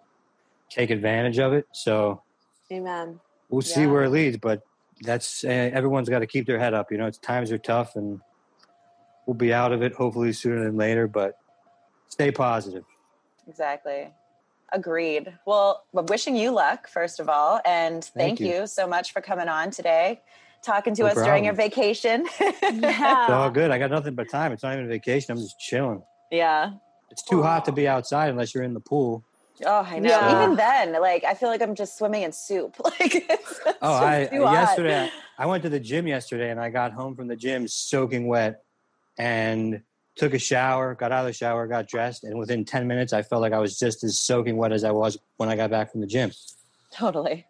take 0.69 0.89
advantage 0.89 1.39
of 1.39 1.53
it. 1.53 1.65
So 1.71 2.21
amen 2.71 3.19
we'll 3.49 3.61
see 3.61 3.85
where 3.85 4.03
it 4.03 4.09
leads 4.09 4.37
but 4.37 4.63
that's 5.01 5.43
uh, 5.43 5.47
everyone's 5.49 6.09
got 6.09 6.19
to 6.19 6.25
keep 6.27 6.47
their 6.47 6.57
head 6.57 6.73
up 6.73 6.91
you 6.91 6.97
know 6.97 7.05
it's 7.05 7.19
times 7.19 7.51
are 7.51 7.59
tough 7.59 7.95
and 7.95 8.19
we'll 9.27 9.35
be 9.35 9.53
out 9.53 9.71
of 9.71 9.83
it 9.83 9.93
hopefully 9.93 10.33
sooner 10.33 10.63
than 10.63 10.75
later 10.75 11.07
but 11.07 11.37
stay 12.07 12.31
positive 12.31 12.83
Exactly. 13.47 14.11
Agreed. 14.71 15.31
Well, 15.45 15.83
I'm 15.95 16.07
wishing 16.07 16.35
you 16.35 16.49
luck, 16.49 16.87
first 16.87 17.19
of 17.19 17.29
all. 17.29 17.61
And 17.63 18.03
thank, 18.03 18.39
Thank 18.39 18.39
you. 18.39 18.61
you. 18.61 18.67
so 18.67 18.87
much 18.87 19.13
for 19.13 19.21
coming 19.21 19.47
on 19.47 19.69
today, 19.69 20.21
talking 20.65 20.95
to 20.95 21.03
No 21.03 21.09
us 21.09 21.15
during 21.15 21.45
your 21.45 21.53
problem. 21.53 21.71
vacation. 21.71 22.25
it's 22.39 23.29
all 23.31 23.49
good 23.49 23.71
i 23.71 23.77
got 23.77 23.91
nothing 23.91 24.15
but 24.15 24.29
time 24.29 24.51
it's 24.51 24.63
not 24.63 24.73
even 24.73 24.85
a 24.85 24.87
vacation 24.87 25.31
i'm 25.31 25.37
just 25.37 25.59
chilling 25.59 26.01
yeah. 26.31 26.71
it's 27.11 27.23
too 27.23 27.41
hot 27.43 27.65
to 27.65 27.71
be 27.71 27.87
outside 27.87 28.29
unless 28.29 28.53
you're 28.53 28.63
in 28.63 28.73
the 28.73 28.79
pool 28.79 29.23
Oh, 29.65 29.87
I 29.89 29.99
know. 29.99 30.09
Yeah. 30.09 30.43
Even 30.43 30.57
then, 30.57 31.01
like, 31.01 31.23
I 31.23 31.33
feel 31.33 31.47
like 31.47 31.61
I'm 31.61 31.75
just 31.75 31.97
swimming 31.97 32.23
in 32.23 32.33
soup. 32.33 32.75
Like, 32.83 33.15
it's, 33.15 33.29
it's 33.29 33.59
oh 33.81 33.99
just 33.99 34.03
i 34.03 34.25
too 34.25 34.43
uh, 34.43 34.47
hot. 34.47 34.53
yesterday 34.53 35.09
i 35.37 35.45
went 35.45 35.63
to 35.63 35.69
the 35.69 35.79
gym 35.79 36.07
yesterday 36.07 36.49
and 36.51 36.59
i 36.59 36.69
got 36.69 36.91
home 36.91 37.15
from 37.15 37.27
the 37.27 37.35
gym 37.37 37.67
soaking 37.67 38.27
wet 38.27 38.63
and 39.17 39.81
took 40.17 40.33
a 40.33 40.39
shower 40.39 40.93
got 40.95 41.11
out 41.13 41.21
of 41.21 41.27
the 41.27 41.33
shower 41.33 41.67
got 41.67 41.87
dressed 41.87 42.25
and 42.25 42.37
within 42.37 42.65
10 42.65 42.85
minutes 42.85 43.13
i 43.13 43.21
felt 43.21 43.41
like 43.41 43.53
i 43.53 43.59
was 43.59 43.79
just 43.79 44.03
as 44.03 44.17
soaking 44.17 44.57
wet 44.57 44.73
as 44.73 44.83
i 44.83 44.91
was 44.91 45.17
when 45.37 45.47
i 45.47 45.55
got 45.55 45.69
back 45.69 45.89
from 45.91 46.01
the 46.01 46.07
gym 46.07 46.31
Totally. 46.91 47.45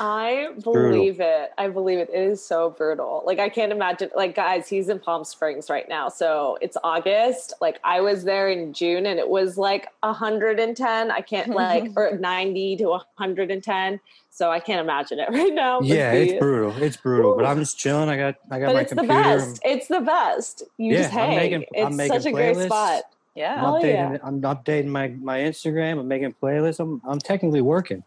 I 0.00 0.48
brutal. 0.62 0.90
believe 0.92 1.20
it. 1.20 1.50
I 1.58 1.68
believe 1.68 1.98
it. 1.98 2.10
It 2.12 2.18
is 2.30 2.44
so 2.44 2.70
brutal. 2.70 3.22
Like 3.26 3.38
I 3.38 3.48
can't 3.48 3.72
imagine. 3.72 4.10
Like 4.16 4.34
guys, 4.34 4.68
he's 4.68 4.88
in 4.88 4.98
Palm 4.98 5.24
Springs 5.24 5.68
right 5.70 5.88
now, 5.88 6.08
so 6.08 6.58
it's 6.60 6.76
August. 6.82 7.52
Like 7.60 7.78
I 7.84 8.00
was 8.00 8.24
there 8.24 8.48
in 8.48 8.72
June, 8.72 9.06
and 9.06 9.18
it 9.18 9.28
was 9.28 9.58
like 9.58 9.88
110. 10.00 11.10
I 11.10 11.20
can't 11.20 11.50
like 11.50 11.92
or 11.96 12.16
90 12.18 12.76
to 12.78 12.84
110. 12.86 14.00
So 14.30 14.50
I 14.50 14.58
can't 14.58 14.80
imagine 14.80 15.20
it 15.20 15.28
right 15.32 15.52
now. 15.54 15.80
Yeah, 15.80 16.12
be- 16.12 16.30
it's 16.30 16.40
brutal. 16.40 16.82
It's 16.82 16.96
brutal. 16.96 17.36
But 17.36 17.46
I'm 17.46 17.58
just 17.58 17.78
chilling. 17.78 18.08
I 18.08 18.16
got 18.16 18.34
I 18.50 18.58
got 18.58 18.66
But 18.66 18.74
my 18.74 18.80
it's 18.80 18.90
the 18.90 18.96
computer. 18.96 19.22
best. 19.22 19.60
It's 19.64 19.88
the 19.88 20.00
best. 20.00 20.62
You 20.76 20.92
Yeah, 20.92 21.02
just 21.02 21.14
I'm 21.14 21.18
hang. 21.30 21.36
making- 21.36 21.64
I'm 21.76 21.86
it's 21.88 21.96
making 21.96 22.20
such 22.20 22.26
a 22.26 22.32
great 22.32 22.56
playlists. 22.56 22.66
spot. 22.66 23.02
I'm 23.36 23.40
Yeah. 23.40 23.60
Updating. 23.62 24.12
yeah. 24.12 24.18
I'm 24.22 24.40
updating 24.42 24.86
my 24.86 25.08
my 25.08 25.38
Instagram. 25.38 26.00
I'm 26.00 26.08
making 26.08 26.34
playlists. 26.42 26.80
I'm 26.80 27.00
I'm 27.06 27.18
technically 27.18 27.60
working. 27.60 28.02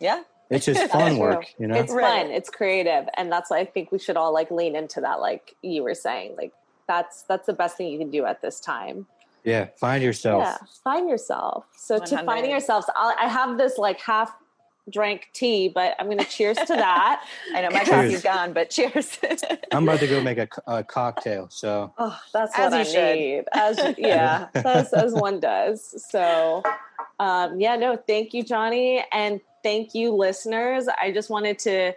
Yeah. 0.00 0.22
It's 0.50 0.66
just 0.66 0.90
fun 0.90 1.18
work, 1.18 1.46
you 1.58 1.66
know. 1.66 1.74
It's 1.76 1.92
Right. 1.92 2.22
fun. 2.24 2.30
It's 2.32 2.50
creative, 2.50 3.08
and 3.16 3.30
that's 3.32 3.50
why 3.50 3.58
I 3.60 3.64
think 3.64 3.90
we 3.92 3.98
should 3.98 4.16
all 4.16 4.32
like 4.32 4.50
lean 4.50 4.76
into 4.76 5.00
that. 5.00 5.20
Like 5.20 5.54
you 5.62 5.82
were 5.82 5.94
saying, 5.94 6.36
like 6.36 6.52
that's 6.86 7.22
that's 7.22 7.46
the 7.46 7.52
best 7.54 7.76
thing 7.76 7.88
you 7.88 7.98
can 7.98 8.10
do 8.10 8.24
at 8.26 8.42
this 8.42 8.60
time. 8.60 9.06
yeah, 9.44 9.66
find 9.76 10.02
yourself. 10.02 10.42
Yeah, 10.44 10.56
find 10.82 11.08
yourself. 11.08 11.64
So 11.76 11.96
to 11.96 12.00
100. 12.02 12.24
finding 12.26 12.50
yourselves, 12.50 12.86
I'll, 12.94 13.14
I 13.18 13.26
have 13.28 13.56
this 13.58 13.78
like 13.78 14.00
half 14.00 14.32
drank 14.90 15.28
tea, 15.32 15.66
but 15.68 15.94
I'm 15.98 16.06
going 16.06 16.18
to 16.18 16.26
cheers 16.26 16.58
to 16.58 16.66
that. 16.74 17.24
I 17.54 17.62
know 17.62 17.70
my 17.70 17.84
coffee's 17.84 18.22
gone, 18.22 18.52
but 18.52 18.68
cheers. 18.68 19.18
I'm 19.72 19.84
about 19.88 20.00
to 20.00 20.06
go 20.06 20.22
make 20.22 20.36
a, 20.36 20.46
a 20.66 20.84
cocktail. 20.84 21.48
So 21.50 21.90
Oh, 21.96 22.18
that's 22.34 22.52
As 22.58 22.72
what 22.72 22.72
I 22.74 22.78
you 22.80 22.84
should. 22.84 23.16
need. 23.16 23.44
As 23.54 23.94
yeah, 23.96 24.48
as, 24.54 24.92
as 24.92 25.14
one 25.14 25.40
does. 25.40 26.04
So, 26.10 26.62
um, 27.18 27.58
yeah, 27.58 27.76
no, 27.76 27.96
thank 27.96 28.34
you, 28.34 28.42
Johnny, 28.42 29.02
and 29.10 29.40
thank 29.64 29.94
you, 29.94 30.12
listeners. 30.14 30.86
I 30.86 31.10
just 31.10 31.28
wanted 31.28 31.58
to 31.60 31.94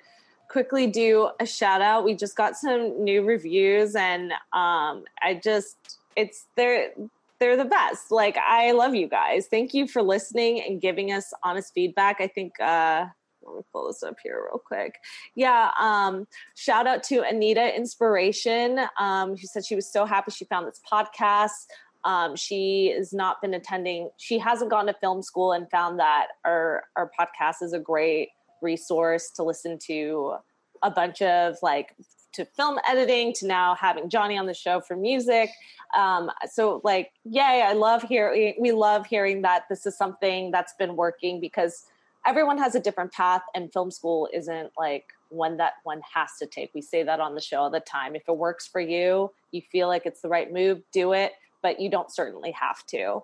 quickly 0.50 0.88
do 0.88 1.30
a 1.40 1.46
shout 1.46 1.82
out. 1.82 2.04
We 2.04 2.16
just 2.16 2.36
got 2.36 2.56
some 2.56 3.04
new 3.04 3.24
reviews, 3.24 3.96
and 3.96 4.32
um, 4.54 5.04
I 5.22 5.40
just 5.44 6.00
it's 6.16 6.46
they're 6.56 6.94
they're 7.40 7.58
the 7.58 7.66
best. 7.66 8.10
Like 8.10 8.38
I 8.38 8.72
love 8.72 8.96
you 8.96 9.08
guys. 9.08 9.46
Thank 9.46 9.76
you 9.76 9.88
for 9.88 10.02
listening 10.02 10.64
and 10.68 10.82
giving 10.82 11.12
us 11.12 11.32
honest 11.44 11.74
feedback. 11.76 12.20
I 12.20 12.28
think. 12.28 12.60
Uh, 12.60 13.06
let 13.46 13.56
me 13.56 13.64
pull 13.72 13.88
this 13.88 14.04
up 14.04 14.18
here 14.22 14.44
real 14.52 14.60
quick. 14.60 14.96
Yeah, 15.36 15.72
um, 15.80 16.28
shout 16.56 16.86
out 16.86 17.02
to 17.04 17.22
Anita 17.22 17.74
Inspiration. 17.74 18.78
Um, 19.00 19.38
said 19.38 19.66
she 19.66 19.76
was 19.76 19.90
so 19.90 20.06
happy 20.06 20.32
she 20.32 20.44
found 20.46 20.68
this 20.68 20.82
podcast. 20.92 21.68
Um, 22.08 22.38
she 22.38 22.94
has 22.96 23.12
not 23.12 23.42
been 23.42 23.54
attending, 23.54 24.10
she 24.16 24.40
hasn't 24.40 24.72
gone 24.72 24.86
to 24.86 24.94
film 24.94 25.22
school 25.22 25.52
and 25.52 25.70
found 25.70 26.00
that 26.00 26.28
our, 26.46 26.86
our 26.96 27.12
podcast 27.20 27.62
is 27.62 27.74
a 27.74 27.80
great 27.80 28.30
resource 28.62 29.30
to 29.32 29.44
listen 29.44 29.78
to 29.88 30.36
a 30.82 30.90
bunch 30.90 31.22
of 31.22 31.58
like 31.62 31.94
to 32.32 32.46
film 32.46 32.80
editing 32.88 33.34
to 33.34 33.46
now 33.46 33.76
having 33.76 34.10
Johnny 34.10 34.38
on 34.38 34.46
the 34.46 34.54
show 34.54 34.80
for 34.80 34.96
music. 34.96 35.50
Um, 35.98 36.32
so 36.50 36.80
like, 36.86 37.12
yay, 37.26 37.66
I 37.68 37.74
love 37.74 38.04
hearing, 38.04 38.56
we 38.58 38.72
love 38.72 39.06
hearing 39.06 39.42
that 39.42 39.64
this 39.70 39.86
is 39.86 39.98
something 39.98 40.50
that's 40.50 40.74
been 40.80 40.96
working 40.96 41.42
because 41.42 41.84
everyone 42.26 42.58
has 42.58 42.74
a 42.74 42.80
different 42.80 43.12
path 43.12 43.42
and 43.54 43.72
film 43.74 43.92
school 43.92 44.30
isn't 44.34 44.72
like 44.78 45.08
one 45.28 45.58
that 45.58 45.74
one 45.84 46.00
has 46.14 46.30
to 46.40 46.46
take. 46.48 46.72
We 46.74 46.82
say 46.82 47.04
that 47.04 47.20
on 47.20 47.36
the 47.36 47.42
show 47.42 47.58
all 47.58 47.70
the 47.70 47.82
time. 47.82 48.16
If 48.16 48.24
it 48.30 48.38
works 48.38 48.66
for 48.66 48.80
you, 48.80 49.32
you 49.52 49.62
feel 49.70 49.90
like 49.90 50.06
it's 50.06 50.22
the 50.22 50.30
right 50.30 50.54
move, 50.54 50.82
do 50.94 51.12
it, 51.12 51.34
but 51.62 51.80
you 51.80 51.90
don't 51.90 52.12
certainly 52.12 52.52
have 52.52 52.86
to. 52.88 53.22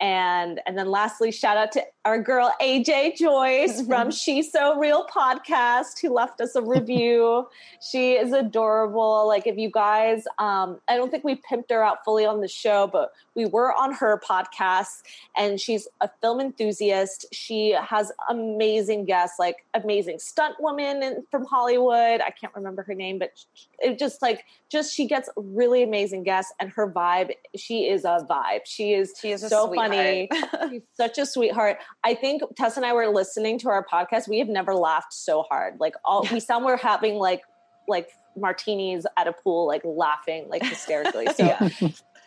And 0.00 0.60
and 0.66 0.78
then 0.78 0.90
lastly, 0.90 1.30
shout 1.30 1.58
out 1.58 1.72
to 1.72 1.84
our 2.06 2.20
girl 2.20 2.54
AJ 2.62 3.16
Joyce 3.16 3.82
from 3.86 4.10
She's 4.10 4.50
So 4.50 4.78
Real 4.78 5.06
podcast 5.06 6.00
who 6.00 6.14
left 6.14 6.40
us 6.40 6.54
a 6.54 6.62
review. 6.62 7.46
she 7.90 8.12
is 8.12 8.32
adorable. 8.32 9.28
Like 9.28 9.46
if 9.46 9.58
you 9.58 9.70
guys, 9.70 10.24
um, 10.38 10.80
I 10.88 10.96
don't 10.96 11.10
think 11.10 11.24
we 11.24 11.36
pimped 11.36 11.70
her 11.70 11.84
out 11.84 12.02
fully 12.04 12.24
on 12.24 12.40
the 12.40 12.48
show, 12.48 12.86
but 12.86 13.12
we 13.34 13.44
were 13.44 13.74
on 13.74 13.92
her 13.92 14.20
podcast, 14.26 15.02
and 15.36 15.60
she's 15.60 15.86
a 16.00 16.10
film 16.20 16.40
enthusiast. 16.40 17.26
She 17.32 17.70
has 17.72 18.10
amazing 18.28 19.04
guests, 19.04 19.38
like 19.38 19.64
amazing 19.74 20.18
stunt 20.18 20.56
woman 20.60 21.02
in, 21.02 21.24
from 21.30 21.44
Hollywood. 21.44 22.20
I 22.22 22.30
can't 22.30 22.54
remember 22.54 22.82
her 22.84 22.94
name, 22.94 23.18
but 23.18 23.32
it 23.78 23.98
just 23.98 24.22
like 24.22 24.44
just 24.70 24.94
she 24.94 25.06
gets 25.06 25.28
really 25.36 25.82
amazing 25.82 26.22
guests, 26.22 26.52
and 26.58 26.70
her 26.70 26.90
vibe. 26.90 27.32
She 27.54 27.88
is 27.88 28.04
a 28.04 28.26
vibe. 28.28 28.60
She 28.64 28.94
is 28.94 29.14
She 29.20 29.32
is 29.32 29.42
a 29.42 29.48
so 29.48 29.66
sweetheart. 29.66 29.89
Funny. 29.90 30.28
She's 30.70 30.82
such 30.94 31.18
a 31.18 31.26
sweetheart. 31.26 31.78
I 32.04 32.14
think 32.14 32.42
Tess 32.56 32.76
and 32.76 32.86
I 32.86 32.92
were 32.92 33.08
listening 33.08 33.58
to 33.60 33.68
our 33.68 33.84
podcast. 33.84 34.28
We 34.28 34.38
have 34.38 34.48
never 34.48 34.74
laughed 34.74 35.12
so 35.12 35.42
hard. 35.42 35.78
Like 35.80 35.94
all 36.04 36.26
we 36.32 36.40
sound 36.40 36.64
we're 36.64 36.76
having 36.76 37.14
like 37.16 37.42
like 37.88 38.10
martinis 38.36 39.06
at 39.16 39.26
a 39.26 39.32
pool, 39.32 39.66
like 39.66 39.82
laughing 39.84 40.48
like 40.48 40.62
hysterically. 40.64 41.26
So 41.36 41.44
Yeah. 41.44 41.68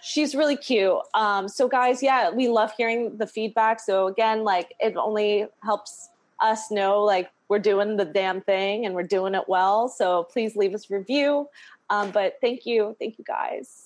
she's 0.02 0.36
really 0.36 0.58
cute. 0.58 0.98
Um, 1.14 1.48
so 1.48 1.68
guys, 1.68 2.04
yeah, 2.04 2.30
we 2.30 2.50
love 2.50 2.72
hearing 2.78 3.18
the 3.18 3.28
feedback. 3.28 3.80
So 3.80 4.08
again, 4.08 4.44
like 4.44 4.74
it 4.80 4.96
only 4.98 5.48
helps 5.64 6.10
us 6.42 6.70
know 6.72 7.02
like 7.02 7.32
we're 7.50 7.60
doing 7.60 7.96
the 7.98 8.06
damn 8.06 8.42
thing 8.42 8.86
and 8.86 8.94
we're 8.96 9.04
doing 9.04 9.34
it 9.36 9.44
well. 9.48 9.88
So 9.88 10.24
please 10.32 10.56
leave 10.56 10.74
us 10.74 10.90
review. 10.90 11.48
Um, 11.90 12.12
but 12.12 12.36
thank 12.42 12.66
you, 12.66 12.96
thank 13.00 13.18
you 13.18 13.24
guys. 13.24 13.83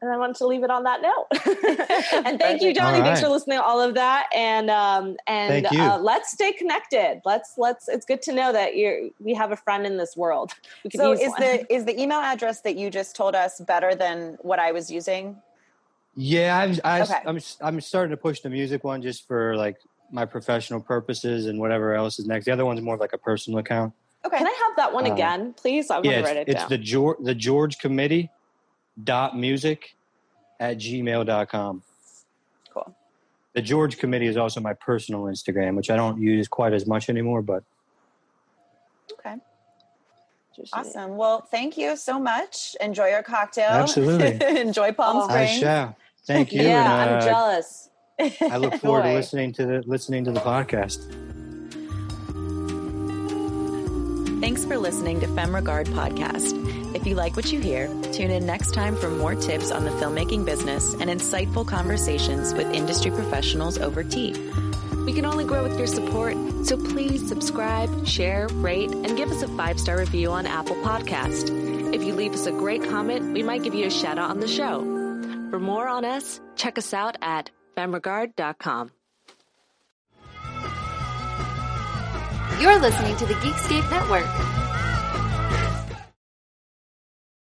And 0.00 0.12
I 0.12 0.16
wanted 0.16 0.36
to 0.36 0.46
leave 0.46 0.62
it 0.62 0.70
on 0.70 0.84
that 0.84 1.02
note. 1.02 1.26
and 2.24 2.38
thank 2.38 2.62
you, 2.62 2.72
Johnny. 2.72 2.98
All 2.98 3.04
Thanks 3.04 3.20
for 3.20 3.28
listening 3.28 3.58
to 3.58 3.64
all 3.64 3.80
of 3.80 3.94
that. 3.94 4.28
And 4.32 4.70
um, 4.70 5.16
and 5.26 5.64
Thank 5.66 5.72
you. 5.72 5.82
uh, 5.82 5.98
let's 5.98 6.30
stay 6.30 6.52
connected. 6.52 7.20
Let's 7.24 7.54
let's. 7.56 7.88
It's 7.88 8.06
good 8.06 8.22
to 8.22 8.32
know 8.32 8.52
that 8.52 8.76
you're 8.76 9.08
we 9.18 9.34
have 9.34 9.50
a 9.50 9.56
friend 9.56 9.84
in 9.86 9.96
this 9.96 10.16
world. 10.16 10.52
We 10.84 10.90
could 10.90 11.00
So 11.00 11.10
use 11.10 11.20
is 11.22 11.28
one. 11.30 11.40
the 11.40 11.74
is 11.74 11.84
the 11.84 12.00
email 12.00 12.20
address 12.20 12.60
that 12.60 12.76
you 12.76 12.90
just 12.90 13.16
told 13.16 13.34
us 13.34 13.60
better 13.60 13.96
than 13.96 14.38
what 14.42 14.60
I 14.60 14.70
was 14.70 14.88
using? 14.88 15.36
Yeah, 16.14 16.58
I've, 16.58 16.80
I, 16.84 17.00
Okay. 17.02 17.20
I'm 17.26 17.40
I'm 17.60 17.80
starting 17.80 18.10
to 18.10 18.16
push 18.16 18.38
the 18.40 18.50
music 18.50 18.84
one 18.84 19.02
just 19.02 19.26
for 19.26 19.56
like 19.56 19.78
my 20.12 20.24
professional 20.24 20.80
purposes 20.80 21.46
and 21.46 21.58
whatever 21.58 21.94
else 21.94 22.20
is 22.20 22.26
next. 22.26 22.44
The 22.44 22.52
other 22.52 22.64
one's 22.64 22.80
more 22.80 22.94
of 22.94 23.00
like 23.00 23.12
a 23.14 23.18
personal 23.18 23.58
account. 23.58 23.92
Okay. 24.24 24.38
Can 24.38 24.46
I 24.46 24.50
have 24.68 24.76
that 24.76 24.92
one 24.92 25.08
Uh, 25.10 25.14
again, 25.14 25.54
please? 25.54 25.90
I 25.90 25.96
want 25.96 26.06
yeah, 26.06 26.18
to 26.20 26.24
write 26.24 26.36
it 26.36 26.48
it's 26.48 26.54
down. 26.54 26.62
It's 26.62 26.70
the 26.70 26.78
George 26.78 27.16
the 27.22 27.34
George 27.34 27.78
Committee 27.78 28.30
dot 29.04 29.36
music 29.38 29.94
at 30.60 30.78
gmail.com. 30.78 31.82
Cool. 32.72 32.94
The 33.54 33.62
George 33.62 33.98
Committee 33.98 34.26
is 34.26 34.36
also 34.36 34.60
my 34.60 34.74
personal 34.74 35.24
Instagram, 35.24 35.74
which 35.76 35.90
I 35.90 35.96
don't 35.96 36.20
use 36.20 36.48
quite 36.48 36.72
as 36.72 36.86
much 36.86 37.08
anymore, 37.08 37.42
but 37.42 37.62
Okay. 39.12 39.36
Awesome. 40.72 41.16
Well, 41.16 41.42
thank 41.42 41.78
you 41.78 41.96
so 41.96 42.18
much. 42.18 42.76
Enjoy 42.80 43.06
your 43.06 43.22
cocktail. 43.22 43.68
Absolutely. 43.70 44.38
Enjoy 44.60 44.92
Palm 44.92 45.16
Oh. 45.18 45.28
I 45.28 45.46
shall. 45.46 45.96
Thank 46.26 46.52
you. 46.52 46.62
yeah, 46.62 47.02
and, 47.02 47.10
I'm 47.10 47.16
uh, 47.18 47.24
jealous. 47.24 47.90
I 48.42 48.56
look 48.58 48.74
forward 48.80 49.04
to 49.04 49.14
listening 49.14 49.52
to 49.54 49.64
the 49.66 49.82
listening 49.86 50.24
to 50.24 50.32
the 50.32 50.40
podcast. 50.40 50.98
Thanks 54.40 54.64
for 54.64 54.78
listening 54.78 55.20
to 55.20 55.26
Femme 55.28 55.54
Regard 55.54 55.86
Podcast. 55.88 56.54
If 56.94 57.06
you 57.06 57.14
like 57.14 57.36
what 57.36 57.52
you 57.52 57.60
hear, 57.60 57.86
tune 58.12 58.30
in 58.30 58.46
next 58.46 58.72
time 58.72 58.96
for 58.96 59.10
more 59.10 59.34
tips 59.34 59.70
on 59.70 59.84
the 59.84 59.90
filmmaking 59.90 60.44
business 60.44 60.94
and 60.94 61.10
insightful 61.10 61.66
conversations 61.66 62.54
with 62.54 62.72
industry 62.72 63.10
professionals 63.10 63.78
over 63.78 64.02
tea. 64.02 64.32
We 65.04 65.12
can 65.12 65.24
only 65.24 65.44
grow 65.44 65.62
with 65.62 65.78
your 65.78 65.86
support, 65.86 66.34
so 66.64 66.76
please 66.76 67.26
subscribe, 67.26 68.06
share, 68.06 68.48
rate, 68.48 68.90
and 68.90 69.16
give 69.16 69.30
us 69.30 69.42
a 69.42 69.48
five 69.48 69.78
star 69.78 69.98
review 69.98 70.30
on 70.30 70.46
Apple 70.46 70.76
Podcast. 70.76 71.94
If 71.94 72.02
you 72.02 72.14
leave 72.14 72.34
us 72.34 72.46
a 72.46 72.52
great 72.52 72.82
comment, 72.84 73.32
we 73.32 73.42
might 73.42 73.62
give 73.62 73.74
you 73.74 73.86
a 73.86 73.90
shout 73.90 74.18
out 74.18 74.30
on 74.30 74.40
the 74.40 74.48
show. 74.48 74.80
For 75.50 75.58
more 75.58 75.88
on 75.88 76.04
us, 76.04 76.40
check 76.56 76.78
us 76.78 76.92
out 76.92 77.16
at 77.22 77.50
femmeregard.com. 77.76 78.90
You're 82.60 82.78
listening 82.80 83.16
to 83.16 83.26
the 83.26 83.34
Geekscape 83.34 83.90
Network. 83.90 84.67